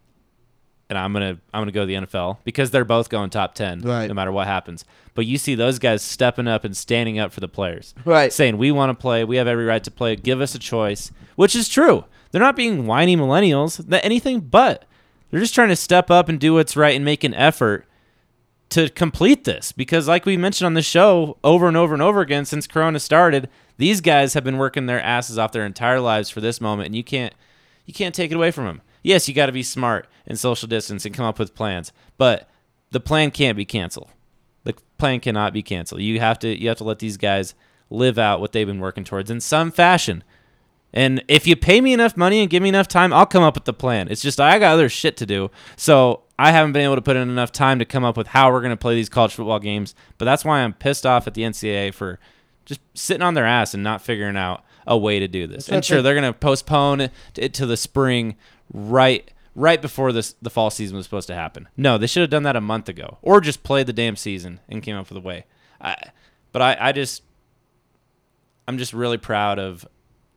and 0.90 0.99
I'm 0.99 1.12
gonna 1.12 1.38
I'm 1.55 1.61
gonna 1.62 1.72
go 1.72 1.83
to 1.83 1.87
the 1.87 1.94
NFL 1.94 2.38
because 2.44 2.70
they're 2.72 2.85
both 2.85 3.09
going 3.09 3.31
top 3.31 3.55
10, 3.55 3.81
Right. 3.81 4.09
no 4.09 4.14
matter 4.14 4.33
what 4.33 4.46
happens. 4.49 4.85
But 5.14 5.25
you 5.27 5.38
see 5.38 5.55
those 5.55 5.79
guys 5.79 6.03
stepping 6.03 6.49
up 6.49 6.64
and 6.64 6.77
standing 6.77 7.18
up 7.18 7.33
for 7.33 7.40
the 7.40 7.49
players, 7.49 7.94
Right. 8.05 8.33
Saying 8.33 8.59
we 8.59 8.70
want 8.72 8.90
to 8.90 9.01
play, 9.01 9.25
we 9.25 9.37
have 9.37 9.46
every 9.46 9.64
right 9.64 9.83
to 9.85 9.90
play. 9.90 10.16
Give 10.16 10.40
us 10.40 10.55
a 10.55 10.59
choice, 10.59 11.11
which 11.37 11.55
is 11.57 11.68
true. 11.68 12.05
They're 12.33 12.42
not 12.42 12.57
being 12.57 12.87
whiny 12.87 13.16
millennials. 13.16 13.79
That 13.88 14.05
anything 14.05 14.40
but. 14.40 14.85
They're 15.31 15.41
just 15.41 15.55
trying 15.55 15.69
to 15.69 15.77
step 15.77 16.11
up 16.11 16.29
and 16.29 16.39
do 16.39 16.55
what's 16.55 16.77
right 16.77 16.95
and 16.95 17.05
make 17.05 17.25
an 17.25 17.35
effort 17.35 17.87
to 18.71 18.89
complete 18.91 19.45
this. 19.45 19.73
Because 19.73 20.09
like 20.09 20.27
we 20.27 20.37
mentioned 20.37 20.67
on 20.67 20.75
the 20.75 20.83
show 20.83 21.39
over 21.43 21.69
and 21.69 21.77
over 21.77 21.95
and 21.95 22.03
over 22.03 22.21
again 22.21 22.45
since 22.45 22.67
corona 22.67 23.01
started 23.01 23.49
these 23.79 24.01
guys 24.01 24.35
have 24.35 24.45
been 24.45 24.57
working 24.57 24.87
their 24.87 25.03
asses 25.03 25.39
off 25.39 25.53
their 25.53 25.67
entire 25.67 26.01
lives 26.01 26.31
for 26.31 26.41
this 26.41 26.61
moment 26.61 26.87
and 26.87 26.97
you 26.97 27.05
can't 27.05 27.35
you 27.85 27.93
can't 27.93 28.15
take 28.15 28.31
it 28.31 28.35
away 28.35 28.51
from 28.51 28.65
them 28.65 28.81
yes 29.03 29.29
you 29.29 29.35
got 29.35 29.47
to 29.47 29.53
be 29.53 29.62
smart 29.62 30.09
and 30.27 30.39
social 30.39 30.67
distance 30.67 31.05
and 31.05 31.15
come 31.15 31.27
up 31.27 31.39
with 31.39 31.55
plans 31.55 31.93
but 32.17 32.49
the 32.91 33.01
plan 33.01 33.31
can't 33.31 33.57
be 33.57 33.65
canceled. 33.65 34.11
The 34.65 34.75
plan 34.99 35.21
cannot 35.21 35.53
be 35.53 35.62
canceled. 35.62 36.01
You 36.01 36.19
have 36.21 36.39
to 36.41 36.49
you 36.61 36.69
have 36.69 36.79
to 36.79 36.85
let 36.85 36.99
these 36.99 37.17
guys 37.17 37.55
live 37.91 38.19
out 38.19 38.41
what 38.41 38.53
they've 38.53 38.67
been 38.67 38.81
working 38.81 39.05
towards 39.05 39.31
in 39.31 39.41
some 39.41 39.71
fashion 39.71 40.25
and 40.97 41.23
if 41.29 41.47
you 41.47 41.57
pay 41.57 41.83
me 41.83 41.93
enough 41.93 42.17
money 42.17 42.41
and 42.41 42.49
give 42.49 42.63
me 42.63 42.71
enough 42.71 42.89
time, 42.89 43.13
I'll 43.13 43.27
come 43.27 43.43
up 43.43 43.55
with 43.55 43.67
the 43.67 43.75
plan. 43.75 44.09
It's 44.09 44.23
just 44.23 44.41
I 44.41 44.59
got 44.59 44.73
other 44.73 44.89
shit 44.89 45.19
to 45.19 45.27
do. 45.27 45.51
So 45.77 46.23
I 46.39 46.53
haven't 46.53 46.73
been 46.73 46.85
able 46.85 46.95
to 46.95 47.03
put 47.03 47.17
in 47.17 47.29
enough 47.29 47.53
time 47.53 47.79
to 47.81 47.85
come 47.85 48.03
up 48.03 48.17
with 48.17 48.29
how 48.29 48.51
we're 48.51 48.63
going 48.63 48.71
to 48.71 48.79
play 48.79 48.95
these 48.95 49.11
college 49.11 49.35
football 49.35 49.59
games. 49.59 49.95
But 50.17 50.25
that's 50.25 50.43
why 50.43 50.61
I'm 50.61 50.73
pissed 50.73 51.05
off 51.05 51.27
at 51.27 51.35
the 51.35 51.43
NCAA 51.43 51.93
for 51.93 52.19
just 52.65 52.81
sitting 52.95 53.21
on 53.21 53.35
their 53.35 53.45
ass 53.45 53.75
and 53.75 53.83
not 53.83 54.01
figuring 54.01 54.39
out 54.39 54.65
a 54.87 54.97
way 54.97 55.19
to 55.19 55.29
do 55.29 55.47
this. 55.47 55.69
what 55.69 55.75
I 55.75 55.77
And 55.77 55.85
sure, 55.85 56.01
they're 56.01 56.15
going 56.15 56.33
to 56.33 56.39
postpone 56.39 57.11
it 57.37 57.53
to 57.53 57.67
the 57.67 57.77
spring 57.77 58.37
right 58.73 59.31
right 59.55 59.83
before 59.83 60.13
this 60.13 60.35
the 60.41 60.51
fall 60.51 60.71
season 60.71 60.97
was 60.97 61.05
supposed 61.05 61.29
to 61.29 61.35
happen. 61.35 61.69
No, 61.77 61.99
they 61.99 62.07
should 62.07 62.23
have 62.23 62.31
done 62.31 62.45
that 62.45 62.57
a 62.57 62.61
month 62.63 62.89
ago 62.89 63.19
or 63.21 63.43
just 63.43 63.63
played 63.63 63.87
the 63.87 63.93
damn 63.93 64.17
season 64.17 64.61
and 64.67 64.83
came 64.83 64.97
up 64.97 65.11
with 65.11 65.19
a 65.19 65.21
way. 65.21 65.45
I, 65.79 65.95
but 66.53 66.63
I, 66.63 66.77
I 66.81 66.93
just 66.93 67.23
I'm 68.67 68.79
just 68.79 68.95
really 68.95 69.19
proud 69.19 69.59
of 69.59 69.87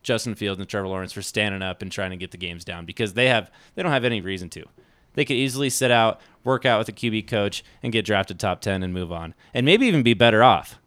Justin 0.09 0.33
Fields 0.33 0.59
and 0.59 0.67
Trevor 0.67 0.87
Lawrence 0.87 1.13
for 1.13 1.21
standing 1.21 1.61
up 1.61 1.83
and 1.83 1.91
trying 1.91 2.09
to 2.09 2.17
get 2.17 2.31
the 2.31 2.37
games 2.37 2.65
down 2.65 2.83
because 2.83 3.13
they 3.13 3.27
have 3.27 3.51
they 3.75 3.83
don't 3.83 3.91
have 3.91 4.03
any 4.03 4.21
reason 4.21 4.49
to. 4.49 4.65
They 5.13 5.23
could 5.23 5.35
easily 5.35 5.69
sit 5.69 5.91
out, 5.91 6.19
work 6.43 6.65
out 6.65 6.79
with 6.79 6.89
a 6.89 6.91
QB 6.91 7.27
coach, 7.27 7.63
and 7.83 7.93
get 7.93 8.05
drafted 8.05 8.39
top 8.39 8.59
ten 8.59 8.81
and 8.81 8.91
move 8.91 9.11
on, 9.11 9.35
and 9.53 9.67
maybe 9.67 9.85
even 9.85 10.01
be 10.01 10.15
better 10.15 10.41
off. 10.41 10.79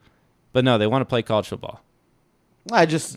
But 0.53 0.65
no, 0.65 0.77
they 0.77 0.89
want 0.89 1.03
to 1.03 1.07
play 1.07 1.23
college 1.23 1.47
football. 1.47 1.83
I 2.73 2.85
just 2.85 3.17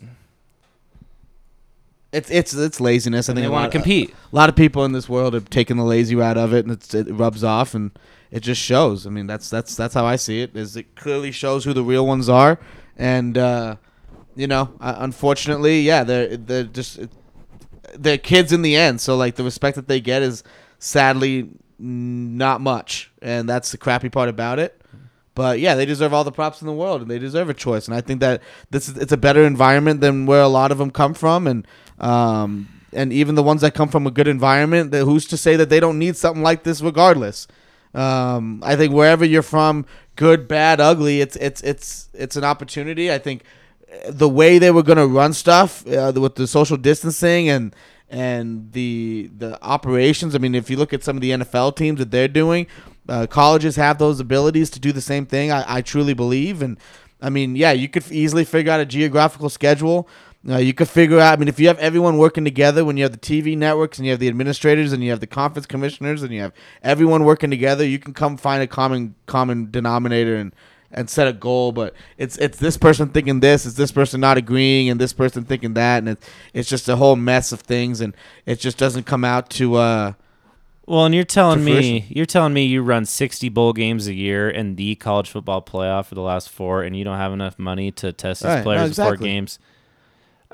it's 2.12 2.30
it's 2.30 2.54
it's 2.54 2.80
laziness. 2.80 3.28
I 3.28 3.32
And 3.32 3.38
think 3.38 3.46
they 3.46 3.50
want 3.52 3.72
to 3.72 3.76
compete. 3.76 4.14
A 4.32 4.36
lot 4.36 4.48
of 4.48 4.54
people 4.54 4.84
in 4.84 4.92
this 4.92 5.08
world 5.08 5.34
have 5.34 5.50
taken 5.50 5.76
the 5.76 5.84
lazy 5.84 6.14
route 6.14 6.38
of 6.38 6.54
it, 6.54 6.64
and 6.64 6.72
it's, 6.72 6.94
it 6.94 7.10
rubs 7.10 7.42
off, 7.42 7.74
and 7.74 7.90
it 8.30 8.44
just 8.44 8.62
shows. 8.62 9.08
I 9.08 9.10
mean, 9.10 9.26
that's 9.26 9.50
that's 9.50 9.74
that's 9.74 9.94
how 9.94 10.06
I 10.06 10.14
see 10.14 10.40
it. 10.40 10.56
Is 10.56 10.76
it 10.76 10.94
clearly 10.94 11.32
shows 11.32 11.64
who 11.64 11.72
the 11.72 11.82
real 11.82 12.06
ones 12.06 12.28
are, 12.28 12.60
and 12.96 13.36
uh, 13.36 13.76
you 14.36 14.46
know, 14.46 14.72
uh, 14.80 14.96
unfortunately, 14.98 15.80
yeah, 15.80 16.04
they're 16.04 16.36
they're 16.36 16.64
just 16.64 17.00
they're 17.94 18.18
kids 18.18 18.52
in 18.52 18.62
the 18.62 18.76
end. 18.76 19.00
So 19.00 19.16
like 19.16 19.34
the 19.36 19.44
respect 19.44 19.76
that 19.76 19.88
they 19.88 20.00
get 20.00 20.22
is 20.22 20.44
sadly 20.78 21.48
not 21.78 22.60
much, 22.60 23.10
and 23.22 23.48
that's 23.48 23.72
the 23.72 23.78
crappy 23.78 24.08
part 24.08 24.28
about 24.28 24.58
it. 24.58 24.80
But 25.34 25.60
yeah, 25.60 25.74
they 25.74 25.84
deserve 25.84 26.14
all 26.14 26.24
the 26.24 26.32
props 26.32 26.60
in 26.60 26.66
the 26.66 26.72
world, 26.72 27.02
and 27.02 27.10
they 27.10 27.18
deserve 27.18 27.50
a 27.50 27.54
choice. 27.54 27.88
And 27.88 27.94
I 27.94 28.00
think 28.00 28.20
that 28.20 28.42
this 28.70 28.88
is 28.88 28.96
it's 28.96 29.12
a 29.12 29.16
better 29.16 29.44
environment 29.44 30.00
than 30.00 30.26
where 30.26 30.42
a 30.42 30.48
lot 30.48 30.70
of 30.70 30.78
them 30.78 30.90
come 30.90 31.14
from, 31.14 31.46
and 31.46 31.66
um, 31.98 32.68
and 32.92 33.12
even 33.12 33.34
the 33.34 33.42
ones 33.42 33.62
that 33.62 33.74
come 33.74 33.88
from 33.88 34.06
a 34.06 34.10
good 34.10 34.28
environment, 34.28 34.94
who's 34.94 35.26
to 35.26 35.36
say 35.36 35.56
that 35.56 35.70
they 35.70 35.80
don't 35.80 35.98
need 35.98 36.16
something 36.16 36.42
like 36.42 36.62
this 36.62 36.80
regardless? 36.80 37.46
Um, 37.94 38.60
I 38.62 38.76
think 38.76 38.92
wherever 38.92 39.24
you're 39.24 39.42
from, 39.42 39.86
good, 40.16 40.46
bad, 40.48 40.80
ugly, 40.80 41.20
it's 41.20 41.36
it's 41.36 41.62
it's 41.62 42.08
it's 42.12 42.36
an 42.36 42.44
opportunity. 42.44 43.10
I 43.10 43.18
think 43.18 43.42
the 44.08 44.28
way 44.28 44.58
they 44.58 44.70
were 44.70 44.82
going 44.82 44.98
to 44.98 45.06
run 45.06 45.32
stuff 45.32 45.86
uh, 45.86 46.12
with 46.14 46.34
the 46.34 46.46
social 46.46 46.76
distancing 46.76 47.48
and 47.48 47.74
and 48.08 48.72
the 48.72 49.30
the 49.36 49.62
operations. 49.64 50.34
I 50.34 50.38
mean, 50.38 50.54
if 50.54 50.70
you 50.70 50.76
look 50.76 50.92
at 50.92 51.02
some 51.02 51.16
of 51.16 51.22
the 51.22 51.30
NFL 51.30 51.76
teams 51.76 51.98
that 51.98 52.10
they're 52.10 52.28
doing, 52.28 52.66
uh, 53.08 53.26
colleges 53.26 53.76
have 53.76 53.98
those 53.98 54.20
abilities 54.20 54.70
to 54.70 54.80
do 54.80 54.92
the 54.92 55.00
same 55.00 55.26
thing. 55.26 55.50
I, 55.50 55.76
I 55.76 55.82
truly 55.82 56.14
believe, 56.14 56.62
and 56.62 56.78
I 57.20 57.30
mean, 57.30 57.56
yeah, 57.56 57.72
you 57.72 57.88
could 57.88 58.10
easily 58.10 58.44
figure 58.44 58.72
out 58.72 58.80
a 58.80 58.86
geographical 58.86 59.48
schedule. 59.48 60.08
Uh, 60.48 60.58
you 60.58 60.72
could 60.72 60.88
figure 60.88 61.18
out. 61.18 61.32
I 61.32 61.36
mean, 61.36 61.48
if 61.48 61.58
you 61.58 61.66
have 61.66 61.78
everyone 61.78 62.18
working 62.18 62.44
together, 62.44 62.84
when 62.84 62.96
you 62.96 63.02
have 63.02 63.12
the 63.12 63.18
TV 63.18 63.56
networks 63.56 63.98
and 63.98 64.06
you 64.06 64.12
have 64.12 64.20
the 64.20 64.28
administrators 64.28 64.92
and 64.92 65.02
you 65.02 65.10
have 65.10 65.20
the 65.20 65.26
conference 65.26 65.66
commissioners 65.66 66.22
and 66.22 66.32
you 66.32 66.40
have 66.40 66.52
everyone 66.82 67.24
working 67.24 67.50
together, 67.50 67.84
you 67.84 67.98
can 67.98 68.14
come 68.14 68.36
find 68.36 68.62
a 68.62 68.66
common 68.68 69.16
common 69.26 69.70
denominator 69.70 70.36
and 70.36 70.54
and 70.92 71.08
set 71.10 71.28
a 71.28 71.32
goal. 71.32 71.72
But 71.72 71.94
it's 72.18 72.36
it's 72.38 72.58
this 72.58 72.76
person 72.76 73.08
thinking 73.08 73.40
this, 73.40 73.66
it's 73.66 73.76
this 73.76 73.92
person 73.92 74.20
not 74.20 74.36
agreeing, 74.38 74.88
and 74.88 75.00
this 75.00 75.12
person 75.12 75.44
thinking 75.44 75.74
that, 75.74 75.98
and 75.98 76.08
it's 76.08 76.26
it's 76.54 76.68
just 76.68 76.88
a 76.88 76.96
whole 76.96 77.16
mess 77.16 77.52
of 77.52 77.60
things, 77.60 78.00
and 78.00 78.14
it 78.44 78.58
just 78.60 78.78
doesn't 78.78 79.04
come 79.04 79.24
out 79.24 79.50
to. 79.50 79.74
Uh, 79.76 80.12
Well, 80.86 81.04
and 81.06 81.14
you're 81.14 81.24
telling 81.24 81.64
me 81.64 82.06
you're 82.08 82.26
telling 82.26 82.52
me 82.52 82.64
you 82.64 82.80
run 82.82 83.04
60 83.06 83.48
bowl 83.48 83.72
games 83.72 84.06
a 84.06 84.14
year 84.14 84.48
in 84.48 84.76
the 84.76 84.94
college 84.94 85.28
football 85.30 85.60
playoff 85.60 86.06
for 86.06 86.14
the 86.14 86.20
last 86.22 86.48
four, 86.48 86.82
and 86.84 86.96
you 86.96 87.02
don't 87.04 87.18
have 87.18 87.32
enough 87.32 87.58
money 87.58 87.90
to 87.92 88.12
test 88.12 88.42
these 88.42 88.48
Right, 88.54 88.62
players 88.62 88.90
before 88.90 89.14
exactly. 89.14 89.28
games. 89.30 89.58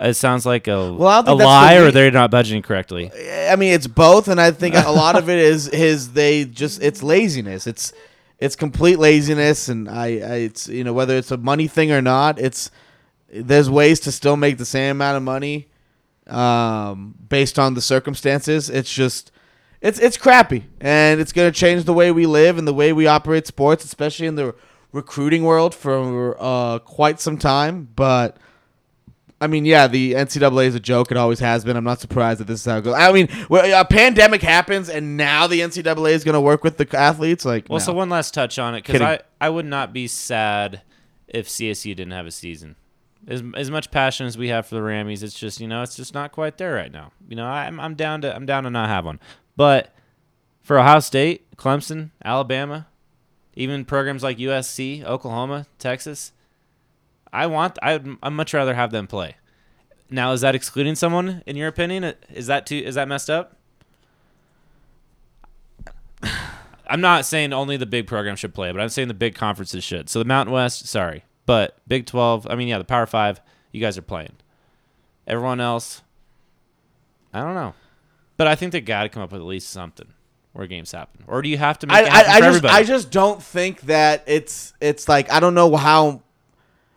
It 0.00 0.14
sounds 0.14 0.46
like 0.46 0.68
a, 0.68 0.94
Well, 0.94 1.22
a 1.26 1.34
lie, 1.34 1.74
or 1.74 1.90
they're 1.90 2.10
not 2.10 2.30
budgeting 2.30 2.64
correctly. 2.64 3.10
I 3.50 3.56
mean, 3.56 3.74
it's 3.74 3.86
both, 3.86 4.26
and 4.26 4.40
I 4.40 4.50
think 4.50 4.74
a 4.74 4.90
lot 4.90 5.16
of 5.16 5.28
it 5.28 5.38
is 5.52 5.68
is 5.68 6.14
They 6.14 6.46
just 6.46 6.82
it's 6.82 7.02
laziness. 7.02 7.66
It's 7.66 7.92
it's 8.38 8.56
complete 8.56 8.98
laziness, 8.98 9.68
and 9.68 9.88
I, 9.88 10.06
I 10.06 10.34
it's 10.46 10.68
you 10.68 10.84
know 10.84 10.92
whether 10.92 11.16
it's 11.16 11.30
a 11.30 11.36
money 11.36 11.68
thing 11.68 11.92
or 11.92 12.02
not. 12.02 12.38
It's 12.38 12.70
there's 13.32 13.70
ways 13.70 14.00
to 14.00 14.12
still 14.12 14.36
make 14.36 14.58
the 14.58 14.64
same 14.64 14.92
amount 14.92 15.16
of 15.16 15.22
money, 15.22 15.68
um, 16.26 17.14
based 17.28 17.58
on 17.58 17.74
the 17.74 17.80
circumstances. 17.80 18.68
It's 18.68 18.92
just 18.92 19.30
it's 19.80 19.98
it's 19.98 20.16
crappy, 20.16 20.66
and 20.80 21.20
it's 21.20 21.32
gonna 21.32 21.52
change 21.52 21.84
the 21.84 21.92
way 21.92 22.10
we 22.10 22.26
live 22.26 22.58
and 22.58 22.66
the 22.66 22.74
way 22.74 22.92
we 22.92 23.06
operate 23.06 23.46
sports, 23.46 23.84
especially 23.84 24.26
in 24.26 24.36
the 24.36 24.54
recruiting 24.92 25.42
world 25.44 25.74
for 25.74 26.36
uh, 26.38 26.78
quite 26.80 27.20
some 27.20 27.38
time. 27.38 27.88
But 27.94 28.36
I 29.42 29.48
mean, 29.48 29.64
yeah, 29.64 29.88
the 29.88 30.12
NCAA 30.12 30.66
is 30.66 30.74
a 30.74 30.80
joke. 30.80 31.10
It 31.10 31.16
always 31.16 31.40
has 31.40 31.64
been. 31.64 31.76
I'm 31.76 31.84
not 31.84 32.00
surprised 32.00 32.38
that 32.40 32.46
this 32.46 32.60
is 32.60 32.66
how 32.66 32.78
it 32.78 32.84
goes. 32.84 32.94
I 32.94 33.10
mean, 33.10 33.28
a 33.50 33.84
pandemic 33.84 34.40
happens, 34.40 34.88
and 34.88 35.16
now 35.16 35.48
the 35.48 35.60
NCAA 35.60 36.12
is 36.12 36.22
going 36.22 36.34
to 36.34 36.40
work 36.40 36.62
with 36.62 36.76
the 36.76 36.86
athletes. 36.96 37.44
Like, 37.44 37.66
Well, 37.68 37.80
no. 37.80 37.84
so 37.84 37.92
one 37.92 38.08
last 38.08 38.34
touch 38.34 38.58
on 38.58 38.76
it 38.76 38.86
because 38.86 39.00
I, 39.00 39.20
I 39.40 39.48
would 39.50 39.66
not 39.66 39.92
be 39.92 40.06
sad 40.06 40.82
if 41.26 41.48
CSU 41.48 41.96
didn't 41.96 42.12
have 42.12 42.26
a 42.26 42.30
season. 42.30 42.76
As, 43.26 43.42
as 43.56 43.70
much 43.70 43.90
passion 43.90 44.26
as 44.26 44.36
we 44.38 44.48
have 44.48 44.66
for 44.66 44.74
the 44.76 44.80
Rammies, 44.80 45.22
it's 45.22 45.38
just 45.38 45.60
you 45.60 45.66
know 45.68 45.82
it's 45.82 45.96
just 45.96 46.14
not 46.14 46.32
quite 46.32 46.58
there 46.58 46.74
right 46.74 46.92
now. 46.92 47.12
You 47.28 47.36
know 47.36 47.46
I'm 47.46 47.80
I'm 47.80 47.94
down 47.94 48.20
to 48.22 48.34
I'm 48.34 48.46
down 48.46 48.64
to 48.64 48.70
not 48.70 48.88
have 48.88 49.04
one, 49.04 49.18
but 49.56 49.94
For 50.62 50.78
Ohio 50.78 51.00
State, 51.00 51.56
Clemson, 51.56 52.10
Alabama, 52.24 52.86
even 53.54 53.84
programs 53.84 54.22
like 54.22 54.38
USC, 54.38 55.04
Oklahoma, 55.04 55.66
Texas, 55.78 56.32
I 57.32 57.46
want 57.46 57.78
I'd, 57.82 58.06
I'd 58.22 58.30
much 58.30 58.52
rather 58.54 58.74
have 58.74 58.90
them 58.90 59.06
play. 59.06 59.36
Now, 60.10 60.32
is 60.32 60.42
that 60.42 60.54
excluding 60.54 60.94
someone 60.94 61.42
in 61.46 61.56
your 61.56 61.68
opinion? 61.68 62.14
Is 62.32 62.46
that 62.46 62.66
too 62.66 62.76
is 62.76 62.94
that 62.96 63.08
messed 63.08 63.30
up? 63.30 63.56
I'm 66.86 67.00
not 67.00 67.24
saying 67.24 67.52
only 67.52 67.76
the 67.76 67.86
big 67.86 68.06
programs 68.06 68.40
should 68.40 68.54
play, 68.54 68.70
but 68.70 68.80
I'm 68.80 68.90
saying 68.90 69.08
the 69.08 69.14
big 69.14 69.34
conferences 69.34 69.82
should. 69.82 70.10
So 70.10 70.18
the 70.18 70.26
Mountain 70.26 70.52
West, 70.52 70.86
sorry, 70.86 71.24
but 71.46 71.78
Big 71.88 72.04
12, 72.06 72.46
I 72.50 72.54
mean, 72.54 72.68
yeah, 72.68 72.76
the 72.76 72.84
Power 72.84 73.06
5, 73.06 73.40
you 73.72 73.80
guys 73.80 73.96
are 73.96 74.02
playing. 74.02 74.34
Everyone 75.26 75.60
else, 75.60 76.02
I 77.32 77.40
don't 77.40 77.54
know. 77.54 77.74
But 78.36 78.46
I 78.46 78.54
think 78.54 78.72
they 78.72 78.80
got 78.80 79.04
to 79.04 79.08
come 79.08 79.22
up 79.22 79.32
with 79.32 79.40
at 79.40 79.46
least 79.46 79.70
something 79.70 80.08
where 80.52 80.66
games 80.66 80.92
happen. 80.92 81.24
Or 81.26 81.42
do 81.42 81.48
you 81.48 81.58
have 81.58 81.78
to 81.80 81.86
make 81.86 81.96
I, 81.96 82.00
I, 82.00 82.20
I 82.20 82.24
just 82.24 82.42
everybody? 82.42 82.74
I 82.74 82.84
just 82.84 83.10
don't 83.10 83.42
think 83.42 83.82
that 83.82 84.24
it's 84.26 84.74
it's 84.80 85.08
like 85.08 85.30
I 85.30 85.40
don't 85.40 85.54
know 85.54 85.76
how. 85.76 86.22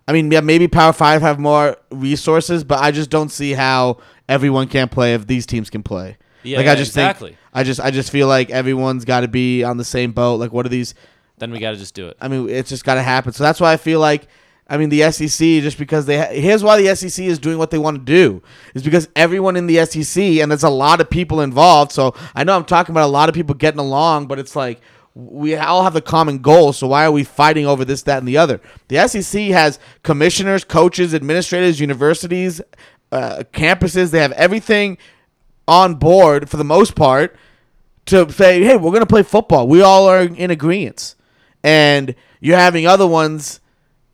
I 0.08 0.13
mean, 0.13 0.32
yeah, 0.32 0.41
maybe 0.41 0.68
Power 0.68 0.94
Five 0.94 1.22
have 1.22 1.39
more 1.39 1.78
resources, 1.89 2.63
but 2.63 2.80
I 2.80 2.91
just 2.91 3.10
don't 3.10 3.30
see 3.30 3.54
how 3.54 3.98
everyone 4.30 4.68
can 4.68 4.88
play 4.89 5.13
if 5.13 5.28
these 5.28 5.46
teams 5.46 5.70
can 5.70 5.84
play. 5.84 6.18
Yeah, 6.44 6.58
like 6.60 6.68
I 6.68 6.76
just 6.76 6.91
exactly. 6.91 7.30
think 7.30 7.39
I 7.54 7.63
just 7.63 7.80
I 7.80 7.89
just 7.89 8.12
feel 8.12 8.28
like 8.28 8.52
everyone's 8.52 9.04
got 9.04 9.22
to 9.22 9.28
be 9.28 9.63
on 9.63 9.78
the 9.78 9.86
same 9.86 10.12
boat. 10.12 10.39
Like, 10.39 10.54
what 10.54 10.65
are 10.65 10.70
these? 10.70 10.94
then 11.38 11.52
we 11.52 11.60
got 11.60 11.72
to 11.72 11.78
just 11.78 11.94
do 11.94 12.08
it. 12.08 12.18
I 12.22 12.28
mean, 12.28 12.50
it's 12.50 12.70
just 12.70 12.86
got 12.86 12.96
to 12.96 13.02
happen. 13.02 13.34
So 13.34 13.44
that's 13.44 13.60
why 13.60 13.74
I 13.74 13.78
feel 13.78 14.00
like, 14.00 14.28
I 14.68 14.78
mean, 14.78 14.89
the 14.89 15.12
SEC 15.12 15.62
just 15.62 15.78
because 15.78 16.06
they 16.06 16.18
ha- 16.18 16.32
here's 16.32 16.63
why 16.63 16.82
the 16.82 16.96
SEC 16.96 17.26
is 17.26 17.39
doing 17.39 17.58
what 17.58 17.72
they 17.72 17.78
want 17.78 17.98
to 17.98 18.04
do 18.04 18.41
is 18.74 18.84
because 18.84 19.08
everyone 19.15 19.56
in 19.56 19.68
the 19.68 19.86
SEC 19.86 20.24
and 20.24 20.50
there's 20.50 20.63
a 20.63 20.70
lot 20.70 21.02
of 21.02 21.10
people 21.10 21.41
involved. 21.41 21.91
So 21.91 22.15
I 22.34 22.44
know 22.44 22.56
I'm 22.56 22.65
talking 22.65 22.94
about 22.94 23.06
a 23.06 23.12
lot 23.12 23.30
of 23.30 23.36
people 23.36 23.54
getting 23.54 23.80
along, 23.80 24.28
but 24.28 24.39
it's 24.39 24.56
like 24.56 24.82
we 25.15 25.56
all 25.56 25.84
have 25.84 25.95
a 25.95 26.01
common 26.01 26.39
goal. 26.39 26.73
So 26.73 26.88
why 26.88 27.06
are 27.06 27.12
we 27.12 27.23
fighting 27.23 27.65
over 27.65 27.86
this, 27.86 28.04
that, 28.04 28.19
and 28.19 28.28
the 28.28 28.38
other? 28.38 28.60
The 28.89 29.08
SEC 29.08 29.43
has 29.45 29.80
commissioners, 30.04 30.65
coaches, 30.65 31.13
administrators, 31.13 31.80
universities, 31.80 32.62
uh, 33.12 33.43
campuses. 33.54 34.12
They 34.12 34.19
have 34.19 34.34
everything 34.34 34.97
on 35.67 35.95
board 35.95 36.49
for 36.49 36.58
the 36.58 36.65
most 36.65 36.95
part 36.95 37.36
to 38.08 38.30
say, 38.30 38.62
hey, 38.62 38.75
we're 38.75 38.91
going 38.91 38.99
to 38.99 39.06
play 39.08 39.23
football. 39.23 39.67
We 39.67 39.82
all 39.82 40.08
are 40.08 40.21
in 40.21 40.51
agreement. 40.51 41.15
And 41.63 42.13
you're 42.41 42.58
having 42.58 42.86
other 42.86 43.08
ones 43.08 43.62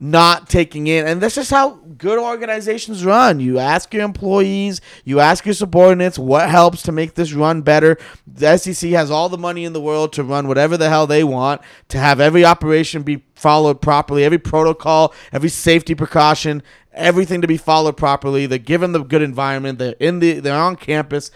not 0.03 0.49
taking 0.49 0.87
in. 0.87 1.05
And 1.05 1.21
that's 1.21 1.35
just 1.35 1.51
how 1.51 1.75
good 1.95 2.17
organizations 2.17 3.05
run. 3.05 3.39
You 3.39 3.59
ask 3.59 3.93
your 3.93 4.03
employees, 4.03 4.81
you 5.05 5.19
ask 5.19 5.45
your 5.45 5.53
subordinates 5.53 6.17
what 6.17 6.49
helps 6.49 6.81
to 6.83 6.91
make 6.91 7.13
this 7.13 7.33
run 7.33 7.61
better. 7.61 7.99
The 8.25 8.57
SEC 8.57 8.89
has 8.89 9.11
all 9.11 9.29
the 9.29 9.37
money 9.37 9.63
in 9.63 9.73
the 9.73 9.79
world 9.79 10.11
to 10.13 10.23
run 10.23 10.47
whatever 10.47 10.75
the 10.75 10.89
hell 10.89 11.05
they 11.05 11.23
want, 11.23 11.61
to 11.89 11.99
have 11.99 12.19
every 12.19 12.43
operation 12.43 13.03
be 13.03 13.23
followed 13.35 13.79
properly, 13.79 14.23
every 14.23 14.39
protocol, 14.39 15.13
every 15.31 15.49
safety 15.49 15.93
precaution, 15.93 16.63
everything 16.93 17.41
to 17.41 17.47
be 17.47 17.57
followed 17.57 17.95
properly. 17.95 18.47
They're 18.47 18.57
given 18.57 18.93
the 18.93 19.03
good 19.03 19.21
environment. 19.21 19.77
They're 19.77 19.95
in 19.99 20.17
the 20.17 20.39
they're 20.39 20.59
on 20.59 20.77
campus. 20.77 21.29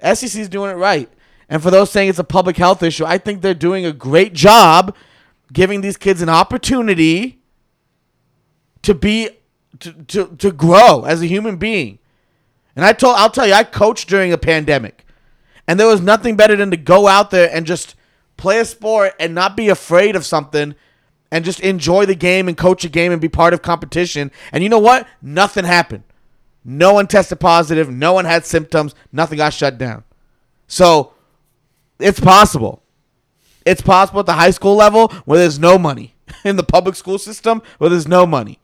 SEC 0.00 0.40
is 0.40 0.48
doing 0.48 0.70
it 0.70 0.74
right. 0.74 1.10
And 1.48 1.60
for 1.60 1.72
those 1.72 1.90
saying 1.90 2.08
it's 2.08 2.20
a 2.20 2.24
public 2.24 2.56
health 2.56 2.84
issue, 2.84 3.04
I 3.04 3.18
think 3.18 3.42
they're 3.42 3.52
doing 3.52 3.84
a 3.84 3.92
great 3.92 4.32
job 4.32 4.94
giving 5.52 5.80
these 5.80 5.96
kids 5.96 6.22
an 6.22 6.28
opportunity 6.28 7.41
to 8.82 8.94
be 8.94 9.30
to, 9.80 9.92
to, 9.92 10.36
to 10.36 10.52
grow 10.52 11.04
as 11.04 11.22
a 11.22 11.26
human 11.26 11.56
being. 11.56 11.98
And 12.76 12.84
I 12.84 12.92
told 12.92 13.16
I'll 13.16 13.30
tell 13.30 13.46
you, 13.46 13.54
I 13.54 13.64
coached 13.64 14.08
during 14.08 14.32
a 14.32 14.38
pandemic. 14.38 15.06
And 15.66 15.78
there 15.78 15.86
was 15.86 16.00
nothing 16.00 16.36
better 16.36 16.56
than 16.56 16.70
to 16.70 16.76
go 16.76 17.06
out 17.06 17.30
there 17.30 17.48
and 17.52 17.66
just 17.66 17.94
play 18.36 18.58
a 18.58 18.64
sport 18.64 19.14
and 19.20 19.34
not 19.34 19.56
be 19.56 19.68
afraid 19.68 20.16
of 20.16 20.26
something 20.26 20.74
and 21.30 21.44
just 21.44 21.60
enjoy 21.60 22.04
the 22.04 22.14
game 22.14 22.48
and 22.48 22.56
coach 22.56 22.84
a 22.84 22.88
game 22.88 23.12
and 23.12 23.20
be 23.20 23.28
part 23.28 23.54
of 23.54 23.62
competition. 23.62 24.30
And 24.52 24.62
you 24.62 24.68
know 24.68 24.78
what? 24.78 25.06
Nothing 25.22 25.64
happened. 25.64 26.04
No 26.64 26.94
one 26.94 27.06
tested 27.06 27.40
positive, 27.40 27.90
no 27.90 28.12
one 28.12 28.24
had 28.24 28.46
symptoms, 28.46 28.94
nothing 29.10 29.38
got 29.38 29.52
shut 29.52 29.78
down. 29.78 30.04
So 30.68 31.12
it's 31.98 32.20
possible. 32.20 32.82
It's 33.64 33.82
possible 33.82 34.20
at 34.20 34.26
the 34.26 34.34
high 34.34 34.50
school 34.50 34.76
level 34.76 35.08
where 35.24 35.38
there's 35.38 35.58
no 35.58 35.78
money. 35.78 36.14
In 36.44 36.56
the 36.56 36.62
public 36.62 36.94
school 36.94 37.18
system 37.18 37.62
where 37.78 37.90
there's 37.90 38.08
no 38.08 38.26
money. 38.26 38.58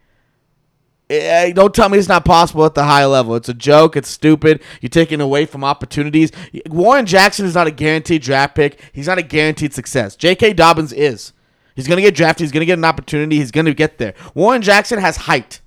Eh, 1.11 1.53
Don't 1.53 1.75
tell 1.75 1.89
me 1.89 1.99
it's 1.99 2.09
not 2.09 2.25
possible 2.25 2.65
at 2.67 2.75
the 2.75 2.85
high 2.85 3.07
level. 3.07 3.35
It's 3.35 3.49
a 3.49 3.55
joke. 3.55 3.97
It's 3.97 4.09
stupid. 4.09 4.63
You're 4.81 4.91
taking 4.91 5.21
away 5.21 5.47
from 5.47 5.65
opportunities. 5.65 6.31
Warren 6.69 7.07
Jackson 7.07 7.47
is 7.47 7.55
not 7.55 7.67
a 7.67 7.71
guaranteed 7.71 8.23
draft 8.23 8.55
pick. 8.55 8.81
He's 8.93 9.07
not 9.07 9.19
a 9.19 9.23
guaranteed 9.23 9.73
success. 9.73 10.17
J.K. 10.17 10.53
Dobbins 10.53 10.93
is. 10.93 11.33
He's 11.75 11.87
going 11.87 11.97
to 11.97 12.03
get 12.03 12.15
drafted. 12.15 12.45
He's 12.45 12.53
going 12.53 12.61
to 12.61 12.67
get 12.67 12.79
an 12.79 12.85
opportunity. 12.85 13.37
He's 13.37 13.51
going 13.53 13.67
to 13.67 13.75
get 13.75 13.99
there. 13.99 14.15
Warren 14.35 14.63
Jackson 14.63 14.99
has 14.99 15.17
height. 15.17 15.61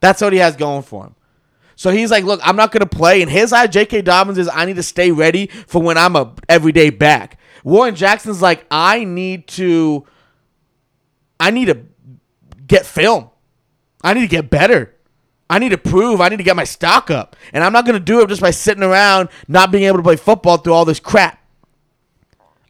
That's 0.00 0.22
what 0.22 0.32
he 0.32 0.38
has 0.38 0.56
going 0.56 0.82
for 0.82 1.04
him. 1.06 1.14
So 1.74 1.90
he's 1.90 2.10
like, 2.10 2.24
look, 2.24 2.40
I'm 2.42 2.56
not 2.56 2.72
going 2.72 2.80
to 2.80 2.96
play. 2.96 3.20
And 3.22 3.30
his 3.30 3.52
eye, 3.52 3.66
J.K. 3.66 4.02
Dobbins 4.02 4.38
is, 4.38 4.48
I 4.52 4.64
need 4.64 4.76
to 4.76 4.82
stay 4.82 5.10
ready 5.12 5.46
for 5.46 5.82
when 5.82 5.98
I'm 5.98 6.16
a 6.16 6.32
everyday 6.48 6.90
back. 6.90 7.38
Warren 7.62 7.94
Jackson's 7.94 8.40
like, 8.40 8.64
I 8.70 9.04
need 9.04 9.46
to, 9.48 10.06
I 11.38 11.50
need 11.50 11.66
to 11.66 11.78
get 12.66 12.86
film. 12.86 13.27
I 14.02 14.14
need 14.14 14.22
to 14.22 14.28
get 14.28 14.50
better. 14.50 14.94
I 15.50 15.58
need 15.58 15.70
to 15.70 15.78
prove. 15.78 16.20
I 16.20 16.28
need 16.28 16.36
to 16.36 16.42
get 16.42 16.56
my 16.56 16.64
stock 16.64 17.10
up. 17.10 17.34
And 17.52 17.64
I'm 17.64 17.72
not 17.72 17.86
going 17.86 17.98
to 17.98 18.04
do 18.04 18.20
it 18.20 18.28
just 18.28 18.40
by 18.40 18.50
sitting 18.50 18.82
around 18.82 19.28
not 19.46 19.70
being 19.70 19.84
able 19.84 19.96
to 19.96 20.02
play 20.02 20.16
football 20.16 20.58
through 20.58 20.74
all 20.74 20.84
this 20.84 21.00
crap. 21.00 21.42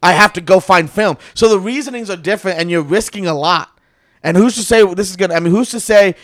I 0.01 0.13
have 0.13 0.33
to 0.33 0.41
go 0.41 0.59
find 0.59 0.89
film. 0.89 1.17
So 1.33 1.49
the 1.49 1.59
reasonings 1.59 2.09
are 2.09 2.15
different 2.15 2.59
and 2.59 2.71
you're 2.71 2.81
risking 2.81 3.27
a 3.27 3.33
lot. 3.33 3.77
And 4.23 4.35
who's 4.37 4.55
to 4.55 4.63
say 4.63 4.85
this 4.93 5.09
is 5.09 5.15
going 5.15 5.29
to, 5.29 5.35
I 5.35 5.39
mean, 5.39 5.53
who's 5.53 5.71
to 5.71 5.79
say 5.79 6.15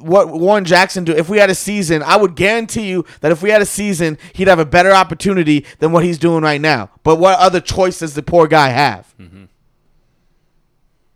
what 0.00 0.28
Warren 0.28 0.64
Jackson 0.64 1.04
do? 1.04 1.12
If 1.12 1.28
we 1.28 1.38
had 1.38 1.50
a 1.50 1.54
season, 1.54 2.02
I 2.02 2.16
would 2.16 2.36
guarantee 2.36 2.88
you 2.88 3.04
that 3.20 3.32
if 3.32 3.42
we 3.42 3.50
had 3.50 3.62
a 3.62 3.66
season, 3.66 4.18
he'd 4.32 4.48
have 4.48 4.58
a 4.58 4.64
better 4.64 4.92
opportunity 4.92 5.64
than 5.78 5.92
what 5.92 6.04
he's 6.04 6.18
doing 6.18 6.42
right 6.42 6.60
now. 6.60 6.90
But 7.02 7.16
what 7.16 7.38
other 7.38 7.60
choice 7.60 8.00
does 8.00 8.14
the 8.14 8.22
poor 8.22 8.46
guy 8.48 8.68
have? 8.68 9.14
Mm-hmm. 9.20 9.44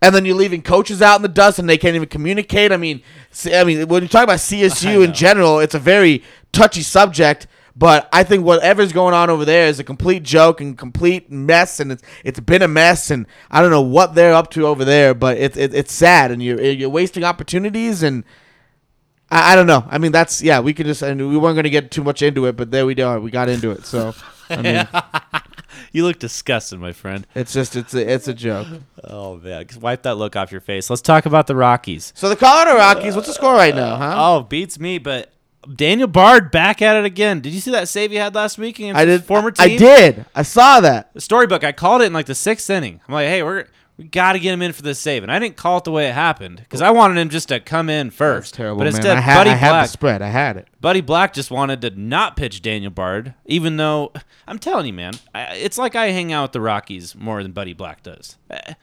And 0.01 0.15
then 0.15 0.25
you're 0.25 0.35
leaving 0.35 0.61
coaches 0.61 1.01
out 1.01 1.17
in 1.17 1.21
the 1.21 1.27
dust 1.27 1.59
and 1.59 1.69
they 1.69 1.77
can't 1.77 1.95
even 1.95 2.07
communicate. 2.07 2.71
I 2.71 2.77
mean, 2.77 3.01
I 3.53 3.63
mean, 3.63 3.87
when 3.87 4.03
you 4.03 4.09
talk 4.09 4.23
about 4.23 4.37
CSU 4.37 5.03
in 5.03 5.13
general, 5.13 5.59
it's 5.59 5.75
a 5.75 5.79
very 5.79 6.23
touchy 6.51 6.81
subject. 6.81 7.47
But 7.75 8.09
I 8.11 8.23
think 8.23 8.43
whatever's 8.43 8.91
going 8.91 9.13
on 9.13 9.29
over 9.29 9.45
there 9.45 9.67
is 9.67 9.79
a 9.79 9.85
complete 9.85 10.23
joke 10.23 10.59
and 10.59 10.77
complete 10.77 11.31
mess, 11.31 11.79
and 11.79 11.93
it's 11.93 12.03
it's 12.25 12.39
been 12.41 12.61
a 12.61 12.67
mess, 12.67 13.09
and 13.09 13.25
I 13.49 13.61
don't 13.61 13.71
know 13.71 13.81
what 13.81 14.15
they're 14.15 14.33
up 14.33 14.51
to 14.51 14.67
over 14.67 14.83
there, 14.83 15.13
but 15.13 15.37
it's 15.37 15.55
it, 15.55 15.73
it's 15.73 15.93
sad, 15.93 16.29
and 16.31 16.43
you're 16.43 16.59
you're 16.59 16.89
wasting 16.89 17.23
opportunities, 17.23 18.03
and 18.03 18.25
I, 19.31 19.53
I 19.53 19.55
don't 19.55 19.67
know. 19.67 19.85
I 19.89 19.97
mean, 19.97 20.11
that's 20.11 20.41
yeah, 20.41 20.59
we 20.59 20.73
could 20.73 20.87
just 20.87 21.01
and 21.01 21.29
we 21.29 21.37
weren't 21.37 21.55
going 21.55 21.63
to 21.63 21.69
get 21.69 21.89
too 21.89 22.03
much 22.03 22.21
into 22.21 22.47
it, 22.47 22.57
but 22.57 22.69
there 22.69 22.85
we 22.85 22.99
are, 23.01 23.17
we 23.17 23.31
got 23.31 23.47
into 23.47 23.71
it. 23.71 23.85
So 23.85 24.13
I 24.49 24.61
mean, 24.61 24.87
You 25.91 26.03
look 26.05 26.19
disgusted, 26.19 26.79
my 26.79 26.91
friend. 26.91 27.25
it's 27.35 27.53
just 27.53 27.75
it's 27.75 27.93
a, 27.93 28.13
it's 28.13 28.27
a 28.27 28.33
joke. 28.33 28.67
Oh 29.03 29.37
man, 29.37 29.65
Just 29.67 29.81
wipe 29.81 30.03
that 30.03 30.15
look 30.15 30.35
off 30.35 30.51
your 30.51 30.61
face. 30.61 30.89
Let's 30.89 31.01
talk 31.01 31.25
about 31.25 31.47
the 31.47 31.55
Rockies. 31.55 32.13
So 32.15 32.29
the 32.29 32.35
Colorado 32.35 32.77
Rockies, 32.77 33.15
what's 33.15 33.27
the 33.27 33.33
score 33.33 33.53
right 33.53 33.73
now, 33.75 33.95
huh? 33.95 34.15
Oh, 34.17 34.43
beats 34.43 34.79
me, 34.79 34.97
but 34.97 35.31
Daniel 35.75 36.07
Bard 36.07 36.51
back 36.51 36.81
at 36.81 36.95
it 36.95 37.05
again. 37.05 37.41
Did 37.41 37.53
you 37.53 37.59
see 37.59 37.71
that 37.71 37.87
save 37.89 38.11
he 38.11 38.17
had 38.17 38.33
last 38.35 38.57
week 38.57 38.79
against 38.79 38.97
I 38.99 39.05
did. 39.05 39.23
former 39.23 39.51
team? 39.51 39.73
I 39.73 39.77
did. 39.77 40.25
I 40.33 40.43
saw 40.43 40.79
that. 40.81 41.13
The 41.13 41.21
storybook. 41.21 41.63
I 41.63 41.71
called 41.71 42.01
it 42.01 42.05
in 42.05 42.13
like 42.13 42.27
the 42.27 42.35
sixth 42.35 42.69
inning. 42.69 43.01
I'm 43.07 43.13
like, 43.13 43.27
hey, 43.27 43.43
we're 43.43 43.65
we 43.99 44.05
got 44.05 44.31
to 44.31 44.39
get 44.39 44.53
him 44.53 44.61
in 44.61 44.71
for 44.71 44.81
this 44.81 44.97
save, 44.97 45.23
and 45.23 45.31
I 45.31 45.39
didn't 45.39 45.57
call 45.57 45.79
it 45.79 45.83
the 45.83 45.91
way 45.91 46.07
it 46.07 46.13
happened 46.13 46.55
because 46.55 46.81
I 46.81 46.89
wanted 46.89 47.17
him 47.17 47.27
just 47.27 47.49
to 47.49 47.59
come 47.59 47.89
in 47.89 48.11
first. 48.11 48.53
Terrible, 48.53 48.77
but 48.77 48.85
man. 48.85 48.95
instead, 48.95 49.17
I, 49.17 49.19
had, 49.19 49.35
Buddy 49.35 49.49
I 49.49 49.55
had 49.55 49.67
the 49.67 49.73
Black, 49.73 49.89
spread. 49.89 50.21
I 50.21 50.29
had 50.29 50.55
it. 50.55 50.69
Buddy 50.79 51.01
Black 51.01 51.33
just 51.33 51.51
wanted 51.51 51.81
to 51.81 51.89
not 51.89 52.37
pitch 52.37 52.61
Daniel 52.61 52.91
Bard, 52.91 53.33
even 53.45 53.75
though 53.75 54.13
I'm 54.47 54.57
telling 54.57 54.85
you, 54.85 54.93
man, 54.93 55.15
I, 55.35 55.55
it's 55.55 55.77
like 55.77 55.97
I 55.97 56.11
hang 56.11 56.31
out 56.31 56.43
with 56.43 56.51
the 56.53 56.61
Rockies 56.61 57.13
more 57.13 57.43
than 57.43 57.51
Buddy 57.51 57.73
Black 57.73 58.01
does. 58.01 58.37
Eh, 58.49 58.75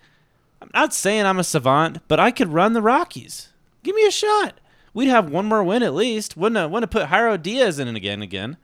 I'm 0.61 0.70
not 0.74 0.92
saying 0.92 1.24
I'm 1.24 1.38
a 1.38 1.44
savant, 1.44 2.07
but 2.09 2.20
I 2.20 2.31
could 2.31 2.53
run 2.53 2.74
the 2.74 2.82
Rockies. 2.82 3.49
Give 3.82 3.97
me 3.97 4.07
a 4.07 4.11
shot. 4.11 4.61
We'd 4.93 5.09
have 5.09 5.30
one 5.30 5.47
more 5.47 5.64
win 5.64 5.82
at 5.82 5.95
least. 5.95 6.36
Wouldn't 6.36 6.59
have, 6.59 6.70
wouldn't 6.70 6.93
have 6.93 7.09
put 7.09 7.11
Jairo 7.11 7.43
Diaz 7.43 7.78
in 7.78 7.88
it 7.88 7.97
again 7.97 8.20
again. 8.20 8.59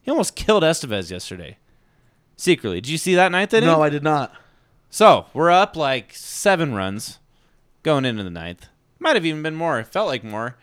He 0.00 0.10
almost 0.10 0.34
killed 0.34 0.62
Estevez 0.62 1.10
yesterday. 1.10 1.58
Secretly, 2.38 2.80
did 2.80 2.88
you 2.88 2.96
see 2.96 3.14
that 3.16 3.32
ninth 3.32 3.52
inning? 3.52 3.68
No, 3.68 3.82
I 3.82 3.90
did 3.90 4.02
not. 4.02 4.34
So 4.94 5.26
we're 5.34 5.50
up 5.50 5.74
like 5.74 6.14
seven 6.14 6.72
runs 6.72 7.18
going 7.82 8.04
into 8.04 8.22
the 8.22 8.30
ninth. 8.30 8.68
Might 9.00 9.16
have 9.16 9.26
even 9.26 9.42
been 9.42 9.56
more. 9.56 9.80
It 9.80 9.88
felt 9.88 10.06
like 10.06 10.22
more. 10.22 10.56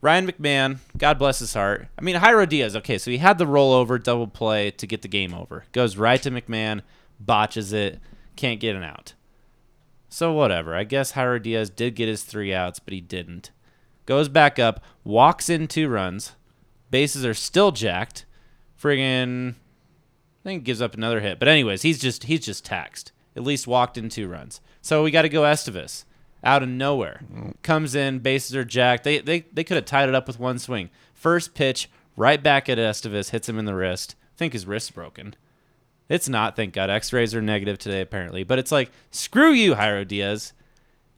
Ryan 0.00 0.30
McMahon, 0.30 0.78
God 0.96 1.18
bless 1.18 1.40
his 1.40 1.52
heart. 1.52 1.88
I 1.98 2.02
mean, 2.02 2.14
Jairo 2.14 2.48
Diaz, 2.48 2.76
okay, 2.76 2.96
so 2.96 3.10
he 3.10 3.18
had 3.18 3.38
the 3.38 3.44
rollover 3.44 4.00
double 4.00 4.28
play 4.28 4.70
to 4.70 4.86
get 4.86 5.02
the 5.02 5.08
game 5.08 5.34
over. 5.34 5.64
Goes 5.72 5.96
right 5.96 6.22
to 6.22 6.30
McMahon, 6.30 6.82
botches 7.18 7.72
it, 7.72 7.98
can't 8.36 8.60
get 8.60 8.76
an 8.76 8.84
out. 8.84 9.14
So 10.08 10.32
whatever. 10.32 10.76
I 10.76 10.84
guess 10.84 11.14
Jairo 11.14 11.42
Diaz 11.42 11.68
did 11.68 11.96
get 11.96 12.06
his 12.06 12.22
three 12.22 12.54
outs, 12.54 12.78
but 12.78 12.94
he 12.94 13.00
didn't. 13.00 13.50
Goes 14.04 14.28
back 14.28 14.60
up, 14.60 14.80
walks 15.02 15.48
in 15.48 15.66
two 15.66 15.88
runs. 15.88 16.36
Bases 16.92 17.26
are 17.26 17.34
still 17.34 17.72
jacked. 17.72 18.26
Friggin' 18.80 19.54
I 19.54 19.54
think 20.44 20.60
he 20.60 20.64
gives 20.66 20.80
up 20.80 20.94
another 20.94 21.18
hit. 21.18 21.40
But 21.40 21.48
anyways, 21.48 21.82
he's 21.82 21.98
just 21.98 22.22
he's 22.22 22.46
just 22.46 22.64
taxed. 22.64 23.10
At 23.36 23.42
least 23.44 23.66
walked 23.66 23.98
in 23.98 24.08
two 24.08 24.28
runs. 24.28 24.60
So 24.80 25.02
we 25.02 25.10
got 25.10 25.22
to 25.22 25.28
go 25.28 25.42
Estevez 25.42 26.04
out 26.42 26.62
of 26.62 26.68
nowhere. 26.68 27.20
Comes 27.62 27.94
in, 27.94 28.20
bases 28.20 28.56
are 28.56 28.64
jacked. 28.64 29.04
They 29.04 29.18
they 29.18 29.40
they 29.52 29.64
could 29.64 29.76
have 29.76 29.84
tied 29.84 30.08
it 30.08 30.14
up 30.14 30.26
with 30.26 30.40
one 30.40 30.58
swing. 30.58 30.90
First 31.14 31.54
pitch, 31.54 31.90
right 32.16 32.42
back 32.42 32.68
at 32.68 32.78
Estevez, 32.78 33.30
hits 33.30 33.48
him 33.48 33.58
in 33.58 33.64
the 33.64 33.74
wrist. 33.74 34.14
I 34.34 34.38
think 34.38 34.52
his 34.52 34.66
wrist's 34.66 34.90
broken. 34.90 35.34
It's 36.08 36.28
not, 36.28 36.54
thank 36.54 36.72
God. 36.72 36.88
X-rays 36.88 37.34
are 37.34 37.42
negative 37.42 37.78
today 37.78 38.00
apparently. 38.00 38.44
But 38.44 38.58
it's 38.60 38.70
like, 38.70 38.90
screw 39.10 39.50
you, 39.50 39.74
Jairo 39.74 40.06
Diaz. 40.06 40.52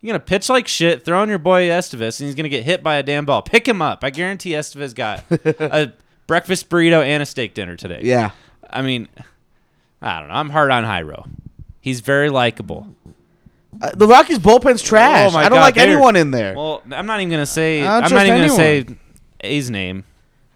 You're 0.00 0.12
gonna 0.12 0.24
pitch 0.24 0.48
like 0.48 0.66
shit, 0.66 1.04
throw 1.04 1.20
on 1.20 1.28
your 1.28 1.38
boy 1.38 1.68
Estevez, 1.68 2.20
and 2.20 2.26
he's 2.26 2.34
gonna 2.34 2.48
get 2.48 2.64
hit 2.64 2.82
by 2.82 2.96
a 2.96 3.02
damn 3.02 3.26
ball. 3.26 3.42
Pick 3.42 3.66
him 3.68 3.82
up. 3.82 4.02
I 4.02 4.10
guarantee 4.10 4.52
Estevez 4.52 4.94
got 4.94 5.24
a 5.30 5.92
breakfast 6.26 6.68
burrito 6.70 7.04
and 7.04 7.22
a 7.22 7.26
steak 7.26 7.54
dinner 7.54 7.76
today. 7.76 8.00
Yeah. 8.02 8.30
I 8.70 8.82
mean, 8.82 9.08
I 10.00 10.20
don't 10.20 10.28
know. 10.28 10.34
I'm 10.34 10.50
hard 10.50 10.70
on 10.70 10.84
Jairo. 10.84 11.28
He's 11.80 12.00
very 12.00 12.30
likable. 12.30 12.86
Uh, 13.80 13.90
the 13.94 14.06
Rockies 14.06 14.38
bullpen's 14.38 14.82
trash. 14.82 15.30
Oh 15.30 15.34
my 15.34 15.40
I 15.44 15.48
don't 15.48 15.58
God, 15.58 15.62
like 15.62 15.74
they're- 15.74 15.84
anyone 15.88 16.16
in 16.16 16.30
there. 16.30 16.54
Well, 16.54 16.82
I'm 16.90 17.06
not 17.06 17.20
even 17.20 17.30
gonna 17.30 17.46
say. 17.46 17.82
I 17.82 17.84
don't 17.84 17.92
I'm 17.94 18.00
not 18.02 18.08
trust 18.10 18.26
even 18.26 18.38
gonna 18.40 18.50
say. 18.54 18.86
A's 19.40 19.70
name. 19.70 20.04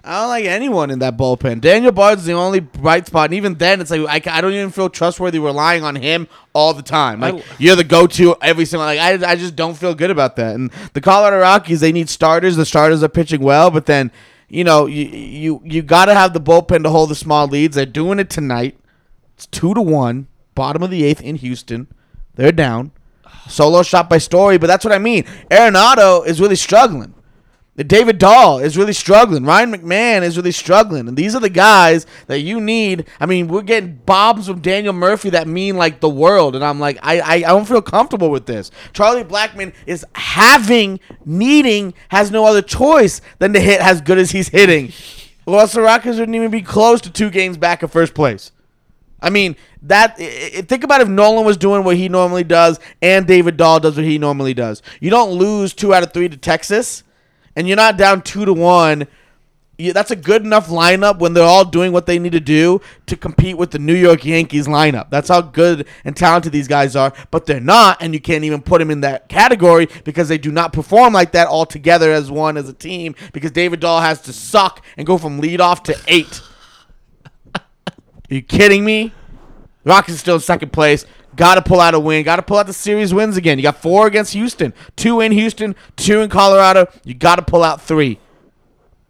I 0.04 0.18
don't 0.22 0.28
like 0.30 0.46
anyone 0.46 0.90
in 0.90 0.98
that 0.98 1.16
bullpen. 1.16 1.60
Daniel 1.60 1.92
Bard's 1.92 2.24
the 2.24 2.32
only 2.32 2.58
bright 2.58 3.06
spot, 3.06 3.26
and 3.26 3.34
even 3.34 3.54
then, 3.54 3.80
it's 3.80 3.88
like 3.92 4.00
I, 4.08 4.18
ca- 4.18 4.32
I 4.34 4.40
don't 4.40 4.52
even 4.52 4.70
feel 4.70 4.90
trustworthy 4.90 5.38
relying 5.38 5.84
on 5.84 5.94
him 5.94 6.26
all 6.52 6.74
the 6.74 6.82
time. 6.82 7.20
Like 7.20 7.34
I- 7.36 7.42
you're 7.58 7.76
the 7.76 7.84
go-to 7.84 8.34
every 8.42 8.64
single. 8.64 8.84
Like 8.86 8.98
I, 8.98 9.30
I 9.30 9.36
just 9.36 9.54
don't 9.54 9.74
feel 9.76 9.94
good 9.94 10.10
about 10.10 10.34
that. 10.36 10.56
And 10.56 10.72
the 10.94 11.00
Colorado 11.00 11.38
Rockies, 11.38 11.80
they 11.80 11.92
need 11.92 12.08
starters. 12.08 12.56
The 12.56 12.66
starters 12.66 13.04
are 13.04 13.08
pitching 13.08 13.42
well, 13.42 13.70
but 13.70 13.86
then 13.86 14.10
you 14.48 14.64
know 14.64 14.86
you 14.86 15.04
you 15.04 15.62
you 15.64 15.82
got 15.82 16.06
to 16.06 16.14
have 16.14 16.32
the 16.32 16.40
bullpen 16.40 16.82
to 16.82 16.90
hold 16.90 17.10
the 17.10 17.14
small 17.14 17.46
leads. 17.46 17.76
They're 17.76 17.86
doing 17.86 18.18
it 18.18 18.28
tonight. 18.28 18.76
It's 19.36 19.46
two 19.46 19.72
to 19.74 19.80
one, 19.82 20.26
bottom 20.54 20.82
of 20.82 20.90
the 20.90 21.04
eighth 21.04 21.22
in 21.22 21.36
Houston. 21.36 21.88
They're 22.34 22.52
down. 22.52 22.92
Solo 23.48 23.82
shot 23.82 24.08
by 24.08 24.18
Story, 24.18 24.58
but 24.58 24.66
that's 24.66 24.84
what 24.84 24.94
I 24.94 24.98
mean. 24.98 25.24
Arenado 25.50 26.26
is 26.26 26.40
really 26.40 26.56
struggling. 26.56 27.14
David 27.74 28.18
Dahl 28.18 28.58
is 28.58 28.76
really 28.76 28.92
struggling. 28.92 29.44
Ryan 29.44 29.72
McMahon 29.72 30.22
is 30.22 30.36
really 30.36 30.52
struggling. 30.52 31.08
And 31.08 31.16
these 31.16 31.34
are 31.34 31.40
the 31.40 31.48
guys 31.48 32.06
that 32.26 32.40
you 32.40 32.60
need. 32.60 33.06
I 33.18 33.24
mean, 33.24 33.48
we're 33.48 33.62
getting 33.62 33.96
bombs 34.04 34.46
from 34.46 34.60
Daniel 34.60 34.92
Murphy 34.92 35.30
that 35.30 35.48
mean 35.48 35.76
like 35.76 36.00
the 36.00 36.08
world. 36.08 36.54
And 36.54 36.62
I'm 36.62 36.78
like, 36.78 36.98
I, 37.02 37.20
I, 37.20 37.34
I 37.34 37.40
don't 37.40 37.66
feel 37.66 37.80
comfortable 37.80 38.28
with 38.28 38.44
this. 38.44 38.70
Charlie 38.92 39.24
Blackmon 39.24 39.72
is 39.86 40.04
having, 40.14 41.00
needing, 41.24 41.94
has 42.10 42.30
no 42.30 42.44
other 42.44 42.60
choice 42.60 43.22
than 43.38 43.54
to 43.54 43.60
hit 43.60 43.80
as 43.80 44.02
good 44.02 44.18
as 44.18 44.32
he's 44.32 44.50
hitting. 44.50 44.92
Los 45.46 45.74
Rockets 45.74 46.18
wouldn't 46.18 46.36
even 46.36 46.50
be 46.50 46.62
close 46.62 47.00
to 47.00 47.10
two 47.10 47.30
games 47.30 47.56
back 47.56 47.82
of 47.82 47.90
first 47.90 48.12
place. 48.12 48.52
I 49.22 49.30
mean, 49.30 49.56
that 49.82 50.16
think 50.16 50.84
about 50.84 51.00
if 51.00 51.08
Nolan 51.08 51.44
was 51.44 51.56
doing 51.56 51.84
what 51.84 51.96
he 51.96 52.08
normally 52.08 52.44
does 52.44 52.78
and 53.00 53.26
David 53.26 53.56
Dahl 53.56 53.80
does 53.80 53.96
what 53.96 54.04
he 54.04 54.18
normally 54.18 54.54
does. 54.54 54.82
You 55.00 55.10
don't 55.10 55.32
lose 55.32 55.74
two 55.74 55.92
out 55.92 56.02
of 56.02 56.12
three 56.12 56.28
to 56.28 56.36
Texas, 56.36 57.02
and 57.56 57.66
you're 57.66 57.76
not 57.76 57.96
down 57.96 58.22
two 58.22 58.44
to 58.44 58.52
one. 58.52 59.06
That's 59.78 60.12
a 60.12 60.16
good 60.16 60.44
enough 60.44 60.68
lineup 60.68 61.18
when 61.18 61.34
they're 61.34 61.42
all 61.42 61.64
doing 61.64 61.92
what 61.92 62.06
they 62.06 62.20
need 62.20 62.32
to 62.32 62.40
do 62.40 62.80
to 63.06 63.16
compete 63.16 63.58
with 63.58 63.72
the 63.72 63.80
New 63.80 63.96
York 63.96 64.24
Yankees 64.24 64.68
lineup. 64.68 65.10
That's 65.10 65.28
how 65.28 65.40
good 65.40 65.88
and 66.04 66.16
talented 66.16 66.52
these 66.52 66.68
guys 66.68 66.94
are, 66.94 67.12
but 67.32 67.46
they're 67.46 67.58
not, 67.58 68.00
and 68.00 68.14
you 68.14 68.20
can't 68.20 68.44
even 68.44 68.62
put 68.62 68.78
them 68.78 68.92
in 68.92 69.00
that 69.00 69.28
category 69.28 69.88
because 70.04 70.28
they 70.28 70.38
do 70.38 70.52
not 70.52 70.72
perform 70.72 71.14
like 71.14 71.32
that 71.32 71.48
all 71.48 71.66
together 71.66 72.12
as 72.12 72.30
one 72.30 72.56
as 72.56 72.68
a 72.68 72.72
team. 72.72 73.16
Because 73.32 73.50
David 73.50 73.80
Dahl 73.80 74.00
has 74.00 74.20
to 74.22 74.32
suck 74.32 74.84
and 74.96 75.04
go 75.04 75.18
from 75.18 75.42
leadoff 75.42 75.82
to 75.84 75.96
eight. 76.06 76.40
Are 77.56 77.62
you 78.28 78.42
kidding 78.42 78.84
me? 78.84 79.12
Rockets 79.84 80.18
still 80.18 80.36
in 80.36 80.40
second 80.40 80.72
place. 80.72 81.04
Got 81.34 81.54
to 81.54 81.62
pull 81.62 81.80
out 81.80 81.94
a 81.94 82.00
win. 82.00 82.24
Got 82.24 82.36
to 82.36 82.42
pull 82.42 82.58
out 82.58 82.66
the 82.66 82.72
series 82.72 83.12
wins 83.14 83.36
again. 83.36 83.58
You 83.58 83.62
got 83.62 83.78
four 83.80 84.06
against 84.06 84.32
Houston, 84.34 84.74
two 84.96 85.20
in 85.20 85.32
Houston, 85.32 85.74
two 85.96 86.20
in 86.20 86.28
Colorado. 86.30 86.86
You 87.04 87.14
got 87.14 87.36
to 87.36 87.42
pull 87.42 87.62
out 87.64 87.80
three. 87.80 88.18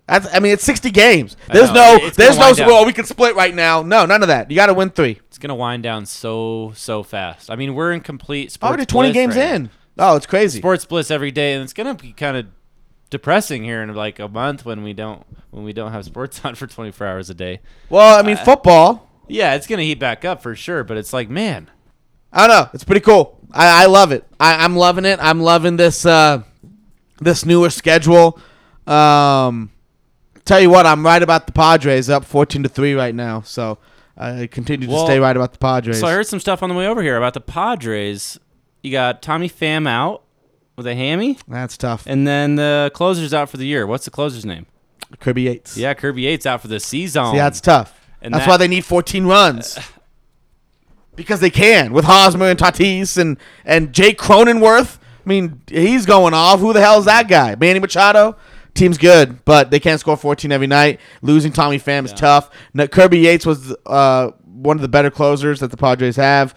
That's, 0.06 0.32
I 0.34 0.40
mean, 0.40 0.52
it's 0.52 0.64
60 0.64 0.90
games. 0.90 1.36
There's 1.52 1.72
no, 1.72 1.98
It's 2.00 2.16
there's 2.16 2.36
no, 2.38 2.52
well, 2.66 2.84
we 2.84 2.92
can 2.92 3.04
split 3.06 3.34
right 3.34 3.54
now. 3.54 3.82
No, 3.82 4.04
none 4.04 4.22
of 4.22 4.28
that. 4.28 4.50
You 4.50 4.56
got 4.56 4.66
to 4.66 4.74
win 4.74 4.90
three. 4.90 5.20
It's 5.28 5.38
gonna 5.38 5.54
wind 5.54 5.82
down 5.82 6.06
so 6.06 6.72
so 6.76 7.02
fast. 7.02 7.50
I 7.50 7.56
mean, 7.56 7.74
we're 7.74 7.92
in 7.92 8.00
complete 8.00 8.52
sports. 8.52 8.68
Already 8.68 8.86
20 8.86 9.08
bliss 9.08 9.14
games 9.14 9.36
right 9.36 9.48
now. 9.48 9.54
in. 9.54 9.70
Oh, 9.98 10.16
it's 10.16 10.26
crazy. 10.26 10.58
Sports 10.58 10.84
bliss 10.84 11.10
every 11.10 11.30
day, 11.30 11.54
and 11.54 11.62
it's 11.64 11.72
gonna 11.72 11.94
be 11.94 12.12
kind 12.12 12.36
of 12.36 12.46
depressing 13.10 13.64
here 13.64 13.82
in 13.82 13.92
like 13.94 14.18
a 14.18 14.28
month 14.28 14.64
when 14.64 14.82
we 14.82 14.92
don't 14.92 15.24
when 15.50 15.64
we 15.64 15.72
don't 15.72 15.92
have 15.92 16.04
sports 16.04 16.40
on 16.44 16.54
for 16.56 16.66
24 16.66 17.06
hours 17.06 17.30
a 17.30 17.34
day. 17.34 17.60
Well, 17.88 18.18
I 18.18 18.22
mean, 18.22 18.36
Uh, 18.36 18.44
football. 18.44 19.08
Yeah, 19.32 19.54
it's 19.54 19.66
gonna 19.66 19.82
heat 19.82 19.98
back 19.98 20.24
up 20.24 20.42
for 20.42 20.54
sure. 20.54 20.84
But 20.84 20.96
it's 20.96 21.12
like, 21.12 21.28
man, 21.30 21.70
I 22.32 22.46
don't 22.46 22.56
know. 22.56 22.70
It's 22.74 22.84
pretty 22.84 23.00
cool. 23.00 23.38
I, 23.52 23.84
I 23.84 23.86
love 23.86 24.12
it. 24.12 24.24
I, 24.40 24.64
I'm 24.64 24.76
loving 24.76 25.04
it. 25.04 25.18
I'm 25.20 25.40
loving 25.40 25.76
this 25.76 26.06
uh, 26.06 26.42
this 27.20 27.44
newer 27.44 27.70
schedule. 27.70 28.38
Um, 28.86 29.70
tell 30.44 30.60
you 30.60 30.70
what, 30.70 30.86
I'm 30.86 31.04
right 31.04 31.22
about 31.22 31.46
the 31.46 31.52
Padres, 31.52 32.08
up 32.10 32.24
14 32.24 32.62
to 32.64 32.68
three 32.68 32.94
right 32.94 33.14
now. 33.14 33.42
So 33.42 33.78
I 34.16 34.46
continue 34.48 34.86
to 34.86 34.92
Well, 34.92 35.06
stay 35.06 35.18
right 35.18 35.36
about 35.36 35.52
the 35.52 35.58
Padres. 35.58 36.00
So 36.00 36.06
I 36.06 36.12
heard 36.12 36.26
some 36.26 36.40
stuff 36.40 36.62
on 36.62 36.68
the 36.68 36.74
way 36.74 36.86
over 36.86 37.02
here 37.02 37.16
about 37.16 37.34
the 37.34 37.40
Padres. 37.40 38.38
You 38.82 38.90
got 38.90 39.22
Tommy 39.22 39.48
Pham 39.48 39.86
out 39.88 40.24
with 40.76 40.86
a 40.86 40.94
hammy, 40.94 41.38
That's 41.46 41.76
tough. 41.76 42.04
and 42.06 42.26
then 42.26 42.56
the 42.56 42.90
closer's 42.94 43.32
out 43.34 43.48
for 43.50 43.58
the 43.58 43.66
year. 43.66 43.86
What's 43.86 44.04
the 44.06 44.10
closer's 44.10 44.44
name? 44.44 44.66
Kirby 45.20 45.42
Yates. 45.42 45.76
Yeah, 45.76 45.92
Kirby 45.94 46.22
Yates 46.22 46.46
out 46.46 46.62
for 46.62 46.68
the 46.68 46.80
season. 46.80 47.30
See, 47.32 47.36
that's 47.36 47.60
tough. 47.60 48.01
And 48.22 48.32
that's 48.32 48.46
that- 48.46 48.50
why 48.50 48.56
they 48.56 48.68
need 48.68 48.84
14 48.84 49.26
runs. 49.26 49.78
because 51.16 51.40
they 51.40 51.50
can 51.50 51.92
with 51.92 52.04
Hosmer 52.04 52.46
and 52.46 52.58
Tatis 52.58 53.18
and 53.18 53.36
and 53.64 53.92
Jake 53.92 54.18
Cronenworth. 54.18 54.98
I 55.24 55.28
mean, 55.28 55.60
he's 55.68 56.06
going 56.06 56.34
off. 56.34 56.60
Who 56.60 56.72
the 56.72 56.80
hell 56.80 56.98
is 56.98 57.04
that 57.04 57.28
guy? 57.28 57.54
Manny 57.54 57.78
Machado. 57.78 58.36
Team's 58.74 58.96
good, 58.96 59.44
but 59.44 59.70
they 59.70 59.78
can't 59.78 60.00
score 60.00 60.16
14 60.16 60.50
every 60.50 60.66
night. 60.66 60.98
Losing 61.20 61.52
Tommy 61.52 61.78
Pham 61.78 62.06
is 62.06 62.12
tough. 62.14 62.48
No, 62.72 62.88
Kirby 62.88 63.18
Yates 63.18 63.44
was 63.44 63.76
uh, 63.84 64.30
one 64.46 64.78
of 64.78 64.80
the 64.80 64.88
better 64.88 65.10
closers 65.10 65.60
that 65.60 65.70
the 65.70 65.76
Padres 65.76 66.16
have, 66.16 66.54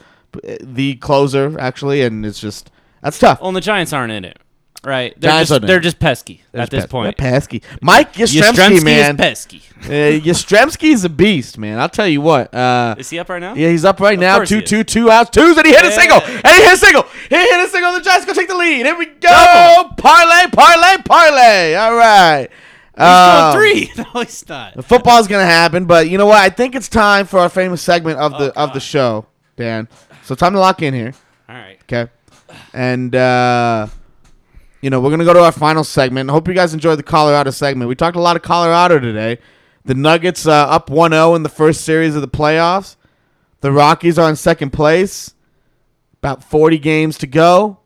the 0.61 0.95
closer 0.95 1.59
actually, 1.59 2.03
and 2.03 2.25
it's 2.25 2.39
just 2.39 2.71
that's 3.01 3.19
tough. 3.19 3.41
Well, 3.41 3.49
and 3.49 3.57
the 3.57 3.61
Giants 3.61 3.91
aren't 3.91 4.13
in 4.13 4.23
it, 4.23 4.39
right? 4.85 5.13
They're 5.19 5.43
just 5.43 5.61
they're 5.63 5.79
just 5.79 5.99
pesky 5.99 6.41
They're 6.51 6.61
at 6.61 6.69
this 6.69 6.83
just 6.83 6.91
point. 6.91 7.17
They're 7.17 7.31
pesky. 7.31 7.61
Mike 7.81 8.13
Yastrzemski, 8.13 8.79
Yastrzemski 8.79 8.83
man. 8.83 9.15
is 9.15 9.17
pesky. 9.17 9.61
uh, 9.83 9.89
Yastrzemski's 10.23 11.03
a 11.03 11.09
beast, 11.09 11.57
man. 11.57 11.79
I'll 11.79 11.89
tell 11.89 12.07
you 12.07 12.21
what. 12.21 12.53
Uh, 12.53 12.95
Is 12.97 13.09
he 13.09 13.19
up 13.19 13.27
right 13.29 13.39
now? 13.39 13.53
Yeah, 13.55 13.69
he's 13.69 13.83
up 13.85 13.99
right 13.99 14.13
Of 14.13 14.19
now. 14.21 14.43
Two, 14.43 14.61
two, 14.61 14.83
two 14.83 15.09
outs, 15.11 15.29
twos, 15.31 15.57
and 15.57 15.65
he 15.65 15.73
hit 15.73 15.83
a 15.85 15.91
single. 15.91 16.21
And 16.21 16.47
he 16.55 16.63
hit 16.63 16.73
a 16.73 16.77
single. 16.77 17.03
He 17.29 17.35
hit 17.35 17.65
a 17.65 17.69
single. 17.69 17.93
The 17.93 18.01
Giants 18.01 18.25
go 18.25 18.33
take 18.33 18.47
the 18.47 18.55
lead. 18.55 18.85
Here 18.85 18.97
we 18.97 19.05
go. 19.07 19.13
Double. 19.21 19.95
Parlay, 19.95 20.49
parlay, 20.51 21.01
parlay. 21.03 21.75
All 21.75 21.95
right. 21.95 22.47
He's 22.97 23.03
Um, 23.03 23.53
going 23.53 23.55
three. 23.57 23.91
No, 24.13 24.21
he's 24.21 24.47
not. 24.47 24.75
The 24.75 24.83
football's 24.83 25.27
gonna 25.27 25.45
happen, 25.45 25.85
but 25.85 26.09
you 26.09 26.17
know 26.17 26.25
what? 26.27 26.37
I 26.37 26.49
think 26.49 26.75
it's 26.75 26.87
time 26.87 27.25
for 27.25 27.39
our 27.39 27.49
famous 27.49 27.81
segment 27.81 28.19
of 28.19 28.31
the 28.33 28.53
Oh, 28.57 28.63
of 28.63 28.73
the 28.73 28.79
show, 28.79 29.25
Dan. 29.57 29.87
So 30.23 30.33
time 30.35 30.53
to 30.53 30.59
lock 30.59 30.81
in 30.81 30.93
here. 30.93 31.13
All 31.49 31.55
right. 31.55 31.77
Okay. 31.83 32.09
And 32.73 33.13
uh 33.15 33.87
you 34.85 34.91
know, 34.91 34.99
we're 34.99 35.09
gonna 35.09 35.25
go 35.25 35.33
to 35.33 35.43
our 35.43 35.51
final 35.51 35.83
segment. 35.83 36.29
I 36.29 36.33
hope 36.33 36.47
you 36.47 36.53
guys 36.53 36.75
enjoyed 36.75 36.99
the 36.99 37.03
Colorado 37.03 37.49
segment. 37.49 37.89
We 37.89 37.95
talked 37.95 38.17
a 38.17 38.21
lot 38.21 38.35
of 38.35 38.43
Colorado 38.43 38.99
today. 38.99 39.39
The 39.83 39.95
Nuggets 39.95 40.45
uh, 40.45 40.51
up 40.51 40.91
1-0 40.91 41.35
in 41.35 41.41
the 41.41 41.49
first 41.49 41.81
series 41.81 42.13
of 42.15 42.21
the 42.21 42.27
playoffs. 42.27 42.95
The 43.61 43.71
Rockies 43.71 44.19
are 44.19 44.29
in 44.29 44.35
second 44.35 44.73
place. 44.73 45.33
About 46.21 46.43
40 46.43 46.77
games 46.77 47.17
to 47.17 47.25
go. 47.25 47.79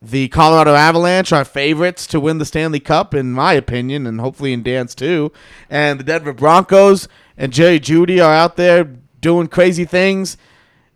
The 0.00 0.28
Colorado 0.28 0.72
Avalanche 0.74 1.32
are 1.32 1.44
favorites 1.44 2.06
to 2.08 2.20
win 2.20 2.38
the 2.38 2.44
Stanley 2.44 2.78
Cup, 2.78 3.12
in 3.12 3.32
my 3.32 3.54
opinion, 3.54 4.06
and 4.06 4.20
hopefully 4.20 4.52
in 4.52 4.62
Dan's 4.62 4.94
too. 4.94 5.32
And 5.68 5.98
the 5.98 6.04
Denver 6.04 6.32
Broncos 6.32 7.08
and 7.36 7.52
Jerry 7.52 7.80
Jeudy 7.80 8.24
are 8.24 8.32
out 8.32 8.54
there 8.54 8.84
doing 9.20 9.48
crazy 9.48 9.84
things. 9.84 10.36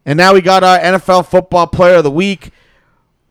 And 0.06 0.16
now 0.16 0.32
we 0.32 0.40
got 0.40 0.62
our 0.62 0.78
NFL 0.78 1.26
Football 1.26 1.66
Player 1.66 1.96
of 1.96 2.04
the 2.04 2.10
Week. 2.12 2.52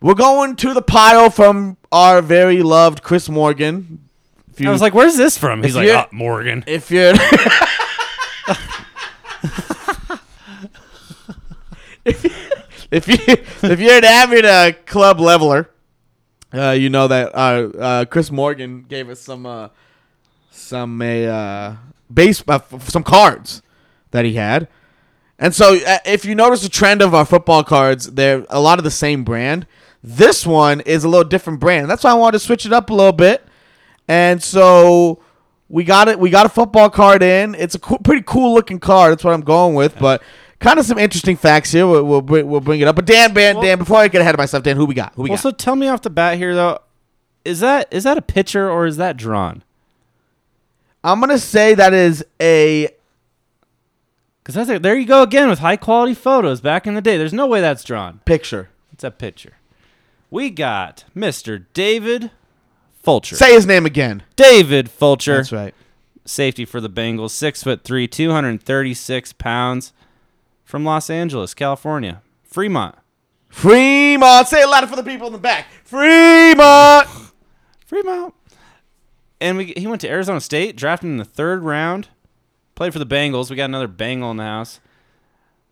We're 0.01 0.13
going 0.15 0.55
to 0.57 0.73
the 0.73 0.81
pile 0.81 1.29
from 1.29 1.77
our 1.91 2.21
very 2.21 2.61
loved 2.63 3.03
Chris 3.03 3.27
Morgan. 3.29 4.07
If 4.51 4.61
you, 4.61 4.69
I 4.69 4.71
was 4.71 4.81
like, 4.81 4.93
"Where's 4.93 5.17
this 5.17 5.37
from?" 5.37 5.61
He's 5.63 5.75
like, 5.75 5.87
you're- 5.87 5.99
oh, 6.05 6.07
"Morgan." 6.11 6.63
if 6.67 6.89
you're 6.91 7.13
if 12.05 12.23
you 12.23 12.29
if 12.91 13.07
you 13.07 13.17
if 13.69 13.79
you're 13.79 13.93
an 13.97 14.03
avid 14.05 14.45
uh, 14.45 14.71
club 14.85 15.19
leveler, 15.19 15.69
uh, 16.53 16.71
you 16.71 16.89
know 16.89 17.07
that 17.07 17.35
uh, 17.35 17.69
uh, 17.77 18.05
Chris 18.05 18.31
Morgan 18.31 18.83
gave 18.87 19.09
us 19.09 19.19
some 19.19 19.45
uh, 19.45 19.69
some 20.51 21.01
a 21.01 21.27
uh, 21.27 21.75
base 22.13 22.43
uh, 22.47 22.59
f- 22.71 22.89
some 22.89 23.03
cards 23.03 23.61
that 24.11 24.25
he 24.25 24.33
had. 24.33 24.67
And 25.41 25.55
so, 25.55 25.75
uh, 25.77 25.99
if 26.05 26.25
you 26.25 26.35
notice 26.35 26.63
the 26.63 26.69
trend 26.69 27.01
of 27.01 27.13
our 27.15 27.23
football 27.25 27.63
cards, 27.63 28.11
they're 28.11 28.45
a 28.49 28.59
lot 28.59 28.77
of 28.77 28.83
the 28.83 28.91
same 28.91 29.23
brand. 29.23 29.65
This 30.03 30.45
one 30.47 30.81
is 30.81 31.03
a 31.03 31.09
little 31.09 31.27
different 31.27 31.59
brand. 31.59 31.89
That's 31.89 32.03
why 32.03 32.11
I 32.11 32.13
wanted 32.15 32.39
to 32.39 32.45
switch 32.45 32.65
it 32.65 32.73
up 32.73 32.89
a 32.89 32.93
little 32.93 33.11
bit. 33.11 33.45
And 34.07 34.41
so, 34.41 35.21
we 35.67 35.83
got 35.83 36.07
it. 36.07 36.19
We 36.19 36.29
got 36.29 36.45
a 36.45 36.49
football 36.49 36.89
card 36.89 37.21
in. 37.21 37.53
It's 37.55 37.75
a 37.75 37.79
cool, 37.79 37.99
pretty 37.99 38.23
cool 38.25 38.53
looking 38.53 38.79
card. 38.79 39.11
That's 39.11 39.23
what 39.23 39.33
I'm 39.33 39.41
going 39.41 39.75
with. 39.75 39.99
But 39.99 40.23
kind 40.59 40.79
of 40.79 40.85
some 40.85 40.97
interesting 40.97 41.35
facts 41.35 41.71
here. 41.71 41.85
We'll 41.85 42.03
we'll, 42.03 42.21
bring- 42.21 42.47
we'll 42.49 42.61
bring 42.61 42.79
it 42.79 42.87
up. 42.87 42.95
But 42.95 43.05
Dan, 43.05 43.33
Dan, 43.33 43.55
Well- 43.55 43.63
Dan, 43.65 43.77
before 43.77 43.97
I 43.97 44.07
get 44.07 44.21
ahead 44.21 44.33
of 44.33 44.39
myself, 44.39 44.63
Dan, 44.63 44.77
who 44.77 44.85
we 44.85 44.95
got? 44.95 45.13
Who 45.15 45.23
we 45.23 45.29
Well, 45.29 45.37
got? 45.37 45.43
so 45.43 45.51
tell 45.51 45.75
me 45.75 45.87
off 45.87 46.01
the 46.01 46.09
bat 46.09 46.37
here 46.37 46.55
though, 46.55 46.79
is 47.45 47.59
that 47.59 47.87
is 47.91 48.03
that 48.05 48.17
a 48.17 48.21
picture 48.21 48.69
or 48.69 48.85
is 48.85 48.97
that 48.97 49.15
drawn? 49.17 49.63
I'm 51.03 51.19
gonna 51.19 51.37
say 51.37 51.75
that 51.75 51.93
is 51.93 52.25
a 52.41 52.89
Because 54.41 54.55
that's 54.55 54.69
a, 54.69 54.79
there 54.79 54.97
you 54.97 55.05
go 55.05 55.21
again 55.23 55.49
with 55.49 55.59
high 55.59 55.77
quality 55.77 56.13
photos 56.15 56.61
back 56.61 56.87
in 56.87 56.95
the 56.95 57.01
day. 57.01 57.17
There's 57.17 57.31
no 57.33 57.45
way 57.47 57.61
that's 57.61 57.83
drawn. 57.83 58.21
picture. 58.25 58.69
It's 58.91 59.03
a 59.03 59.11
picture. 59.11 59.53
We 60.29 60.49
got 60.49 61.05
Mr. 61.15 61.65
David 61.73 62.31
Fulcher. 63.01 63.35
Say 63.35 63.53
his 63.53 63.65
name 63.65 63.85
again. 63.85 64.23
David 64.35 64.89
Fulcher, 64.89 65.37
That's 65.37 65.51
right. 65.51 65.73
safety 66.25 66.65
for 66.65 66.79
the 66.81 66.89
Bengals, 66.89 67.31
six 67.31 67.63
foot 67.63 67.83
three, 67.83 68.07
two 68.07 68.31
hundred 68.31 68.61
thirty 68.61 68.93
six 68.93 69.33
pounds, 69.33 69.93
from 70.63 70.83
Los 70.85 71.09
Angeles, 71.09 71.53
California, 71.53 72.21
Fremont. 72.43 72.95
Fremont. 73.49 74.47
Say 74.47 74.61
it 74.61 74.67
louder 74.67 74.85
for 74.87 74.95
the 74.95 75.03
people 75.03 75.25
in 75.27 75.33
the 75.33 75.39
back. 75.39 75.65
Fremont. 75.83 77.07
Fremont. 77.87 78.35
And 79.41 79.57
we, 79.57 79.73
he 79.75 79.87
went 79.87 80.01
to 80.01 80.09
Arizona 80.09 80.39
State, 80.41 80.75
drafted 80.75 81.09
in 81.09 81.17
the 81.17 81.25
third 81.25 81.63
round. 81.63 82.09
Played 82.75 82.93
for 82.93 82.99
the 82.99 83.05
Bengals. 83.05 83.49
We 83.49 83.55
got 83.55 83.65
another 83.65 83.87
Bengal 83.87 84.29
in 84.31 84.37
the 84.37 84.43
house. 84.43 84.79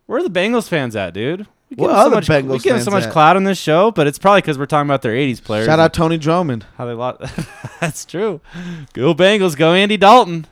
Where 0.07 0.19
are 0.19 0.23
the 0.23 0.29
Bengals 0.29 0.67
fans 0.67 0.95
at, 0.95 1.13
dude? 1.13 1.45
We 1.69 1.75
give 1.75 1.87
them 1.87 1.95
are 1.95 2.03
so 2.03 2.09
much, 2.11 2.29
we 2.29 2.35
Bengals 2.35 2.63
give 2.63 2.75
them 2.75 2.83
so 2.83 2.91
much 2.91 3.03
at? 3.03 3.11
clout 3.11 3.35
on 3.35 3.43
this 3.43 3.57
show, 3.57 3.91
but 3.91 4.07
it's 4.07 4.17
probably 4.17 4.39
because 4.41 4.57
we're 4.57 4.65
talking 4.67 4.87
about 4.87 5.01
their 5.01 5.13
'80s 5.13 5.43
players. 5.43 5.65
Shout 5.65 5.79
out 5.79 5.93
Tony 5.93 6.17
Drummond. 6.17 6.65
how 6.77 6.85
they 6.85 6.93
lost. 6.93 7.21
That's 7.81 8.05
true. 8.05 8.39
Go 8.93 9.13
Bengals. 9.13 9.57
Go 9.57 9.73
Andy 9.73 9.97
Dalton. 9.97 10.45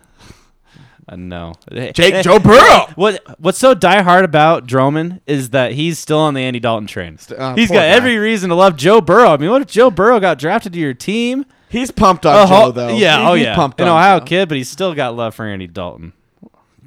I 1.08 1.16
know. 1.16 1.54
Jake 1.94 2.22
Joe 2.24 2.40
Burrow. 2.40 2.88
What 2.96 3.24
What's 3.40 3.60
so 3.60 3.76
diehard 3.76 4.24
about 4.24 4.66
Droman 4.68 5.22
is 5.28 5.52
that 5.52 5.72
he's 5.74 6.00
still 6.00 6.18
on 6.20 6.34
the 6.34 6.42
Andy 6.42 6.60
Dalton 6.60 6.88
train. 6.88 7.18
uh, 7.38 7.56
he's 7.56 7.70
got 7.70 7.76
guy. 7.76 7.86
every 7.88 8.18
reason 8.18 8.50
to 8.50 8.56
love 8.56 8.76
Joe 8.76 9.00
Burrow. 9.02 9.30
I 9.30 9.38
mean, 9.38 9.52
what 9.52 9.62
if 9.62 9.68
Joe 9.70 9.92
Burrow 9.92 10.20
got 10.20 10.38
drafted 10.40 10.74
to 10.74 10.80
your 10.80 10.94
team? 10.96 11.46
He's 11.70 11.92
pumped 11.92 12.26
on 12.26 12.36
Oh, 12.36 12.48
Joe 12.50 12.72
though. 12.72 12.88
Yeah, 12.90 13.20
He- 13.20 13.26
oh 13.28 13.34
he's 13.36 13.46
yeah. 13.46 13.56
pumped 13.56 13.80
An 13.80 13.88
on 13.88 13.96
Ohio 13.98 14.20
Joe. 14.20 14.26
kid, 14.26 14.50
but 14.50 14.58
he's 14.58 14.70
still 14.70 14.94
got 14.96 15.16
love 15.16 15.36
for 15.36 15.46
Andy 15.46 15.68
Dalton. 15.68 16.14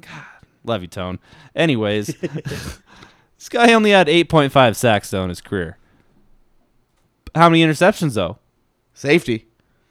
God, 0.01 0.23
love 0.65 0.81
you, 0.81 0.87
Tone. 0.87 1.19
Anyways, 1.55 2.13
this 3.39 3.49
guy 3.49 3.73
only 3.73 3.91
had 3.91 4.07
8.5 4.07 4.75
sacks 4.75 5.09
though 5.09 5.23
in 5.23 5.29
his 5.29 5.41
career. 5.41 5.77
How 7.33 7.49
many 7.49 7.63
interceptions 7.63 8.13
though? 8.13 8.37
Safety. 8.93 9.47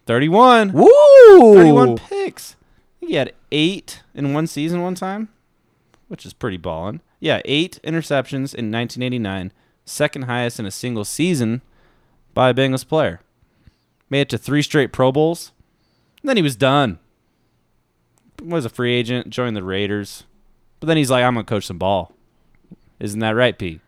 31. 0.07 0.73
Woo. 0.73 1.55
31 1.55 1.97
picks. 1.97 2.57
I 2.61 3.01
think 3.01 3.11
he 3.11 3.17
had 3.17 3.33
eight 3.51 4.03
in 4.15 4.35
one 4.35 4.47
season 4.47 4.83
one 4.83 4.95
time, 4.95 5.29
which 6.09 6.27
is 6.27 6.33
pretty 6.35 6.59
ballin'. 6.59 7.01
Yeah, 7.21 7.41
eight 7.47 7.81
interceptions 7.83 8.55
in 8.55 8.71
1989, 8.71 9.53
second 9.85 10.23
highest 10.23 10.61
in 10.61 10.67
a 10.67 10.71
single 10.71 11.05
season 11.05 11.63
by 12.35 12.51
a 12.51 12.55
Bengals 12.55 12.87
player. 12.87 13.21
Made 14.11 14.23
it 14.23 14.29
to 14.31 14.39
three 14.39 14.63
straight 14.63 14.93
Pro 14.93 15.11
Bowls. 15.11 15.53
And 16.23 16.29
then 16.29 16.37
he 16.37 16.43
was 16.43 16.57
done. 16.57 16.99
Was 18.43 18.65
a 18.65 18.71
free 18.71 18.95
agent, 18.95 19.31
joined 19.31 19.57
the 19.57 19.65
Raiders. 19.65 20.25
But 20.81 20.87
then 20.87 20.97
he's 20.97 21.11
like, 21.11 21.25
I'm 21.25 21.35
gonna 21.35 21.45
coach 21.45 21.67
some 21.67 21.79
ball. 21.79 22.13
Isn't 23.01 23.21
that 23.21 23.31
right, 23.31 23.59
Pete? 23.59 23.81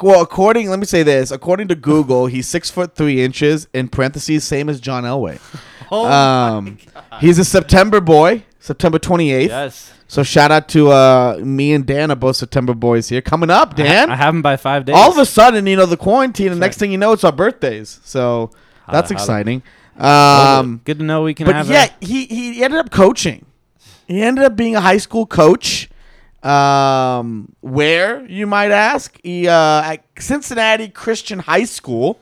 Well, 0.00 0.22
according, 0.22 0.68
let 0.70 0.78
me 0.78 0.86
say 0.86 1.02
this. 1.02 1.30
According 1.30 1.68
to 1.68 1.74
Google, 1.74 2.26
he's 2.26 2.46
six 2.46 2.70
foot 2.70 2.94
three 2.94 3.22
inches. 3.22 3.66
In 3.72 3.88
parentheses, 3.88 4.44
same 4.44 4.68
as 4.68 4.80
John 4.80 5.04
Elway. 5.04 5.40
Oh 5.94 6.10
um, 6.10 6.78
he's 7.20 7.38
a 7.38 7.44
September 7.44 8.00
boy, 8.00 8.44
September 8.58 8.98
twenty 8.98 9.30
eighth. 9.30 9.50
yes. 9.50 9.92
So 10.08 10.22
shout 10.22 10.50
out 10.50 10.66
to 10.68 10.90
uh, 10.90 11.38
me 11.42 11.74
and 11.74 11.84
Dan 11.84 12.10
are 12.10 12.16
both 12.16 12.36
September 12.36 12.72
boys 12.72 13.10
here. 13.10 13.20
Coming 13.20 13.50
up, 13.50 13.76
Dan. 13.76 14.10
I 14.10 14.16
have 14.16 14.34
him 14.34 14.40
by 14.40 14.56
five 14.56 14.86
days. 14.86 14.94
All 14.96 15.10
of 15.10 15.18
a 15.18 15.26
sudden, 15.26 15.66
you 15.66 15.76
know, 15.76 15.84
the 15.84 15.98
quarantine, 15.98 16.50
and 16.50 16.60
next 16.60 16.76
right. 16.76 16.80
thing 16.80 16.92
you 16.92 16.98
know, 16.98 17.12
it's 17.12 17.24
our 17.24 17.32
birthdays. 17.32 18.00
So 18.04 18.52
that's 18.90 19.10
Holla, 19.10 19.20
exciting. 19.20 19.62
Um, 19.98 20.80
good 20.84 20.98
to 20.98 21.04
know 21.04 21.24
we 21.24 21.34
can 21.34 21.44
but 21.44 21.56
have 21.56 21.68
yeah, 21.68 21.88
he 22.00 22.24
he 22.24 22.64
ended 22.64 22.80
up 22.80 22.90
coaching. 22.90 23.44
He 24.06 24.22
ended 24.22 24.44
up 24.44 24.56
being 24.56 24.76
a 24.76 24.80
high 24.80 24.96
school 24.96 25.26
coach. 25.26 25.90
Um, 26.42 27.54
where 27.60 28.26
you 28.26 28.46
might 28.48 28.72
ask, 28.72 29.16
he 29.22 29.46
uh, 29.46 29.52
at 29.82 30.04
Cincinnati 30.18 30.88
Christian 30.88 31.38
High 31.40 31.64
School 31.64 32.20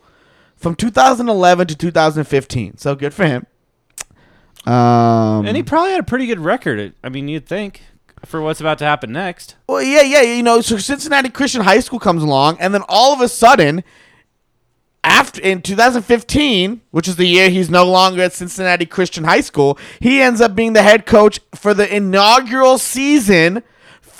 from 0.56 0.74
2011 0.74 1.66
to 1.68 1.74
2015. 1.74 2.76
So 2.76 2.94
good 2.94 3.14
for 3.14 3.24
him. 3.26 3.46
Um, 4.66 5.46
And 5.46 5.56
he 5.56 5.62
probably 5.62 5.92
had 5.92 6.00
a 6.00 6.04
pretty 6.04 6.26
good 6.26 6.40
record. 6.40 6.92
I 7.02 7.08
mean, 7.08 7.28
you'd 7.28 7.46
think 7.46 7.82
for 8.26 8.42
what's 8.42 8.60
about 8.60 8.78
to 8.78 8.84
happen 8.84 9.10
next. 9.12 9.56
Well, 9.66 9.82
yeah, 9.82 10.02
yeah, 10.02 10.20
you 10.20 10.42
know, 10.42 10.60
so 10.60 10.76
Cincinnati 10.76 11.30
Christian 11.30 11.62
High 11.62 11.80
School 11.80 11.98
comes 11.98 12.22
along, 12.22 12.58
and 12.60 12.74
then 12.74 12.82
all 12.88 13.14
of 13.14 13.22
a 13.22 13.28
sudden, 13.28 13.82
after 15.02 15.40
in 15.40 15.62
2015, 15.62 16.82
which 16.90 17.08
is 17.08 17.16
the 17.16 17.24
year 17.24 17.48
he's 17.48 17.70
no 17.70 17.84
longer 17.90 18.20
at 18.22 18.34
Cincinnati 18.34 18.84
Christian 18.84 19.24
High 19.24 19.40
School, 19.40 19.78
he 19.98 20.20
ends 20.20 20.42
up 20.42 20.54
being 20.54 20.74
the 20.74 20.82
head 20.82 21.06
coach 21.06 21.40
for 21.54 21.72
the 21.72 21.94
inaugural 21.94 22.76
season 22.76 23.62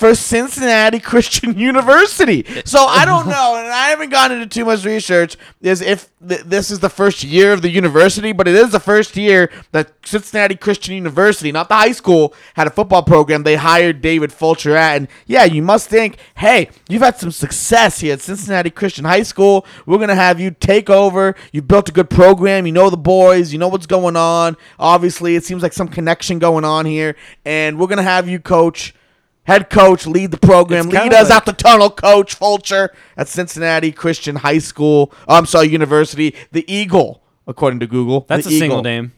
for 0.01 0.15
Cincinnati 0.15 0.99
Christian 1.11 1.59
University. 1.59 2.43
So 2.65 2.87
I 2.87 3.05
don't 3.05 3.27
know, 3.35 3.55
and 3.55 3.67
I 3.67 3.89
haven't 3.89 4.09
gone 4.09 4.31
into 4.31 4.47
too 4.47 4.65
much 4.65 4.83
research. 4.83 5.37
Is 5.61 5.79
if 5.79 6.09
th- 6.27 6.41
this 6.41 6.71
is 6.71 6.79
the 6.79 6.89
first 6.89 7.23
year 7.23 7.53
of 7.53 7.61
the 7.61 7.69
university, 7.69 8.31
but 8.31 8.47
it 8.47 8.55
is 8.55 8.71
the 8.71 8.79
first 8.79 9.15
year 9.15 9.51
that 9.73 9.93
Cincinnati 10.03 10.55
Christian 10.55 10.95
University, 10.95 11.51
not 11.51 11.69
the 11.69 11.75
high 11.75 11.91
school, 11.91 12.33
had 12.55 12.65
a 12.65 12.71
football 12.71 13.03
program. 13.03 13.43
They 13.43 13.57
hired 13.57 14.01
David 14.01 14.33
Fulcher 14.33 14.75
at, 14.75 14.97
and 14.97 15.07
yeah, 15.27 15.43
you 15.43 15.61
must 15.61 15.87
think, 15.87 16.17
hey, 16.35 16.71
you've 16.89 17.03
had 17.03 17.17
some 17.17 17.29
success 17.29 17.99
here 17.99 18.13
at 18.13 18.21
Cincinnati 18.21 18.71
Christian 18.71 19.05
High 19.05 19.21
School. 19.21 19.67
We're 19.85 19.99
gonna 19.99 20.15
have 20.15 20.39
you 20.39 20.49
take 20.49 20.89
over. 20.89 21.35
You 21.51 21.61
built 21.61 21.89
a 21.89 21.91
good 21.91 22.09
program. 22.09 22.65
You 22.65 22.71
know 22.71 22.89
the 22.89 22.97
boys. 22.97 23.53
You 23.53 23.59
know 23.59 23.67
what's 23.67 23.85
going 23.85 24.15
on. 24.15 24.57
Obviously, 24.79 25.35
it 25.35 25.45
seems 25.45 25.61
like 25.61 25.73
some 25.73 25.87
connection 25.87 26.39
going 26.39 26.65
on 26.65 26.87
here, 26.87 27.15
and 27.45 27.79
we're 27.79 27.85
gonna 27.85 28.01
have 28.01 28.27
you 28.27 28.39
coach 28.39 28.95
head 29.43 29.69
coach, 29.69 30.05
lead 30.05 30.31
the 30.31 30.37
program, 30.37 30.85
It's 30.87 30.93
lead 30.95 31.13
us 31.13 31.29
like- 31.29 31.37
out 31.37 31.45
the 31.45 31.53
tunnel, 31.53 31.89
coach 31.89 32.33
Fulcher 32.35 32.91
at 33.17 33.27
Cincinnati 33.27 33.91
Christian 33.91 34.37
High 34.37 34.59
School. 34.59 35.11
oh, 35.27 35.35
I'm 35.35 35.45
sorry, 35.45 35.67
University. 35.69 36.35
The 36.51 36.63
Eagle, 36.71 37.21
according 37.47 37.79
to 37.81 37.87
Google. 37.87 38.25
That's 38.27 38.47
the 38.47 38.55
a 38.55 38.59
single 38.59 38.81
name. 38.83 39.13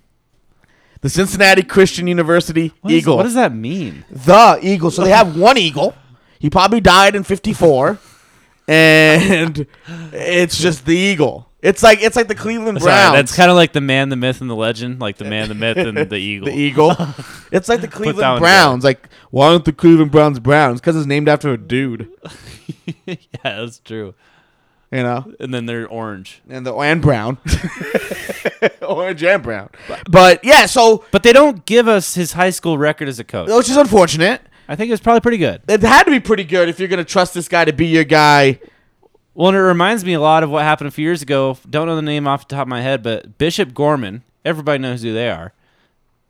The 1.01 1.09
Cincinnati 1.09 1.63
Christian 1.63 2.07
University 2.07 2.71
What 2.81 2.93
is- 2.93 2.99
Eagle. 2.99 3.17
what 3.17 3.23
does 3.23 3.33
that 3.33 3.53
mean? 3.53 4.05
the 4.09 4.59
Eagle. 4.61 4.89
So 4.91 5.03
they 5.03 5.09
have 5.11 5.35
one 5.47 5.57
Eagle. 5.57 5.93
He 6.39 6.49
probably 6.49 6.79
died 6.81 7.15
in 7.15 7.23
'54, 7.23 7.99
and 8.67 9.65
it's 10.13 10.57
just 10.57 10.85
the 10.85 10.95
Eagle. 10.95 11.49
It's 11.63 11.81
like 11.81 12.01
it's 12.03 12.15
like 12.17 12.27
the 12.27 12.35
Cleveland 12.35 12.79
Sorry, 12.81 12.91
Browns. 12.91 13.15
that's 13.15 13.35
kind 13.35 13.49
of 13.49 13.55
like 13.55 13.71
the 13.71 13.79
man, 13.81 14.09
the 14.09 14.15
myth, 14.17 14.41
and 14.41 14.49
the 14.49 14.55
legend. 14.55 14.99
Like 14.99 15.15
the 15.17 15.23
man, 15.25 15.47
the 15.47 15.55
myth, 15.55 15.77
and 15.77 15.97
the 15.97 16.15
eagle. 16.17 16.45
the 16.47 16.53
Eagle. 16.53 16.95
It's 17.53 17.69
like 17.69 17.81
the 17.81 17.87
Cleveland 17.87 18.39
Browns. 18.39 18.83
Like, 18.83 19.07
why 19.31 19.47
aren't 19.47 19.63
the 19.65 19.71
Cleveland 19.73 20.11
Browns 20.11 20.39
Browns? 20.39 20.81
Because 20.81 20.95
it's 20.97 21.05
named 21.05 21.29
after 21.29 21.53
a 21.53 21.57
dude. 21.57 22.09
yeah, 23.05 23.15
that's 23.43 23.79
true. 23.79 24.13
You 24.91 25.03
know. 25.03 25.31
And 25.39 25.53
then 25.53 25.65
they're 25.67 25.87
orange. 25.87 26.41
and 26.49 26.65
the 26.65 26.73
and 26.75 27.01
brown, 27.01 27.37
orange 28.81 29.23
and 29.23 29.41
brown. 29.43 29.69
But 30.09 30.43
yeah, 30.43 30.65
so 30.65 31.05
But 31.11 31.23
they 31.23 31.33
don't 31.33 31.65
give 31.65 31.87
us 31.87 32.15
his 32.15 32.33
high 32.33 32.49
school 32.49 32.77
record 32.77 33.07
as 33.07 33.19
a 33.19 33.23
coach. 33.23 33.49
which 33.49 33.69
is 33.69 33.77
unfortunate. 33.77 34.41
I 34.67 34.75
think 34.75 34.89
it 34.89 34.93
was 34.93 35.01
probably 35.01 35.21
pretty 35.21 35.37
good. 35.37 35.61
It 35.67 35.81
had 35.81 36.03
to 36.03 36.11
be 36.11 36.19
pretty 36.19 36.43
good 36.45 36.69
if 36.69 36.79
you're 36.79 36.87
gonna 36.87 37.03
trust 37.03 37.33
this 37.33 37.47
guy 37.47 37.65
to 37.65 37.73
be 37.73 37.87
your 37.87 38.03
guy. 38.03 38.59
Well, 39.35 39.47
and 39.49 39.57
it 39.57 39.61
reminds 39.61 40.05
me 40.05 40.13
a 40.13 40.19
lot 40.21 40.43
of 40.43 40.49
what 40.49 40.63
happened 40.63 40.87
a 40.87 40.91
few 40.91 41.03
years 41.03 41.21
ago. 41.21 41.57
Don't 41.69 41.87
know 41.87 41.95
the 41.95 42.01
name 42.01 42.27
off 42.27 42.47
the 42.47 42.55
top 42.55 42.63
of 42.63 42.67
my 42.67 42.81
head, 42.81 43.01
but 43.01 43.37
Bishop 43.37 43.73
Gorman. 43.73 44.23
Everybody 44.45 44.79
knows 44.79 45.01
who 45.01 45.13
they 45.13 45.29
are. 45.29 45.53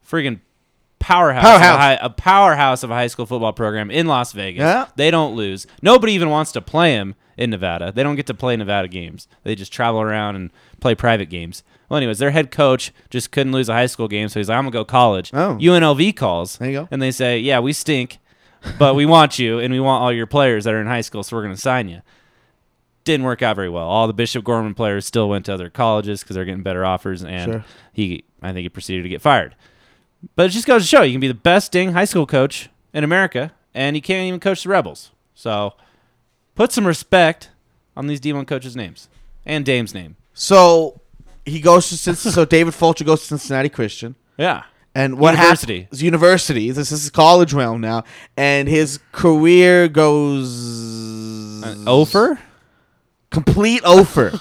Friggin' 0.07 0.39
powerhouse, 0.99 1.43
Powerhouse. 1.43 1.77
High, 1.77 1.97
a 2.01 2.09
powerhouse 2.09 2.83
of 2.83 2.91
a 2.91 2.93
high 2.93 3.07
school 3.07 3.25
football 3.25 3.51
program 3.51 3.91
in 3.91 4.07
Las 4.07 4.31
Vegas. 4.31 4.61
Yeah. 4.61 4.85
They 4.95 5.11
don't 5.11 5.35
lose. 5.35 5.67
Nobody 5.81 6.13
even 6.13 6.29
wants 6.29 6.51
to 6.53 6.61
play 6.61 6.93
him 6.93 7.15
in 7.35 7.49
Nevada. 7.49 7.91
They 7.91 8.03
don't 8.03 8.15
get 8.15 8.27
to 8.27 8.33
play 8.33 8.55
Nevada 8.55 8.87
games. 8.87 9.27
They 9.43 9.55
just 9.55 9.73
travel 9.73 9.99
around 9.99 10.35
and 10.35 10.51
play 10.79 10.95
private 10.95 11.29
games. 11.29 11.63
Well, 11.89 11.97
anyways, 11.97 12.19
their 12.19 12.31
head 12.31 12.51
coach 12.51 12.93
just 13.09 13.31
couldn't 13.31 13.51
lose 13.51 13.67
a 13.67 13.73
high 13.73 13.87
school 13.87 14.07
game, 14.07 14.29
so 14.29 14.39
he's 14.39 14.47
like, 14.49 14.57
"I'm 14.57 14.63
gonna 14.63 14.71
go 14.71 14.85
college." 14.85 15.31
Oh. 15.33 15.57
UNLV 15.59 16.15
calls. 16.15 16.57
There 16.57 16.69
you 16.69 16.79
go. 16.81 16.87
And 16.89 17.01
they 17.01 17.11
say, 17.11 17.37
"Yeah, 17.39 17.59
we 17.59 17.73
stink, 17.73 18.19
but 18.79 18.95
we 18.95 19.05
want 19.05 19.39
you, 19.39 19.59
and 19.59 19.73
we 19.73 19.79
want 19.79 20.01
all 20.03 20.13
your 20.13 20.27
players 20.27 20.63
that 20.63 20.73
are 20.73 20.81
in 20.81 20.87
high 20.87 21.01
school, 21.01 21.23
so 21.23 21.35
we're 21.35 21.43
gonna 21.43 21.57
sign 21.57 21.89
you." 21.89 22.01
Didn't 23.03 23.25
work 23.25 23.41
out 23.41 23.55
very 23.55 23.69
well. 23.69 23.87
All 23.87 24.07
the 24.07 24.13
Bishop 24.13 24.43
Gorman 24.43 24.73
players 24.73 25.05
still 25.05 25.27
went 25.29 25.45
to 25.45 25.53
other 25.53 25.69
colleges 25.69 26.21
because 26.21 26.35
they're 26.35 26.45
getting 26.45 26.63
better 26.63 26.85
offers, 26.85 27.23
and 27.23 27.51
Sure. 27.51 27.65
he, 27.91 28.23
I 28.41 28.51
think, 28.53 28.63
he 28.63 28.69
proceeded 28.69 29.03
to 29.03 29.09
get 29.09 29.21
fired. 29.21 29.55
But 30.35 30.45
it 30.47 30.49
just 30.49 30.65
goes 30.67 30.83
to 30.83 30.87
show 30.87 31.01
you 31.01 31.13
can 31.13 31.19
be 31.21 31.27
the 31.27 31.33
best 31.33 31.71
dang 31.71 31.91
high 31.93 32.05
school 32.05 32.25
coach 32.25 32.69
in 32.93 33.03
America, 33.03 33.51
and 33.73 33.95
you 33.95 34.01
can't 34.01 34.27
even 34.27 34.39
coach 34.39 34.63
the 34.63 34.69
Rebels. 34.69 35.11
So, 35.35 35.73
put 36.55 36.71
some 36.71 36.87
respect 36.87 37.49
on 37.97 38.07
these 38.07 38.19
D1 38.21 38.45
coaches' 38.47 38.75
names 38.75 39.09
and 39.45 39.65
Dame's 39.65 39.93
name. 39.93 40.15
So 40.33 41.01
he 41.45 41.59
goes 41.59 41.89
to 41.89 41.97
Cincinnati. 41.97 42.33
so 42.35 42.45
David 42.45 42.73
Fulcher 42.73 43.03
goes 43.03 43.21
to 43.21 43.27
Cincinnati 43.27 43.69
Christian, 43.69 44.15
Yeah, 44.37 44.63
And 44.95 45.17
what 45.19 45.33
University. 45.35 45.81
happens? 45.81 46.01
University. 46.03 46.71
This 46.71 46.91
is 46.91 47.09
college 47.09 47.51
realm 47.53 47.81
now, 47.81 48.03
and 48.37 48.67
his 48.69 48.99
career 49.11 49.87
goes 49.89 51.63
Uh, 51.63 51.75
Ofer? 51.87 52.39
Complete 53.33 53.83
over. 53.83 54.39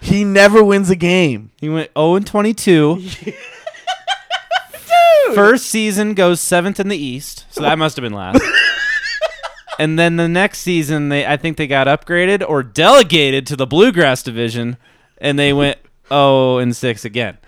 he 0.00 0.24
never 0.24 0.64
wins 0.64 0.90
a 0.90 0.96
game. 0.96 1.52
He 1.58 1.68
went 1.68 1.90
0 1.96 2.16
and 2.16 2.26
22. 2.26 3.04
First 5.34 5.66
season 5.66 6.14
goes 6.14 6.40
seventh 6.40 6.80
in 6.80 6.88
the 6.88 6.96
East, 6.96 7.44
so 7.50 7.60
that 7.62 7.78
must 7.78 7.94
have 7.96 8.02
been 8.02 8.12
last. 8.12 8.42
and 9.78 9.96
then 9.96 10.16
the 10.16 10.26
next 10.26 10.58
season, 10.60 11.08
they 11.08 11.24
I 11.24 11.36
think 11.36 11.56
they 11.56 11.68
got 11.68 11.86
upgraded 11.86 12.44
or 12.48 12.64
delegated 12.64 13.46
to 13.48 13.56
the 13.56 13.66
Bluegrass 13.66 14.24
division, 14.24 14.76
and 15.18 15.38
they 15.38 15.52
went 15.52 15.78
0 16.08 16.58
and 16.58 16.74
6 16.74 17.04
again. 17.04 17.38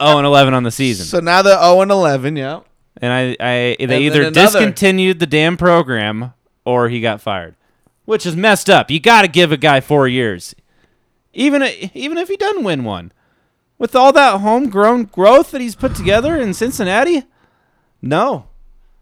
0 0.00 0.18
and 0.18 0.26
11 0.26 0.54
on 0.54 0.62
the 0.62 0.70
season. 0.70 1.06
So 1.06 1.18
now 1.18 1.42
they're 1.42 1.58
zero 1.58 1.80
and 1.80 1.90
eleven. 1.90 2.36
Yeah. 2.36 2.60
And 2.98 3.12
I, 3.12 3.36
I 3.40 3.46
they 3.54 3.76
And 3.80 3.90
then 3.90 4.02
either 4.02 4.22
another- 4.22 4.60
discontinued 4.60 5.18
the 5.18 5.26
damn 5.26 5.56
program 5.56 6.34
or 6.64 6.88
he 6.88 7.00
got 7.00 7.20
fired, 7.20 7.56
which 8.06 8.24
is 8.24 8.34
messed 8.34 8.70
up. 8.70 8.90
You 8.90 8.98
got 8.98 9.22
to 9.22 9.28
give 9.28 9.52
a 9.52 9.58
guy 9.58 9.80
four 9.80 10.08
years, 10.08 10.54
even 11.34 11.62
even 11.92 12.16
if 12.16 12.28
he 12.28 12.36
doesn't 12.38 12.64
win 12.64 12.84
one, 12.84 13.12
with 13.76 13.94
all 13.94 14.12
that 14.12 14.40
homegrown 14.40 15.04
growth 15.04 15.50
that 15.50 15.60
he's 15.60 15.74
put 15.76 15.94
together 15.94 16.36
in 16.36 16.54
Cincinnati. 16.54 17.24
No, 18.00 18.46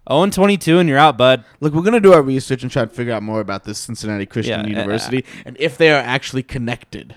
zero 0.09 0.23
and 0.23 0.33
twenty 0.33 0.57
two, 0.57 0.79
and 0.79 0.89
you're 0.89 0.99
out, 0.99 1.17
bud. 1.17 1.45
Look, 1.61 1.73
we're 1.75 1.83
gonna 1.83 2.01
do 2.01 2.13
our 2.13 2.23
research 2.23 2.63
and 2.63 2.73
try 2.73 2.85
to 2.85 2.91
figure 2.91 3.13
out 3.13 3.23
more 3.23 3.41
about 3.41 3.65
this 3.65 3.79
Cincinnati 3.79 4.27
Christian 4.27 4.61
Yeah, 4.61 4.67
uh, 4.67 4.69
University 4.69 5.25
and 5.45 5.57
if 5.61 5.79
they 5.79 5.93
are 5.93 6.01
actually 6.01 6.43
connected. 6.43 7.15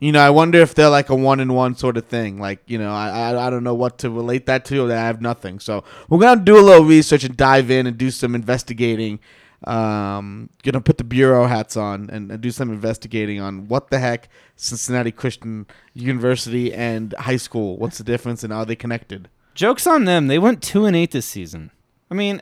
You 0.00 0.12
know, 0.12 0.20
I 0.20 0.30
wonder 0.30 0.60
if 0.60 0.76
they're 0.76 0.88
like 0.88 1.10
a 1.10 1.14
one 1.16 1.40
in 1.40 1.52
one 1.52 1.74
sort 1.74 1.96
of 1.96 2.06
thing. 2.06 2.38
Like, 2.38 2.60
you 2.68 2.78
know, 2.78 2.92
I, 2.92 3.08
I 3.32 3.46
I 3.48 3.50
don't 3.50 3.64
know 3.64 3.74
what 3.74 3.98
to 3.98 4.10
relate 4.10 4.46
that 4.46 4.64
to. 4.66 4.92
I 4.92 4.94
have 4.94 5.20
nothing. 5.20 5.58
So 5.58 5.82
we're 6.08 6.20
gonna 6.20 6.40
do 6.40 6.56
a 6.56 6.62
little 6.62 6.84
research 6.84 7.24
and 7.24 7.36
dive 7.36 7.68
in 7.68 7.88
and 7.88 7.98
do 7.98 8.12
some 8.12 8.36
investigating. 8.36 9.18
Um, 9.64 10.50
gonna 10.62 10.80
put 10.80 10.98
the 10.98 11.04
bureau 11.04 11.46
hats 11.46 11.76
on 11.76 12.08
and, 12.10 12.30
and 12.30 12.40
do 12.40 12.50
some 12.52 12.70
investigating 12.70 13.40
on 13.40 13.66
what 13.66 13.90
the 13.90 13.98
heck 13.98 14.28
Cincinnati 14.54 15.10
Christian 15.10 15.66
University 15.94 16.72
and 16.72 17.12
high 17.18 17.36
school. 17.38 17.76
What's 17.76 17.98
the 17.98 18.04
difference 18.04 18.44
and 18.44 18.52
are 18.52 18.64
they 18.64 18.76
connected? 18.76 19.28
Jokes 19.56 19.84
on 19.86 20.04
them. 20.04 20.28
They 20.28 20.38
went 20.38 20.62
two 20.62 20.84
and 20.84 20.94
eight 20.94 21.10
this 21.10 21.26
season. 21.26 21.72
I 22.08 22.14
mean, 22.14 22.40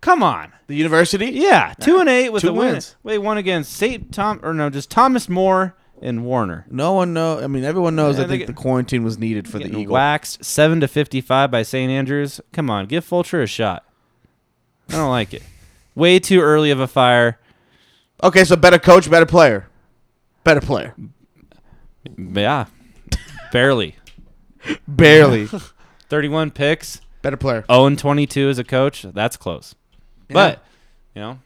come 0.00 0.22
on. 0.22 0.52
The 0.68 0.76
university? 0.76 1.26
Yeah, 1.32 1.74
two 1.80 1.98
and 1.98 2.08
eight 2.08 2.30
with 2.30 2.42
Two 2.42 2.50
a 2.50 2.52
win. 2.52 2.72
wins. 2.74 2.94
Wait, 3.02 3.18
one 3.18 3.38
against 3.38 3.72
Saint 3.72 4.12
Tom 4.14 4.38
or 4.44 4.54
no, 4.54 4.70
just 4.70 4.90
Thomas 4.90 5.28
More 5.28 5.76
and 6.00 6.24
Warner. 6.24 6.66
No 6.70 6.92
one 6.92 7.12
know. 7.12 7.40
I 7.40 7.48
mean, 7.48 7.64
everyone 7.64 7.96
knows. 7.96 8.18
Yeah, 8.18 8.24
I 8.24 8.28
think 8.28 8.40
get- 8.42 8.46
the 8.46 8.52
quarantine 8.52 9.02
was 9.02 9.18
needed 9.18 9.48
for 9.48 9.58
the 9.58 9.64
Getting 9.64 9.80
Eagle. 9.80 9.94
waxed 9.94 10.44
seven 10.44 10.80
to 10.80 10.86
fifty-five 10.88 11.50
by 11.50 11.62
St. 11.64 11.90
Andrews. 11.90 12.40
Come 12.52 12.70
on, 12.70 12.86
give 12.86 13.04
Fulcher 13.04 13.42
a 13.42 13.46
shot. 13.48 13.84
I 14.90 14.92
don't 14.92 15.10
like 15.10 15.34
it. 15.34 15.42
Way 15.94 16.18
too 16.18 16.40
early 16.40 16.70
of 16.70 16.80
a 16.80 16.86
fire. 16.88 17.38
Okay, 18.22 18.44
so 18.44 18.56
better 18.56 18.78
coach, 18.78 19.10
better 19.10 19.26
player, 19.26 19.68
better 20.44 20.60
player. 20.60 20.94
Yeah, 22.16 22.66
barely. 23.52 23.96
Barely 24.88 25.46
Thirty-one 26.08 26.50
picks. 26.50 27.00
better 27.20 27.36
player. 27.36 27.64
Zero 27.70 27.84
and 27.84 27.98
twenty-two 27.98 28.48
as 28.48 28.58
a 28.58 28.64
coach. 28.64 29.02
That's 29.02 29.36
close. 29.36 29.74
But 30.28 30.64
you 31.14 31.20
know, 31.20 31.38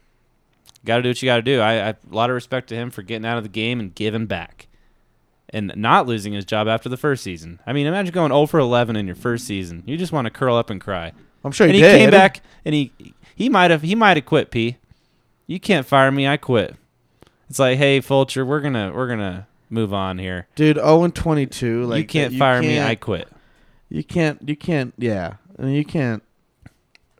got 0.85 0.97
to 0.99 1.03
do 1.03 1.09
what 1.09 1.21
you 1.21 1.27
got 1.27 1.37
to 1.37 1.43
do. 1.43 1.61
I, 1.61 1.73
I 1.73 1.89
a 1.91 1.97
lot 2.11 2.31
of 2.31 2.35
respect 2.35 2.69
to 2.69 2.77
him 2.77 2.91
for 2.91 3.03
getting 3.03 3.27
out 3.27 3.37
of 3.37 3.43
the 3.43 3.49
game 3.49 3.81
and 3.81 3.93
giving 3.93 4.27
back, 4.27 4.69
and 5.51 5.73
not 5.75 6.07
losing 6.07 6.33
his 6.33 6.45
job 6.45 6.69
after 6.69 6.89
the 6.89 6.97
first 6.97 7.25
season. 7.25 7.59
I 7.67 7.73
mean, 7.73 7.89
imagine 7.89 8.13
going 8.15 8.31
0 8.31 8.47
for 8.47 8.61
11 8.61 8.95
in 8.95 9.07
your 9.07 9.17
first 9.17 9.45
season. 9.45 9.83
You 9.85 9.97
just 9.97 10.13
want 10.13 10.27
to 10.27 10.31
curl 10.31 10.55
up 10.57 10.71
and 10.71 10.81
cry. 10.81 11.13
I'm 11.43 11.51
sure 11.51 11.67
he 11.67 11.71
and 11.73 11.77
he 11.77 11.83
did. 11.83 11.99
came 11.99 12.11
back 12.11 12.41
and 12.65 12.73
he 12.75 12.93
he 13.39 13.49
might 13.49 13.71
have 13.71 13.83
he 13.83 13.95
might 13.95 14.17
have 14.17 14.27
quit. 14.27 14.51
P. 14.51 14.79
You 15.47 15.61
can't 15.61 15.87
fire 15.87 16.11
me. 16.11 16.27
I 16.27 16.37
quit. 16.37 16.75
It's 17.49 17.61
like, 17.61 17.79
hey, 17.79 18.01
Fulcher, 18.01 18.45
we're 18.45 18.61
gonna 18.61 18.93
we're 18.93 19.07
gonna 19.07 19.47
move 19.71 19.95
on 19.95 20.19
here. 20.19 20.49
dude. 20.57 20.77
0 20.77 21.05
and 21.05 21.15
22. 21.15 21.85
Like 21.85 21.99
you 21.99 22.07
can't 22.07 22.33
you 22.33 22.39
fire 22.41 22.61
me. 22.61 22.81
I 22.81 22.97
quit. 22.97 23.29
You 23.89 24.03
can't. 24.03 24.47
You 24.47 24.57
can't. 24.57 24.93
Yeah, 24.99 25.35
I 25.57 25.63
mean, 25.63 25.75
you 25.75 25.85
can't. 25.85 26.25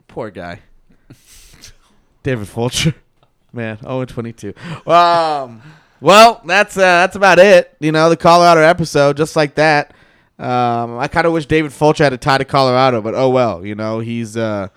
Poor 0.09 0.31
guy, 0.31 0.61
David 2.25 2.49
Fulcher. 2.49 2.95
Man, 3.53 3.79
0 3.79 4.01
and 4.01 4.09
22. 4.09 4.55
Um. 4.87 5.63
Well, 6.01 6.43
that's 6.45 6.77
uh, 6.77 6.81
that's 6.81 7.15
about 7.15 7.39
it. 7.39 7.77
You 7.79 7.93
know, 7.93 8.11
the 8.11 8.17
Colorado 8.17 8.61
episode, 8.61 9.17
just 9.17 9.37
like 9.37 9.55
that. 9.55 9.95
Um, 10.37 10.99
I 10.99 11.07
kind 11.09 11.27
of 11.29 11.33
wish 11.33 11.47
David 11.47 11.73
Fulcher 11.73 12.05
had 12.05 12.13
a 12.13 12.19
tie 12.19 12.39
to 12.39 12.45
Colorado, 12.45 13.01
but 13.03 13.15
oh 13.15 13.31
well. 13.31 13.65
You 13.65 13.77
know, 13.77 14.01
he's 14.01 14.37
uh, 14.37 14.69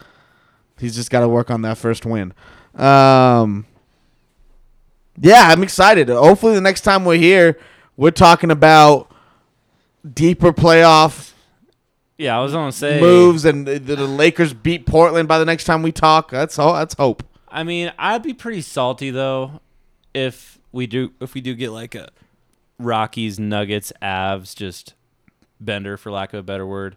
he's 0.81 0.95
just 0.95 1.09
got 1.09 1.21
to 1.21 1.29
work 1.29 1.49
on 1.49 1.61
that 1.61 1.77
first 1.77 2.05
win. 2.05 2.33
Um. 2.75 3.65
Yeah, 5.19 5.49
I'm 5.49 5.61
excited. 5.61 6.09
Hopefully, 6.09 6.55
the 6.55 6.61
next 6.61 6.81
time 6.81 7.05
we're 7.05 7.17
here, 7.17 7.59
we're 7.95 8.11
talking 8.11 8.49
about 8.49 9.11
deeper 10.15 10.51
playoff 10.51 11.33
Yeah, 12.17 12.37
I 12.39 12.41
was 12.41 12.53
gonna 12.53 12.71
say 12.71 12.99
moves, 12.99 13.45
and 13.45 13.67
the, 13.67 13.77
the 13.77 13.95
Lakers 14.07 14.53
beat 14.53 14.85
Portland 14.85 15.27
by 15.27 15.37
the 15.37 15.45
next 15.45 15.65
time 15.65 15.83
we 15.83 15.91
talk. 15.91 16.31
That's 16.31 16.57
all. 16.57 16.73
That's 16.73 16.95
hope. 16.95 17.23
I 17.49 17.63
mean, 17.63 17.91
I'd 17.99 18.23
be 18.23 18.33
pretty 18.33 18.61
salty 18.61 19.11
though 19.11 19.59
if 20.13 20.59
we 20.71 20.87
do 20.87 21.11
if 21.19 21.33
we 21.33 21.41
do 21.41 21.53
get 21.53 21.71
like 21.71 21.93
a 21.93 22.09
Rockies, 22.79 23.39
Nuggets, 23.39 23.93
Avs, 24.01 24.55
just 24.55 24.95
bender 25.59 25.97
for 25.97 26.11
lack 26.11 26.33
of 26.33 26.39
a 26.39 26.43
better 26.43 26.65
word, 26.65 26.95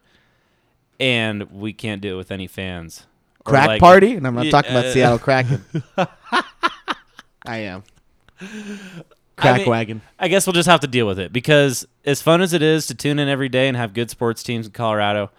and 0.99 1.51
we 1.51 1.73
can't 1.73 2.01
do 2.01 2.15
it 2.15 2.17
with 2.17 2.31
any 2.31 2.47
fans. 2.47 3.07
Crack 3.45 3.69
like- 3.69 3.81
party, 3.81 4.15
and 4.15 4.27
I'm 4.27 4.35
not 4.35 4.47
Yeah, 4.47 4.51
talking 4.51 4.71
about 4.71 4.87
uh, 4.87 4.93
Seattle 4.93 5.19
Kraken. 5.21 5.65
I 7.47 7.57
am. 7.59 7.83
Crack 9.37 9.59
mean- 9.61 9.69
wagon. 9.71 10.01
I 10.19 10.29
guess 10.29 10.47
we'll 10.47 10.55
just 10.55 10.69
have 10.69 10.81
to 10.81 10.87
deal 10.87 11.07
with 11.07 11.19
it 11.19 11.33
because 11.33 11.87
as 12.05 12.23
fun 12.23 12.41
as 12.41 12.53
it 12.53 12.63
is 12.63 12.87
to 12.87 12.95
tune 12.95 13.19
in 13.19 13.29
every 13.29 13.49
day 13.49 13.69
and 13.69 13.77
have 13.77 13.93
good 13.93 14.11
sports 14.11 14.43
teams 14.43 14.67
in 14.67 14.73
Colorado, 14.73 15.31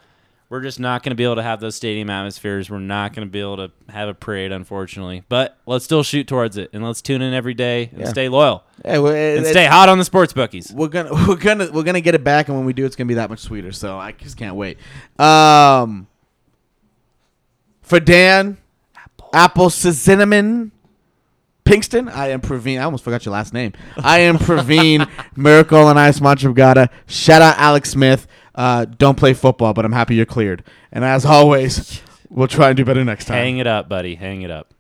we're 0.50 0.62
just 0.62 0.80
not 0.80 1.02
going 1.02 1.10
to 1.10 1.16
be 1.16 1.24
able 1.24 1.36
to 1.38 1.44
have 1.44 1.60
those 1.60 1.76
stadium 1.76 2.10
atmospheres. 2.10 2.70
We're 2.70 2.78
not 2.80 3.14
going 3.14 3.28
to 3.28 3.32
be 3.32 3.40
able 3.40 3.58
to 3.58 3.72
have 3.90 4.08
a 4.08 4.14
parade, 4.14 4.52
unfortunately. 4.52 5.24
But 5.28 5.58
let's 5.66 5.84
still 5.86 6.04
shoot 6.04 6.28
towards 6.28 6.56
it 6.58 6.70
and 6.74 6.84
let's 6.84 7.02
tune 7.02 7.22
in 7.24 7.34
every 7.34 7.56
day 7.56 7.90
and 7.92 8.02
Yeah. 8.02 8.10
stay 8.10 8.30
loyal 8.30 8.64
Hey, 8.84 9.00
we're, 9.00 9.38
and 9.38 9.46
stay 9.48 9.66
hot 9.66 9.90
on 9.90 9.98
the 9.98 10.06
sports 10.06 10.34
bookies. 10.34 10.72
we're 10.72 10.88
gonna 10.90 11.12
we're 11.28 11.36
gonna 11.36 11.72
we're 11.72 11.84
gonna 11.84 12.02
get 12.02 12.14
it 12.14 12.24
back, 12.24 12.48
and 12.50 12.56
when 12.58 12.66
we 12.66 12.74
do, 12.74 12.86
it's 12.86 12.96
gonna 12.96 13.08
be 13.08 13.16
that 13.16 13.30
much 13.32 13.40
sweeter. 13.40 13.72
So 13.72 13.98
I 13.98 14.12
just 14.12 14.38
can't 14.38 14.56
wait. 14.56 14.78
Um, 15.18 16.06
for 17.86 18.00
Dan, 18.00 18.58
Apple 19.34 19.70
Cinnamon. 19.70 20.72
Pinkston, 21.64 22.12
I 22.12 22.30
am 22.30 22.42
Praveen. 22.42 22.80
I 22.80 22.84
almost 22.84 23.04
forgot 23.04 23.26
your 23.26 23.34
last 23.34 23.52
name. 23.52 23.74
I 23.98 24.20
am 24.20 24.38
Praveen, 24.38 25.10
Miracle 25.36 25.90
and 25.90 25.98
Ice 25.98 26.22
Mantra 26.22 26.54
Brigada. 26.54 26.90
Shout 27.08 27.42
out 27.42 27.58
Alex 27.58 27.90
Smith. 27.90 28.28
Uh, 28.54 28.86
don't 28.86 29.18
play 29.18 29.34
football, 29.34 29.74
but 29.74 29.84
I'm 29.84 29.92
happy 29.92 30.14
you're 30.14 30.28
cleared. 30.28 30.64
And 30.92 31.04
as 31.04 31.26
always, 31.26 32.02
we'll 32.30 32.48
try 32.48 32.68
and 32.68 32.78
do 32.78 32.86
better 32.86 33.04
next 33.04 33.26
time. 33.26 33.38
Hang 33.38 33.58
it 33.58 33.66
up, 33.66 33.90
buddy. 33.90 34.14
Hang 34.14 34.44
it 34.44 34.52
up. 34.52 34.75